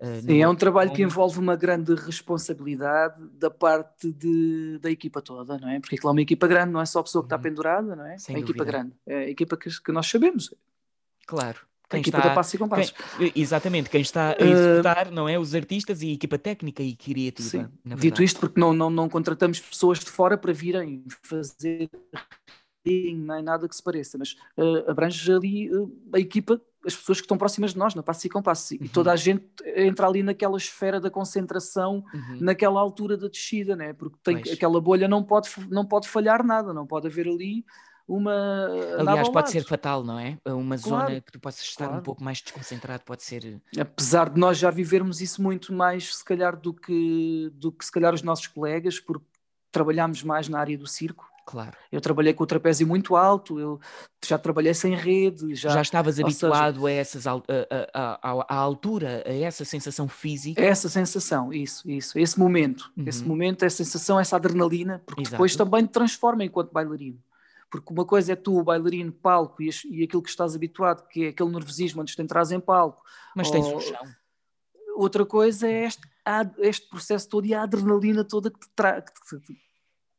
Uh, 0.00 0.22
Sim, 0.22 0.42
é 0.42 0.48
um 0.48 0.54
trabalho 0.54 0.92
que 0.92 1.02
envolve 1.02 1.38
uma 1.40 1.56
grande 1.56 1.94
responsabilidade 1.94 3.20
da 3.32 3.50
parte 3.50 4.12
de, 4.12 4.78
da 4.80 4.90
equipa 4.90 5.20
toda, 5.20 5.58
não 5.58 5.68
é? 5.68 5.80
Porque 5.80 5.96
aquilo 5.96 6.10
é 6.10 6.12
uma 6.12 6.22
equipa 6.22 6.46
grande, 6.46 6.72
não 6.72 6.80
é 6.80 6.86
só 6.86 7.00
a 7.00 7.02
pessoa 7.02 7.22
que 7.22 7.26
está 7.26 7.36
uhum. 7.36 7.42
pendurada, 7.42 7.96
não 7.96 8.06
é? 8.06 8.16
Sem 8.18 8.36
é 8.36 8.38
a 8.38 8.40
equipa 8.40 8.64
grande, 8.64 8.92
é 9.06 9.16
a 9.16 9.28
equipa 9.28 9.56
que, 9.56 9.68
que 9.82 9.90
nós 9.92 10.06
sabemos, 10.06 10.54
Claro. 11.28 11.58
Quem 11.88 11.98
a 11.98 12.00
equipa 12.00 12.18
está, 12.18 12.28
da 12.28 12.34
Passo 12.34 12.56
e 12.56 12.58
Compasso. 12.58 12.94
Quem, 13.16 13.32
exatamente, 13.34 13.88
quem 13.88 14.00
está 14.02 14.30
a 14.30 14.32
eh, 14.32 14.50
executar, 14.50 15.08
uh, 15.08 15.10
não 15.10 15.28
é? 15.28 15.38
Os 15.38 15.54
artistas 15.54 16.02
e 16.02 16.10
a 16.10 16.12
equipa 16.12 16.38
técnica 16.38 16.82
e 16.82 16.94
criativa. 16.94 17.48
Sim. 17.48 17.96
Dito 17.96 18.22
isto, 18.22 18.38
porque 18.38 18.60
não, 18.60 18.72
não, 18.74 18.90
não 18.90 19.08
contratamos 19.08 19.58
pessoas 19.58 19.98
de 20.00 20.10
fora 20.10 20.36
para 20.36 20.52
virem 20.52 21.02
fazer 21.22 21.88
nem 22.84 23.42
nada 23.42 23.68
que 23.68 23.76
se 23.76 23.82
pareça, 23.82 24.16
mas 24.16 24.32
uh, 24.56 24.90
abrange 24.90 25.30
ali 25.30 25.70
uh, 25.70 25.90
a 26.14 26.18
equipa, 26.18 26.60
as 26.86 26.96
pessoas 26.96 27.18
que 27.18 27.24
estão 27.24 27.36
próximas 27.36 27.72
de 27.72 27.78
nós, 27.78 27.94
na 27.94 28.02
passo 28.02 28.26
e 28.26 28.30
compasso, 28.30 28.74
uhum. 28.74 28.80
e 28.82 28.88
toda 28.88 29.12
a 29.12 29.16
gente 29.16 29.44
entra 29.76 30.06
ali 30.06 30.22
naquela 30.22 30.56
esfera 30.56 31.00
da 31.00 31.10
concentração, 31.10 32.04
uhum. 32.14 32.38
naquela 32.40 32.80
altura 32.80 33.16
da 33.16 33.28
descida, 33.28 33.76
né? 33.76 33.92
porque 33.92 34.16
tem, 34.22 34.38
aquela 34.52 34.80
bolha 34.80 35.08
não 35.08 35.22
pode, 35.22 35.50
não 35.68 35.84
pode 35.84 36.08
falhar 36.08 36.44
nada, 36.44 36.72
não 36.72 36.86
pode 36.86 37.06
haver 37.06 37.28
ali 37.28 37.64
uma. 38.08 38.68
Aliás, 38.98 39.28
pode 39.28 39.50
ser 39.50 39.64
fatal, 39.64 40.02
não 40.02 40.18
é? 40.18 40.38
Uma 40.46 40.78
claro, 40.78 41.08
zona 41.08 41.20
que 41.20 41.32
tu 41.32 41.38
possas 41.38 41.60
estar 41.60 41.84
claro. 41.84 42.00
um 42.00 42.02
pouco 42.02 42.24
mais 42.24 42.40
desconcentrado, 42.40 43.02
pode 43.04 43.22
ser. 43.22 43.60
Apesar 43.78 44.30
de 44.30 44.40
nós 44.40 44.56
já 44.56 44.70
vivermos 44.70 45.20
isso 45.20 45.42
muito 45.42 45.72
mais, 45.74 46.16
se 46.16 46.24
calhar, 46.24 46.56
do 46.56 46.72
que, 46.72 47.52
do 47.54 47.70
que 47.70 47.84
se 47.84 47.92
calhar 47.92 48.14
os 48.14 48.22
nossos 48.22 48.46
colegas, 48.46 48.98
porque 48.98 49.26
trabalhámos 49.70 50.22
mais 50.22 50.48
na 50.48 50.58
área 50.58 50.78
do 50.78 50.86
circo. 50.86 51.28
Claro. 51.44 51.72
Eu 51.90 52.00
trabalhei 52.00 52.34
com 52.34 52.44
o 52.44 52.46
trapézio 52.46 52.86
muito 52.86 53.16
alto, 53.16 53.58
eu 53.58 53.80
já 54.22 54.36
trabalhei 54.36 54.74
sem 54.74 54.94
rede. 54.94 55.54
Já, 55.54 55.70
já 55.70 55.80
estavas 55.80 56.20
habituado 56.20 56.82
seja, 56.82 56.86
a, 56.86 56.92
essas, 56.92 57.26
a, 57.26 57.32
a, 57.32 57.38
a, 57.94 58.46
a, 58.48 58.54
altura, 58.54 59.22
a 59.26 59.32
essa 59.32 59.64
sensação 59.64 60.06
física? 60.08 60.62
Essa 60.62 60.90
sensação, 60.90 61.50
isso, 61.50 61.90
isso, 61.90 62.18
esse 62.18 62.38
momento. 62.38 62.92
Uhum. 62.94 63.04
Esse 63.06 63.24
momento, 63.24 63.64
essa 63.64 63.82
sensação, 63.82 64.20
essa 64.20 64.36
adrenalina, 64.36 65.02
porque 65.06 65.22
Exato. 65.22 65.36
depois 65.36 65.56
também 65.56 65.86
te 65.86 65.90
transforma 65.90 66.44
enquanto 66.44 66.70
bailarino. 66.70 67.18
Porque 67.70 67.92
uma 67.92 68.04
coisa 68.04 68.32
é 68.32 68.36
tu, 68.36 68.58
o 68.58 68.64
bailarino, 68.64 69.12
palco 69.12 69.62
e, 69.62 69.70
e 69.90 70.04
aquilo 70.04 70.22
que 70.22 70.30
estás 70.30 70.54
habituado, 70.54 71.06
que 71.08 71.26
é 71.26 71.28
aquele 71.28 71.50
nervosismo 71.50 72.00
antes 72.00 72.14
de 72.14 72.22
entrares 72.22 72.50
em 72.50 72.60
palco. 72.60 73.02
Mas 73.36 73.50
tens 73.50 73.66
o 73.66 73.80
chão. 73.80 74.02
Outra 74.96 75.24
coisa 75.24 75.68
é 75.68 75.84
este, 75.84 76.02
este 76.58 76.88
processo 76.88 77.28
todo 77.28 77.46
e 77.46 77.54
a 77.54 77.62
adrenalina 77.62 78.24
toda 78.24 78.50
que 78.50 78.58
te 78.58 78.68
traz 78.74 79.04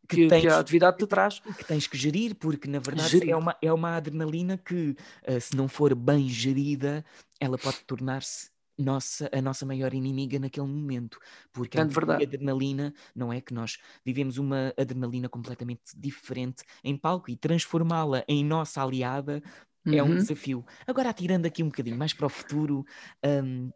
que, 0.10 0.28
tens, 0.28 0.42
que, 0.42 0.48
a 0.48 0.60
atividade 0.60 0.98
te 0.98 1.08
traz. 1.08 1.40
Que 1.40 1.64
tens 1.64 1.86
que 1.86 1.98
gerir, 1.98 2.36
porque 2.36 2.68
na 2.68 2.80
verdade 2.80 3.30
é 3.30 3.36
uma, 3.36 3.56
é 3.62 3.72
uma 3.72 3.96
adrenalina 3.96 4.58
que, 4.58 4.96
uh, 5.28 5.40
se 5.40 5.56
não 5.56 5.68
for 5.68 5.94
bem 5.94 6.28
gerida, 6.28 7.06
ela 7.40 7.58
pode 7.58 7.78
tornar-se 7.86 8.50
nossa, 8.80 9.30
a 9.32 9.42
nossa 9.42 9.66
maior 9.66 9.94
inimiga 9.94 10.40
naquele 10.40 10.68
momento, 10.68 11.20
porque 11.52 11.78
é 11.78 11.82
a 11.82 11.86
verdade. 11.86 12.24
adrenalina 12.24 12.94
não 13.14 13.32
é 13.32 13.42
que 13.42 13.54
nós 13.54 13.78
vivemos 14.06 14.38
uma 14.38 14.74
adrenalina 14.78 15.28
completamente 15.28 15.82
diferente 15.96 16.64
em 16.84 16.98
palco 16.98 17.30
e 17.30 17.36
transformá-la 17.36 18.24
em 18.28 18.44
nossa 18.44 18.82
aliada 18.82 19.44
uhum. 19.86 19.94
é 19.94 20.04
um 20.04 20.08
uhum. 20.08 20.16
desafio. 20.16 20.66
Agora, 20.88 21.10
atirando 21.10 21.46
aqui 21.46 21.64
um 21.64 21.68
bocadinho 21.68 21.98
mais 21.98 22.14
para 22.14 22.28
o 22.28 22.30
futuro, 22.30 22.86
um, 23.26 23.72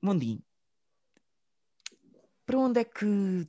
Mondinho, 0.00 0.42
para 2.44 2.58
onde 2.58 2.80
é 2.80 2.84
que 2.84 3.48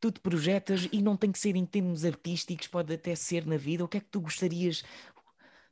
tu 0.00 0.10
te 0.10 0.18
projetas 0.18 0.88
e 0.90 1.00
não 1.00 1.16
tem 1.16 1.30
que 1.30 1.38
ser 1.38 1.54
em 1.54 1.64
termos 1.64 2.04
artísticos, 2.04 2.66
pode 2.66 2.92
até 2.92 3.14
ser 3.14 3.46
na 3.46 3.56
vida. 3.56 3.84
O 3.84 3.88
que 3.88 3.98
é 3.98 4.00
que 4.00 4.10
tu 4.10 4.20
gostarias 4.20 4.82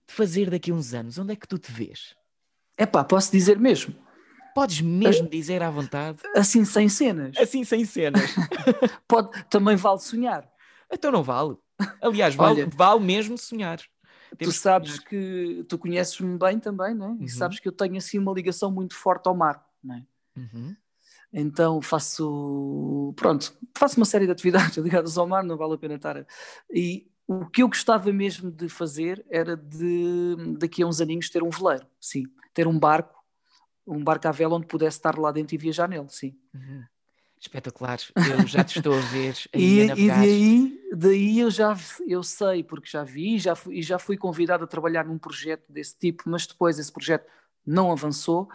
de 0.07 0.14
fazer 0.14 0.49
daqui 0.49 0.70
a 0.70 0.74
uns 0.74 0.95
anos? 0.95 1.18
Onde 1.18 1.33
é 1.33 1.37
que 1.37 1.49
tu 1.49 1.59
te 1.59 1.72
vês? 1.72 2.14
É 2.81 2.87
pá, 2.87 3.05
posso 3.05 3.31
dizer 3.31 3.59
mesmo. 3.59 3.95
Podes 4.55 4.81
mesmo 4.81 5.28
dizer 5.28 5.62
à 5.62 5.68
vontade. 5.68 6.18
Assim 6.35 6.64
sem 6.64 6.89
cenas. 6.89 7.37
Assim 7.37 7.62
sem 7.62 7.85
cenas. 7.85 8.35
Pode, 9.07 9.28
também 9.51 9.76
vale 9.76 9.99
sonhar. 10.01 10.51
Então 10.91 11.12
não 11.12 11.22
vale. 11.22 11.59
Aliás, 12.01 12.35
vale, 12.35 12.62
Olha, 12.62 12.70
vale 12.74 13.01
mesmo 13.01 13.37
sonhar. 13.37 13.78
Temos 14.39 14.55
tu 14.55 14.59
sabes 14.59 14.99
que, 14.99 15.09
que 15.09 15.64
tu 15.68 15.76
conheces-me 15.76 16.39
bem 16.39 16.59
também, 16.59 16.95
não 16.95 17.09
é? 17.09 17.11
Uhum. 17.11 17.24
E 17.24 17.28
sabes 17.28 17.61
que 17.61 17.68
eu 17.68 17.72
tenho 17.72 17.99
assim 17.99 18.18
uma 18.18 18.33
ligação 18.33 18.70
muito 18.70 18.97
forte 18.97 19.26
ao 19.26 19.37
mar, 19.37 19.62
não 19.85 19.97
é? 19.97 20.05
Uhum. 20.39 20.74
Então 21.35 21.83
faço, 21.83 23.12
pronto, 23.14 23.53
faço 23.76 23.99
uma 23.99 24.07
série 24.07 24.24
de 24.24 24.33
atividades 24.33 24.78
ligadas 24.78 25.18
ao 25.18 25.26
mar, 25.26 25.45
não 25.45 25.59
vale 25.59 25.74
a 25.74 25.78
pena 25.78 25.97
estar. 25.97 26.26
E 26.72 27.10
o 27.31 27.47
que 27.47 27.62
eu 27.62 27.68
gostava 27.68 28.12
mesmo 28.12 28.51
de 28.51 28.68
fazer 28.68 29.24
era 29.31 29.57
de, 29.57 30.35
daqui 30.59 30.83
a 30.83 30.87
uns 30.87 31.01
aninhos, 31.01 31.31
ter 31.31 31.45
um 31.45 31.51
veleiro, 31.51 31.87
sim. 32.01 32.24
Ter 32.53 32.66
um 32.66 32.76
barco, 32.76 33.24
um 33.87 34.03
barco 34.03 34.26
à 34.26 34.33
vela 34.33 34.57
onde 34.57 34.66
pudesse 34.66 34.99
estar 34.99 35.16
lá 35.16 35.31
dentro 35.31 35.55
e 35.55 35.59
viajar 35.59 35.89
nele, 35.89 36.09
sim. 36.09 36.37
Uhum. 36.53 36.83
Espetacular, 37.41 37.99
eu 38.16 38.47
já 38.49 38.64
te 38.64 38.78
estou 38.78 38.93
a 38.93 39.01
ver. 39.01 39.37
e, 39.55 39.81
a 39.81 39.97
e 39.97 40.09
daí, 40.09 40.81
daí 40.93 41.39
eu 41.39 41.53
já 41.53 41.76
eu 42.05 42.24
sei, 42.24 42.64
porque 42.64 42.91
já 42.91 43.05
vi 43.05 43.39
já 43.39 43.55
fui, 43.55 43.78
e 43.78 43.83
já 43.83 43.97
fui 43.97 44.16
convidado 44.16 44.64
a 44.64 44.66
trabalhar 44.66 45.07
num 45.07 45.16
projeto 45.16 45.70
desse 45.72 45.97
tipo, 45.97 46.24
mas 46.26 46.49
depois 46.49 46.81
esse 46.81 46.93
projeto 46.93 47.31
não 47.67 47.93
avançou 47.93 48.49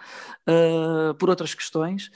uh, 0.47 1.14
por 1.16 1.30
outras 1.30 1.53
questões. 1.53 2.12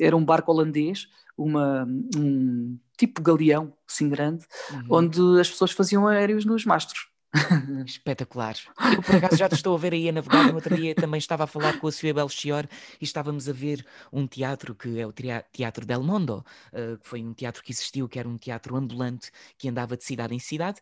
Era 0.00 0.16
um 0.16 0.24
barco 0.24 0.52
holandês, 0.52 1.08
uma, 1.36 1.86
um 2.16 2.78
tipo 2.96 3.22
galeão, 3.22 3.72
assim 3.88 4.08
grande, 4.08 4.44
uhum. 4.70 4.86
onde 4.90 5.40
as 5.40 5.48
pessoas 5.48 5.72
faziam 5.72 6.06
aéreos 6.06 6.44
nos 6.44 6.64
mastros. 6.64 7.08
Espetacular. 7.84 8.56
Eu, 8.94 9.02
por 9.02 9.16
acaso, 9.16 9.36
já 9.36 9.48
te 9.48 9.54
estou 9.54 9.74
a 9.74 9.78
ver 9.78 9.92
aí 9.92 10.08
a 10.08 10.12
navegar. 10.12 10.48
No 10.48 10.54
outro 10.54 10.74
dia 10.74 10.94
também 10.94 11.18
estava 11.18 11.44
a 11.44 11.46
falar 11.46 11.78
com 11.78 11.86
a 11.86 11.92
Sofia 11.92 12.14
Belchior 12.14 12.66
e 13.00 13.04
estávamos 13.04 13.48
a 13.48 13.52
ver 13.52 13.84
um 14.12 14.26
teatro 14.26 14.74
que 14.74 14.98
é 14.98 15.06
o 15.06 15.12
Teatro 15.52 15.84
Del 15.84 16.02
Mondo, 16.02 16.44
uh, 16.72 16.98
que 16.98 17.06
foi 17.06 17.22
um 17.22 17.34
teatro 17.34 17.62
que 17.62 17.70
existiu, 17.70 18.08
que 18.08 18.18
era 18.18 18.28
um 18.28 18.38
teatro 18.38 18.76
ambulante 18.76 19.30
que 19.58 19.68
andava 19.68 19.96
de 19.96 20.04
cidade 20.04 20.34
em 20.34 20.38
cidade, 20.38 20.80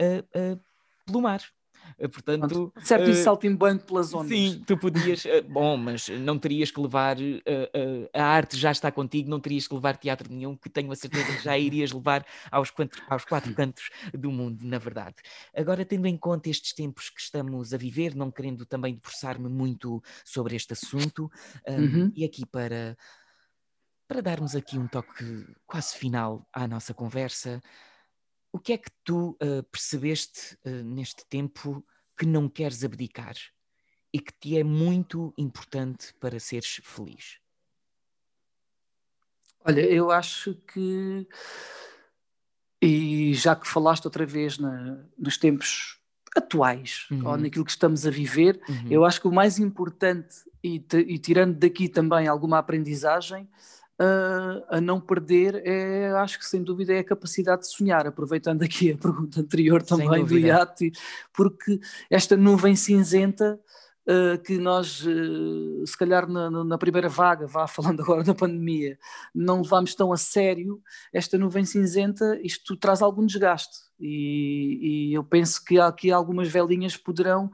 uh, 0.00 0.54
uh, 0.54 0.60
pelo 1.04 1.20
mar. 1.20 1.42
Eh, 2.00 2.08
portanto, 2.08 2.72
certo, 2.82 3.08
uh, 3.08 3.10
e 3.10 3.14
saltimbanco 3.14 3.84
pelas 3.84 4.14
ondas. 4.14 4.30
Sim, 4.30 4.64
tu 4.66 4.76
podias, 4.78 5.22
uh, 5.26 5.42
bom, 5.46 5.76
mas 5.76 6.08
não 6.08 6.38
terias 6.38 6.70
que 6.70 6.80
levar, 6.80 7.18
uh, 7.18 8.10
a 8.14 8.24
arte 8.24 8.56
já 8.56 8.72
está 8.72 8.90
contigo, 8.90 9.28
não 9.28 9.38
terias 9.38 9.68
que 9.68 9.74
levar 9.74 9.98
teatro 9.98 10.32
nenhum, 10.32 10.56
que 10.56 10.70
tenho 10.70 10.90
a 10.90 10.96
certeza 10.96 11.26
que 11.36 11.44
já 11.44 11.58
irias 11.58 11.92
levar 11.92 12.24
aos, 12.50 12.70
quatro, 12.70 13.02
aos 13.06 13.24
quatro 13.26 13.54
cantos 13.54 13.90
do 14.14 14.32
mundo, 14.32 14.64
na 14.64 14.78
verdade. 14.78 15.16
Agora, 15.54 15.84
tendo 15.84 16.06
em 16.06 16.16
conta 16.16 16.48
estes 16.48 16.72
tempos 16.72 17.10
que 17.10 17.20
estamos 17.20 17.74
a 17.74 17.76
viver, 17.76 18.14
não 18.14 18.30
querendo 18.30 18.64
também 18.64 18.94
debruçar-me 18.94 19.50
muito 19.50 20.02
sobre 20.24 20.56
este 20.56 20.72
assunto, 20.72 21.30
um, 21.68 21.74
uhum. 21.74 22.12
e 22.16 22.24
aqui 22.24 22.46
para, 22.46 22.96
para 24.08 24.22
darmos 24.22 24.56
aqui 24.56 24.78
um 24.78 24.86
toque 24.86 25.46
quase 25.66 25.98
final 25.98 26.48
à 26.50 26.66
nossa 26.66 26.94
conversa, 26.94 27.60
o 28.52 28.58
que 28.58 28.72
é 28.72 28.78
que 28.78 28.90
tu 29.04 29.36
uh, 29.42 29.62
percebeste 29.70 30.58
uh, 30.64 30.82
neste 30.84 31.24
tempo 31.26 31.84
que 32.16 32.26
não 32.26 32.48
queres 32.48 32.84
abdicar 32.84 33.34
e 34.12 34.20
que 34.20 34.32
te 34.32 34.58
é 34.58 34.64
muito 34.64 35.32
importante 35.38 36.12
para 36.20 36.40
seres 36.40 36.80
feliz? 36.82 37.38
Olha, 39.64 39.82
eu 39.82 40.10
acho 40.10 40.54
que, 40.54 41.28
e 42.80 43.34
já 43.34 43.54
que 43.54 43.68
falaste 43.68 44.06
outra 44.06 44.24
vez 44.24 44.58
na, 44.58 45.04
nos 45.18 45.36
tempos 45.36 46.00
atuais, 46.36 47.06
uhum. 47.10 47.28
ou 47.28 47.36
naquilo 47.36 47.64
que 47.64 47.70
estamos 47.70 48.06
a 48.06 48.10
viver, 48.10 48.60
uhum. 48.68 48.88
eu 48.90 49.04
acho 49.04 49.20
que 49.20 49.28
o 49.28 49.32
mais 49.32 49.58
importante, 49.58 50.36
e, 50.62 50.82
e 51.06 51.18
tirando 51.18 51.58
daqui 51.58 51.88
também 51.88 52.26
alguma 52.26 52.58
aprendizagem, 52.58 53.48
uh, 54.00 54.64
a 54.68 54.80
não 54.80 55.00
perder 55.00 55.62
é, 55.64 56.10
acho 56.12 56.38
que 56.38 56.46
sem 56.46 56.62
dúvida, 56.62 56.94
é 56.94 57.00
a 57.00 57.04
capacidade 57.04 57.62
de 57.62 57.68
sonhar, 57.68 58.06
aproveitando 58.06 58.62
aqui 58.62 58.92
a 58.92 58.96
pergunta 58.96 59.40
anterior 59.40 59.82
também 59.82 60.24
do 60.24 60.38
IAT, 60.38 60.92
porque 61.32 61.78
esta 62.08 62.36
nuvem 62.36 62.74
cinzenta 62.74 63.60
uh, 64.06 64.38
que 64.42 64.56
nós, 64.56 65.04
uh, 65.04 65.86
se 65.86 65.96
calhar 65.96 66.26
na, 66.26 66.50
na, 66.50 66.78
primeira 66.78 67.08
vaga, 67.08 67.46
vá 67.46 67.66
falando 67.66 68.00
agora 68.02 68.24
da 68.24 68.34
pandemia, 68.34 68.98
não 69.34 69.60
levamos 69.60 69.94
tão 69.94 70.12
a 70.12 70.16
sério, 70.16 70.80
esta 71.12 71.36
nuvem 71.36 71.64
cinzenta, 71.64 72.40
isto 72.42 72.76
traz 72.76 73.02
algum 73.02 73.26
desgaste 73.26 73.78
e, 73.98 75.10
e 75.10 75.14
eu 75.14 75.22
penso 75.22 75.62
que 75.62 75.78
aqui 75.78 76.10
algumas 76.10 76.48
velinhas 76.48 76.96
poderão 76.96 77.50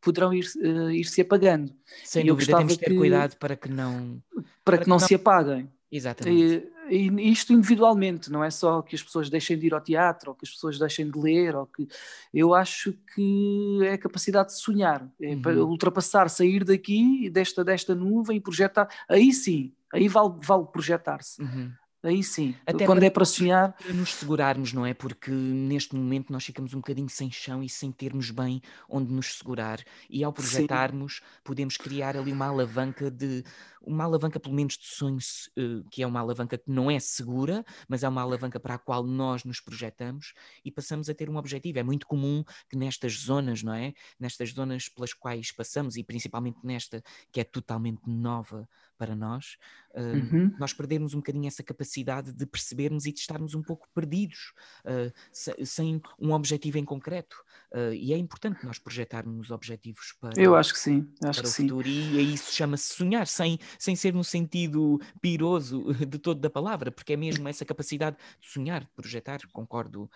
poderão 0.00 0.34
ir, 0.34 0.46
uh, 0.56 0.90
ir 0.90 1.04
se 1.04 1.20
apagando. 1.20 1.72
Sem 2.02 2.24
e 2.24 2.26
dúvida, 2.26 2.56
temos 2.56 2.72
de 2.72 2.80
ter 2.80 2.90
que, 2.90 2.96
cuidado 2.96 3.36
para 3.36 3.54
que 3.54 3.68
não 3.70 4.20
para, 4.34 4.44
para 4.64 4.78
que, 4.78 4.84
que, 4.84 4.90
não, 4.90 4.98
se 4.98 5.14
apaguem. 5.14 5.70
Exatamente. 5.92 6.70
E, 6.90 7.08
e, 7.10 7.30
isto 7.30 7.52
individualmente, 7.52 8.32
não 8.32 8.42
é 8.42 8.50
só 8.50 8.80
que 8.80 8.96
as 8.96 9.02
pessoas 9.02 9.28
deixem 9.28 9.58
de 9.58 9.66
ir 9.66 9.74
ao 9.74 9.80
teatro, 9.80 10.30
ou 10.30 10.34
que 10.34 10.46
as 10.46 10.50
pessoas 10.50 10.78
deixem 10.78 11.10
de 11.10 11.18
ler, 11.18 11.54
ou 11.54 11.66
que 11.66 11.86
eu 12.32 12.54
acho 12.54 12.94
que 13.14 13.80
é 13.82 13.92
a 13.92 13.98
capacidade 13.98 14.48
de 14.48 14.58
sonhar, 14.58 15.06
é 15.20 15.34
uhum. 15.34 15.68
ultrapassar, 15.68 16.30
sair 16.30 16.64
daqui 16.64 17.28
desta, 17.28 17.62
desta 17.62 17.94
nuvem 17.94 18.38
e 18.38 18.40
projetar, 18.40 18.88
aí 19.06 19.32
sim, 19.32 19.70
aí 19.92 20.08
vale, 20.08 20.32
vale 20.42 20.64
projetar-se. 20.64 21.42
Uhum. 21.42 21.70
Aí 22.04 22.20
sim, 22.24 22.52
Até 22.66 22.84
quando 22.84 22.98
para, 22.98 23.06
é 23.06 23.10
para 23.10 23.24
sonhar. 23.24 23.74
Para 23.74 23.92
nos 23.92 24.14
segurarmos, 24.14 24.72
não 24.72 24.84
é? 24.84 24.92
Porque 24.92 25.30
neste 25.30 25.94
momento 25.94 26.32
nós 26.32 26.44
ficamos 26.44 26.74
um 26.74 26.78
bocadinho 26.78 27.08
sem 27.08 27.30
chão 27.30 27.62
e 27.62 27.68
sem 27.68 27.92
termos 27.92 28.32
bem 28.32 28.60
onde 28.88 29.12
nos 29.12 29.38
segurar. 29.38 29.78
E 30.10 30.24
ao 30.24 30.32
projetarmos, 30.32 31.16
sim. 31.16 31.40
podemos 31.44 31.76
criar 31.76 32.16
ali 32.16 32.32
uma 32.32 32.46
alavanca 32.46 33.08
de. 33.08 33.44
Uma 33.84 34.04
alavanca, 34.04 34.38
pelo 34.38 34.54
menos, 34.54 34.78
de 34.78 34.86
sonhos, 34.86 35.50
eh, 35.56 35.82
que 35.90 36.04
é 36.04 36.06
uma 36.06 36.20
alavanca 36.20 36.56
que 36.56 36.70
não 36.70 36.88
é 36.88 37.00
segura, 37.00 37.64
mas 37.88 38.04
é 38.04 38.08
uma 38.08 38.22
alavanca 38.22 38.60
para 38.60 38.74
a 38.74 38.78
qual 38.78 39.02
nós 39.04 39.44
nos 39.44 39.60
projetamos 39.60 40.34
e 40.64 40.70
passamos 40.70 41.08
a 41.08 41.14
ter 41.14 41.28
um 41.28 41.36
objetivo. 41.36 41.80
É 41.80 41.82
muito 41.82 42.06
comum 42.06 42.44
que 42.68 42.76
nestas 42.76 43.12
zonas, 43.12 43.62
não 43.62 43.74
é? 43.74 43.92
Nestas 44.20 44.50
zonas 44.50 44.88
pelas 44.88 45.12
quais 45.12 45.50
passamos, 45.50 45.96
e 45.96 46.04
principalmente 46.04 46.58
nesta 46.62 47.02
que 47.32 47.40
é 47.40 47.44
totalmente 47.44 48.02
nova 48.06 48.68
para 49.02 49.16
nós, 49.16 49.56
uh, 49.96 50.00
uhum. 50.00 50.54
nós 50.60 50.72
perdermos 50.72 51.12
um 51.12 51.16
bocadinho 51.16 51.48
essa 51.48 51.60
capacidade 51.60 52.32
de 52.32 52.46
percebermos 52.46 53.04
e 53.04 53.12
de 53.12 53.18
estarmos 53.18 53.52
um 53.52 53.60
pouco 53.60 53.88
perdidos, 53.92 54.54
uh, 54.84 55.12
se, 55.32 55.52
sem 55.66 56.00
um 56.20 56.30
objetivo 56.30 56.78
em 56.78 56.84
concreto. 56.84 57.34
Uh, 57.72 57.92
e 57.94 58.12
é 58.12 58.16
importante 58.16 58.64
nós 58.64 58.78
projetarmos 58.78 59.50
objetivos 59.50 60.14
para, 60.20 60.40
Eu 60.40 60.54
acho 60.54 60.72
que 60.72 60.78
sim, 60.78 61.12
acho 61.24 61.40
para 61.40 61.50
que 61.50 61.60
o 61.60 61.62
futuro, 61.62 61.88
sim. 61.88 62.12
e 62.12 62.32
isso 62.32 62.52
chama-se 62.52 62.94
sonhar, 62.94 63.26
sem, 63.26 63.58
sem 63.76 63.96
ser 63.96 64.14
no 64.14 64.22
sentido 64.22 65.00
piroso 65.20 65.92
de 66.06 66.18
todo 66.20 66.40
da 66.40 66.48
palavra, 66.48 66.92
porque 66.92 67.14
é 67.14 67.16
mesmo 67.16 67.48
essa 67.48 67.64
capacidade 67.64 68.16
de 68.40 68.48
sonhar, 68.48 68.82
de 68.82 68.90
projetar, 68.94 69.40
concordo. 69.52 70.08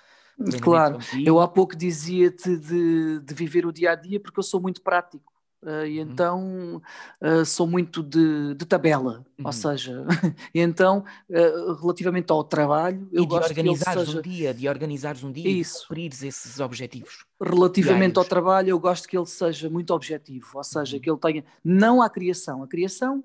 Claro, 0.62 0.98
contigo. 0.98 1.28
eu 1.28 1.40
há 1.40 1.48
pouco 1.48 1.74
dizia-te 1.74 2.56
de, 2.56 3.18
de 3.18 3.34
viver 3.34 3.66
o 3.66 3.72
dia 3.72 3.90
a 3.90 3.94
dia 3.96 4.20
porque 4.20 4.38
eu 4.38 4.44
sou 4.44 4.60
muito 4.60 4.80
prático. 4.80 5.35
Uh, 5.66 5.84
e 5.84 6.00
uhum. 6.00 6.08
então 6.08 6.82
uh, 7.20 7.44
sou 7.44 7.66
muito 7.66 8.00
de, 8.00 8.54
de 8.54 8.64
tabela, 8.64 9.24
uhum. 9.36 9.46
ou 9.46 9.52
seja, 9.52 10.06
então 10.54 11.04
uh, 11.28 11.74
relativamente 11.80 12.30
ao 12.30 12.44
trabalho, 12.44 13.08
eu 13.12 13.24
e 13.24 13.26
gosto 13.26 13.52
de 13.52 13.60
organizares 13.60 14.06
seja... 14.06 14.18
um 14.20 14.22
dia, 14.22 14.54
de 14.54 14.68
organizares 14.68 15.24
um 15.24 15.32
dia 15.32 15.50
Isso. 15.50 15.78
e 15.78 15.82
cumprires 15.82 16.22
esses 16.22 16.60
objetivos. 16.60 17.24
Relativamente 17.42 18.12
diários. 18.12 18.18
ao 18.18 18.24
trabalho, 18.24 18.68
eu 18.68 18.78
gosto 18.78 19.08
que 19.08 19.18
ele 19.18 19.26
seja 19.26 19.68
muito 19.68 19.92
objetivo, 19.92 20.46
ou 20.54 20.62
seja, 20.62 20.94
uhum. 20.94 21.02
que 21.02 21.10
ele 21.10 21.18
tenha 21.18 21.44
não 21.64 22.00
a 22.00 22.08
criação, 22.08 22.62
a 22.62 22.68
criação 22.68 23.24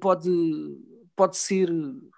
pode 0.00 0.30
pode 1.14 1.36
ser 1.36 1.70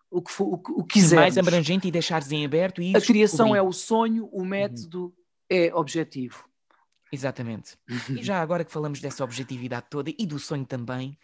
o 0.08 0.22
que, 0.22 0.32
o, 0.40 0.52
o 0.52 0.84
que 0.84 1.00
quiser. 1.00 1.16
Mais 1.16 1.36
abrangente 1.36 1.88
e 1.88 1.90
deixares 1.90 2.30
em 2.30 2.44
aberto 2.44 2.80
e 2.80 2.96
A 2.96 3.00
criação 3.00 3.56
é 3.56 3.60
o 3.60 3.72
sonho, 3.72 4.28
o 4.30 4.38
uhum. 4.38 4.44
método 4.44 5.12
é 5.50 5.74
objetivo. 5.74 6.44
Exatamente. 7.14 7.76
E 8.14 8.22
já 8.24 8.40
agora 8.40 8.64
que 8.64 8.72
falamos 8.72 9.00
dessa 9.00 9.24
objetividade 9.24 9.86
toda 9.88 10.10
e 10.10 10.26
do 10.26 10.38
sonho 10.38 10.66
também, 10.66 11.16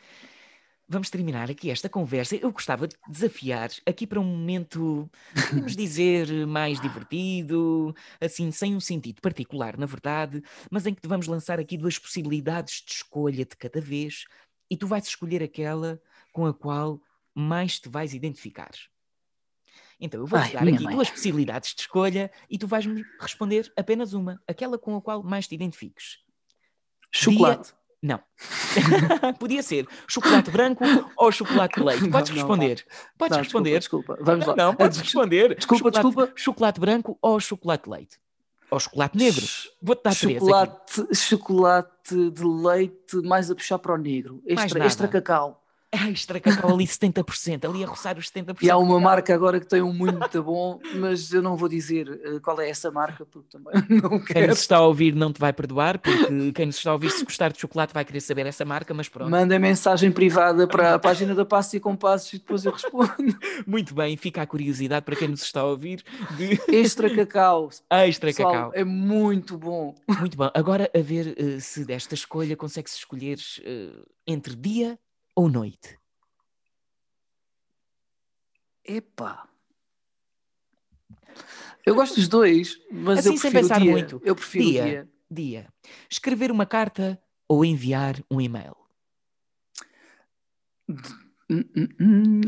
vamos 0.89 1.11
terminar 1.11 1.51
aqui 1.51 1.71
esta 1.71 1.89
conversa. 1.89 2.37
Eu 2.37 2.53
gostava 2.53 2.89
de 2.89 2.97
desafiar 3.09 3.71
aqui 3.87 4.07
para 4.07 4.21
um 4.21 4.25
momento, 4.25 5.11
podemos 5.49 5.77
dizer, 5.77 6.47
mais 6.47 6.81
divertido, 6.81 7.95
assim, 8.21 8.51
sem 8.51 8.75
um 8.77 8.81
sentido 8.81 9.21
particular, 9.21 9.77
na 9.79 9.87
verdade, 9.87 10.43
mas 10.71 10.87
em 10.87 10.95
que 10.95 11.07
vamos 11.09 11.27
lançar 11.27 11.61
aqui 11.61 11.77
duas 11.79 11.99
possibilidades 11.99 12.83
de 12.87 12.93
escolha 12.93 13.45
de 13.45 13.57
cada 13.57 13.81
vez 13.81 14.25
e 14.71 14.77
tu 14.77 14.87
vais 14.87 15.07
escolher 15.07 15.43
aquela 15.43 16.01
com 16.33 16.47
a 16.47 16.55
qual 16.55 17.01
mais 17.35 17.81
te 17.81 17.89
vais 17.89 18.15
identificar. 18.15 18.71
Então, 20.01 20.21
eu 20.21 20.27
vou-te 20.27 20.53
dar 20.53 20.63
aqui 20.63 20.83
mãe. 20.83 20.95
duas 20.95 21.11
possibilidades 21.11 21.75
de 21.75 21.83
escolha 21.83 22.31
e 22.49 22.57
tu 22.57 22.67
vais-me 22.67 23.05
responder 23.21 23.71
apenas 23.77 24.15
uma, 24.15 24.41
aquela 24.49 24.79
com 24.79 24.97
a 24.97 25.03
qual 25.03 25.23
mais 25.23 25.47
te 25.47 25.55
identifiques. 25.55 26.19
Chocolate. 27.13 27.69
Dia... 27.69 27.81
Não. 28.03 28.21
Podia 29.39 29.63
ser 29.63 29.87
chocolate 30.09 30.51
branco 30.51 30.83
ou 31.19 31.31
chocolate 31.31 31.79
de 31.79 31.85
leite. 31.85 32.09
Podes 32.09 32.31
não, 32.31 32.37
responder. 32.37 32.87
Não, 32.89 33.19
podes 33.19 33.37
não, 33.37 33.43
responder. 33.45 33.79
Desculpa, 33.79 34.15
desculpa. 34.15 34.25
Vamos 34.25 34.47
lá. 34.47 34.57
Não, 34.57 34.75
podes 34.75 34.99
responder. 35.01 35.55
Desculpa, 35.55 35.93
chocolate, 35.93 36.07
desculpa. 36.07 36.33
Chocolate 36.35 36.81
branco 36.81 37.19
ou 37.21 37.39
chocolate 37.39 37.85
de 37.85 37.91
leite? 37.91 38.19
Ou 38.71 38.81
chocolate 38.81 39.19
negro? 39.19 39.45
Vou-te 39.83 40.03
dar 40.03 40.15
chocolate, 40.15 41.15
chocolate 41.15 42.31
de 42.31 42.45
leite 42.45 43.17
mais 43.17 43.51
a 43.51 43.55
puxar 43.55 43.79
para 43.79 43.95
o 43.95 43.99
negro. 43.99 44.43
Extra, 44.47 44.87
extra 44.87 45.09
cacau 45.09 45.60
extra 45.93 46.39
cacau 46.39 46.75
ali 46.75 46.87
70%, 46.87 47.69
ali 47.69 47.83
a 47.83 47.87
roçar 47.87 48.17
os 48.17 48.31
70%. 48.31 48.63
E 48.63 48.71
há 48.71 48.77
uma 48.77 49.01
marca 49.01 49.35
agora 49.35 49.59
que 49.59 49.67
tem 49.67 49.83
um 49.83 49.93
muito 49.93 50.43
bom, 50.43 50.79
mas 50.95 51.33
eu 51.33 51.43
não 51.43 51.57
vou 51.57 51.69
dizer 51.69 52.09
uh, 52.09 52.41
qual 52.41 52.61
é 52.61 52.71
essa 52.71 52.91
marca, 52.91 53.27
porque 53.27 53.49
também 53.51 53.75
não 54.01 54.21
quero. 54.21 54.41
Quem 54.41 54.47
nos 54.47 54.61
está 54.61 54.77
a 54.77 54.87
ouvir 54.87 55.15
não 55.15 55.33
te 55.33 55.41
vai 55.41 55.53
perdoar, 55.53 55.99
porque 55.99 56.53
quem 56.53 56.67
nos 56.67 56.77
está 56.77 56.91
a 56.91 56.93
ouvir, 56.93 57.11
se 57.11 57.25
gostar 57.25 57.53
de 57.53 57.61
chocolate, 57.61 57.93
vai 57.93 58.05
querer 58.05 58.21
saber 58.21 58.47
essa 58.47 58.65
marca, 58.65 58.95
mas 58.95 59.09
pronto. 59.09 59.31
Manda 59.31 59.59
mensagem 59.59 60.13
privada 60.13 60.67
para 60.69 60.95
a 60.95 60.99
página 60.99 61.35
da 61.35 61.45
Passos 61.45 61.75
e 61.75 61.81
Compassos 61.81 62.33
e 62.35 62.39
depois 62.39 62.65
eu 62.65 62.73
respondo. 62.73 63.11
Muito 63.67 63.95
bem, 63.95 64.17
fica 64.17 64.43
a 64.43 64.47
curiosidade 64.47 65.05
para 65.05 65.17
quem 65.17 65.29
nos 65.29 65.43
está 65.43 65.61
a 65.61 65.65
ouvir. 65.65 66.05
De... 66.37 66.61
Extra 66.73 67.13
cacau. 67.15 67.69
Extra 67.91 68.31
Pessoal, 68.31 68.53
cacau. 68.53 68.73
É 68.75 68.85
muito 68.85 69.59
bom. 69.59 69.95
Muito 70.07 70.37
bom. 70.37 70.51
Agora, 70.55 70.91
a 70.95 71.01
ver 71.01 71.37
uh, 71.39 71.61
se 71.61 71.85
desta 71.85 72.15
escolha 72.15 72.57
consegue-se 72.57 72.97
escolher 72.97 73.39
uh, 73.61 74.07
entre 74.27 74.55
dia 74.55 74.99
ou 75.41 75.49
noite? 75.49 75.99
Epá. 78.85 79.49
Eu 81.87 81.95
gosto 81.95 82.17
dos 82.17 82.29
dois, 82.29 82.79
mas 82.91 83.21
assim, 83.21 83.31
eu 83.31 83.33
prefiro 83.33 83.53
sem 83.53 83.63
pensar 83.63 83.81
dia. 83.81 83.91
muito. 83.91 84.21
Eu 84.23 84.35
prefiro 84.35 84.65
dia, 84.65 84.85
dia. 84.85 85.09
Dia. 85.31 85.73
Escrever 86.11 86.51
uma 86.51 86.67
carta 86.67 87.19
ou 87.49 87.65
enviar 87.65 88.23
um 88.31 88.39
e-mail? 88.39 88.77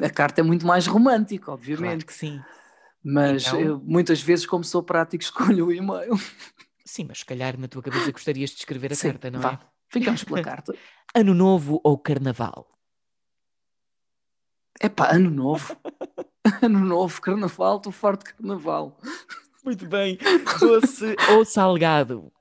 A 0.04 0.10
carta 0.10 0.42
é 0.42 0.44
muito 0.44 0.66
mais 0.66 0.86
romântica, 0.86 1.50
obviamente. 1.50 2.04
Claro 2.04 2.06
que 2.06 2.12
sim. 2.12 2.42
Mas 3.02 3.46
então... 3.46 3.60
eu, 3.60 3.80
muitas 3.80 4.20
vezes, 4.20 4.44
como 4.44 4.62
sou 4.62 4.82
prático, 4.82 5.24
escolho 5.24 5.68
o 5.68 5.72
e-mail. 5.72 6.12
Sim, 6.84 7.06
mas 7.08 7.20
se 7.20 7.24
calhar 7.24 7.58
na 7.58 7.68
tua 7.68 7.82
cabeça 7.82 8.12
gostarias 8.12 8.50
de 8.50 8.58
escrever 8.58 8.92
a 8.92 8.94
sim, 8.94 9.08
carta, 9.08 9.30
não 9.30 9.40
vá. 9.40 9.52
é? 9.52 9.58
Ficamos 9.88 10.24
pela 10.24 10.42
carta. 10.42 10.74
Ano 11.14 11.34
Novo 11.34 11.78
ou 11.84 11.98
Carnaval? 11.98 12.72
É 14.82 14.88
pá, 14.88 15.12
Ano 15.12 15.30
Novo. 15.30 15.76
ano 16.60 16.80
Novo, 16.80 17.20
Carnaval, 17.20 17.76
estou 17.76 17.92
forte 17.92 18.24
de 18.24 18.34
Carnaval. 18.34 18.98
Muito 19.64 19.86
bem. 19.86 20.18
Doce 20.58 21.14
ou 21.30 21.44
salgado? 21.44 22.32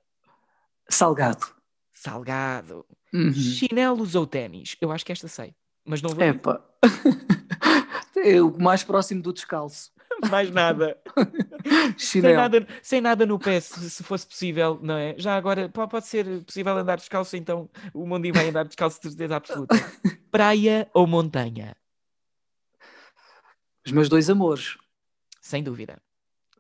Salgado. 0.90 1.46
Salgado. 1.94 2.84
Uhum. 3.14 3.32
Chinelos 3.32 4.16
ou 4.16 4.26
ténis? 4.26 4.76
Eu 4.82 4.92
acho 4.92 5.06
que 5.06 5.12
esta 5.12 5.28
sei, 5.28 5.54
mas 5.86 6.02
não 6.02 6.10
vou. 6.10 6.24
É 6.24 6.34
pá. 6.34 6.60
o 8.44 8.60
mais 8.60 8.84
próximo 8.84 9.22
do 9.22 9.32
descalço. 9.32 9.92
Mais 10.32 10.50
nada. 10.50 10.98
sem 11.96 12.24
nada. 12.24 12.68
Sem 12.82 13.02
nada 13.02 13.24
no 13.24 13.38
pé, 13.38 13.60
se, 13.60 13.88
se, 13.88 14.04
fosse 14.04 14.26
possível, 14.26 14.80
não 14.82 14.96
é? 14.96 15.14
Já 15.16 15.36
agora, 15.36 15.70
pode 15.70 16.08
ser 16.08 16.44
possível 16.44 16.76
andar 16.76 16.96
descalço, 16.96 17.38
então 17.38 17.70
o 17.94 18.08
Mondinho 18.08 18.34
vai 18.34 18.50
andar 18.50 18.66
descalço 18.66 19.00
de 19.00 19.10
certeza 19.10 19.36
absoluta. 19.36 19.76
Praia 20.32 20.90
ou 20.92 21.06
montanha? 21.06 21.76
Os 23.86 23.92
meus 23.92 24.10
dois 24.10 24.30
amores. 24.30 24.78
Sem 25.42 25.64
dúvida. 25.64 26.02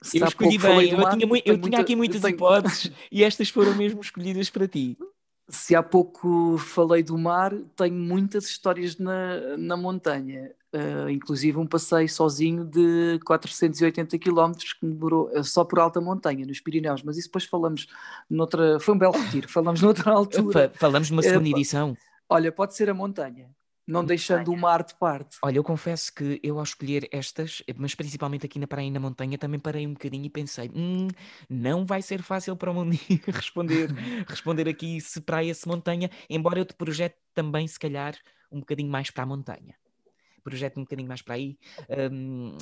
Se 0.02 0.20
eu 0.20 0.28
escolhi 0.28 0.58
bem, 0.58 0.90
eu, 0.90 0.98
tinha, 0.98 1.02
eu 1.06 1.10
tinha 1.10 1.28
muita, 1.28 1.80
aqui 1.80 1.96
muitas 1.96 2.22
tenho... 2.22 2.34
hipóteses 2.34 2.92
e 3.12 3.24
estas 3.24 3.50
foram 3.50 3.76
mesmo 3.76 4.02
escolhidas 4.02 4.50
para 4.50 4.68
ti 4.68 4.98
se 5.52 5.76
há 5.76 5.84
pouco 5.84 6.58
falei 6.58 7.04
do 7.04 7.18
mar, 7.18 7.54
tenho 7.76 7.94
muitas 7.94 8.46
histórias 8.46 8.98
na, 8.98 9.58
na 9.58 9.78
montanha. 9.78 10.52
Uh, 10.74 11.10
inclusive 11.10 11.58
um 11.58 11.68
passeio 11.68 12.08
sozinho 12.08 12.64
de 12.64 13.20
480 13.26 14.18
km 14.18 14.54
que 14.54 14.86
me 14.86 14.94
demorou 14.94 15.30
uh, 15.38 15.44
só 15.44 15.66
por 15.66 15.80
alta 15.80 16.00
montanha, 16.00 16.46
nos 16.46 16.62
Pirineus, 16.62 17.04
mas 17.04 17.18
isso 17.18 17.28
depois 17.28 17.44
falamos 17.44 17.88
noutra. 18.30 18.80
Foi 18.80 18.96
um 18.96 18.98
belo 18.98 19.12
retiro, 19.12 19.50
falamos 19.50 19.82
noutra 19.84 20.14
altura. 20.14 20.72
Falamos 20.76 21.12
numa 21.12 21.22
segunda 21.22 21.50
uh, 21.50 21.52
edição. 21.52 21.98
Olha, 22.30 22.54
pode 22.54 22.74
ser 22.74 22.90
a 22.90 22.94
montanha 22.94 23.50
não 23.88 24.06
deixando 24.06 24.52
o 24.52 24.58
mar 24.58 24.84
de 24.84 24.96
parte. 24.96 25.38
Olha, 25.44 25.58
eu 25.58 25.64
confesso 25.64 26.14
que 26.14 26.40
eu 26.44 26.58
ao 26.58 26.64
escolher 26.64 27.08
estas, 27.12 27.64
mas 27.76 27.96
principalmente 27.96 28.46
aqui 28.46 28.60
na 28.60 28.68
praia 28.68 28.86
e 28.86 28.92
na 28.92 29.00
montanha, 29.00 29.38
também 29.38 29.60
parei 29.60 29.86
um 29.88 29.94
bocadinho 29.94 30.26
e 30.26 30.30
pensei, 30.30 30.70
hum, 30.74 31.08
não 31.50 31.86
vai 31.86 32.02
ser 32.02 32.22
fácil 32.22 32.56
para 32.56 32.72
o 32.72 32.74
Mundinho 32.74 33.00
responder, 33.28 33.90
responder 34.28 34.68
aqui 34.70 35.02
se 35.02 35.22
praia, 35.22 35.54
se 35.54 35.68
montanha, 35.68 36.10
embora 36.30 36.60
eu 36.60 36.66
te 36.66 36.74
projete 36.74 37.18
também, 37.34 37.68
se 37.68 37.80
calhar, 37.80 38.16
um 38.52 38.60
bocadinho 38.60 38.90
mais 38.90 39.10
para 39.10 39.24
a 39.24 39.26
montanha. 39.26 39.76
Projeto 40.44 40.80
um 40.80 40.84
bocadinho 40.84 41.08
mais 41.08 41.22
para 41.22 41.36
aí, 41.36 41.58
um, 42.12 42.58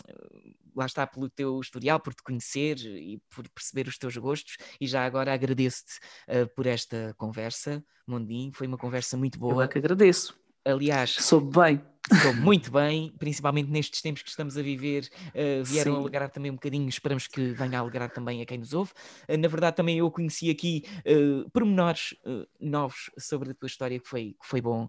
lá 0.75 0.85
está 0.85 1.07
pelo 1.07 1.29
teu 1.29 1.59
historial, 1.61 1.97
por 1.99 2.13
te 2.13 2.21
conhecer 2.21 2.77
e 2.77 3.21
por 3.29 3.47
perceber 3.49 3.87
os 3.87 3.97
teus 3.97 4.17
gostos, 4.17 4.57
e 4.81 4.85
já 4.85 5.05
agora 5.05 5.33
agradeço-te 5.33 5.97
uh, 6.27 6.47
por 6.55 6.67
esta 6.67 7.13
conversa, 7.17 7.83
Mondinho, 8.05 8.51
foi 8.53 8.67
uma 8.67 8.77
conversa 8.77 9.15
muito 9.15 9.39
boa. 9.39 9.53
Eu 9.53 9.61
é 9.61 9.67
que 9.67 9.77
agradeço. 9.77 10.37
Aliás, 10.69 11.11
soube 11.11 11.57
bem. 11.57 11.81
Estou 12.11 12.33
muito 12.33 12.71
bem, 12.71 13.11
principalmente 13.19 13.69
nestes 13.69 14.01
tempos 14.01 14.23
que 14.23 14.29
estamos 14.29 14.57
a 14.57 14.61
viver, 14.61 15.09
uh, 15.27 15.63
vieram 15.63 15.93
Sim. 15.93 15.99
alegrar 15.99 16.29
também 16.29 16.49
um 16.49 16.55
bocadinho, 16.55 16.87
esperamos 16.89 17.27
que 17.27 17.53
venha 17.53 17.77
a 17.77 17.81
alegrar 17.81 18.09
também 18.11 18.41
a 18.41 18.45
quem 18.45 18.57
nos 18.57 18.73
ouve. 18.73 18.91
Uh, 19.27 19.37
na 19.37 19.47
verdade, 19.47 19.75
também 19.75 19.97
eu 19.97 20.09
conheci 20.09 20.49
aqui 20.49 20.83
uh, 21.05 21.49
pormenores 21.51 22.15
uh, 22.25 22.47
novos 22.59 23.11
sobre 23.17 23.51
a 23.51 23.53
tua 23.53 23.67
história, 23.67 23.99
que 23.99 24.07
foi, 24.07 24.35
que 24.41 24.47
foi 24.47 24.61
bom 24.61 24.87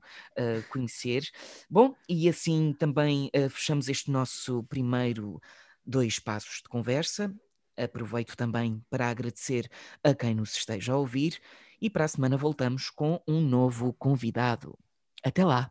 conhecer. 0.70 1.22
Bom, 1.68 1.94
e 2.08 2.28
assim 2.28 2.74
também 2.78 3.30
fechamos 3.50 3.88
este 3.88 4.10
nosso 4.10 4.62
primeiro 4.64 5.40
dois 5.84 6.18
passos 6.18 6.62
de 6.62 6.68
conversa. 6.68 7.34
Aproveito 7.76 8.36
também 8.36 8.82
para 8.88 9.08
agradecer 9.08 9.70
a 10.02 10.14
quem 10.14 10.34
nos 10.34 10.56
esteja 10.56 10.92
a 10.92 10.96
ouvir 10.96 11.38
e 11.80 11.88
para 11.88 12.04
a 12.04 12.08
semana 12.08 12.36
voltamos 12.36 12.90
com 12.90 13.22
um 13.26 13.40
novo 13.40 13.92
convidado. 13.94 14.78
Até 15.22 15.44
lá! 15.44 15.70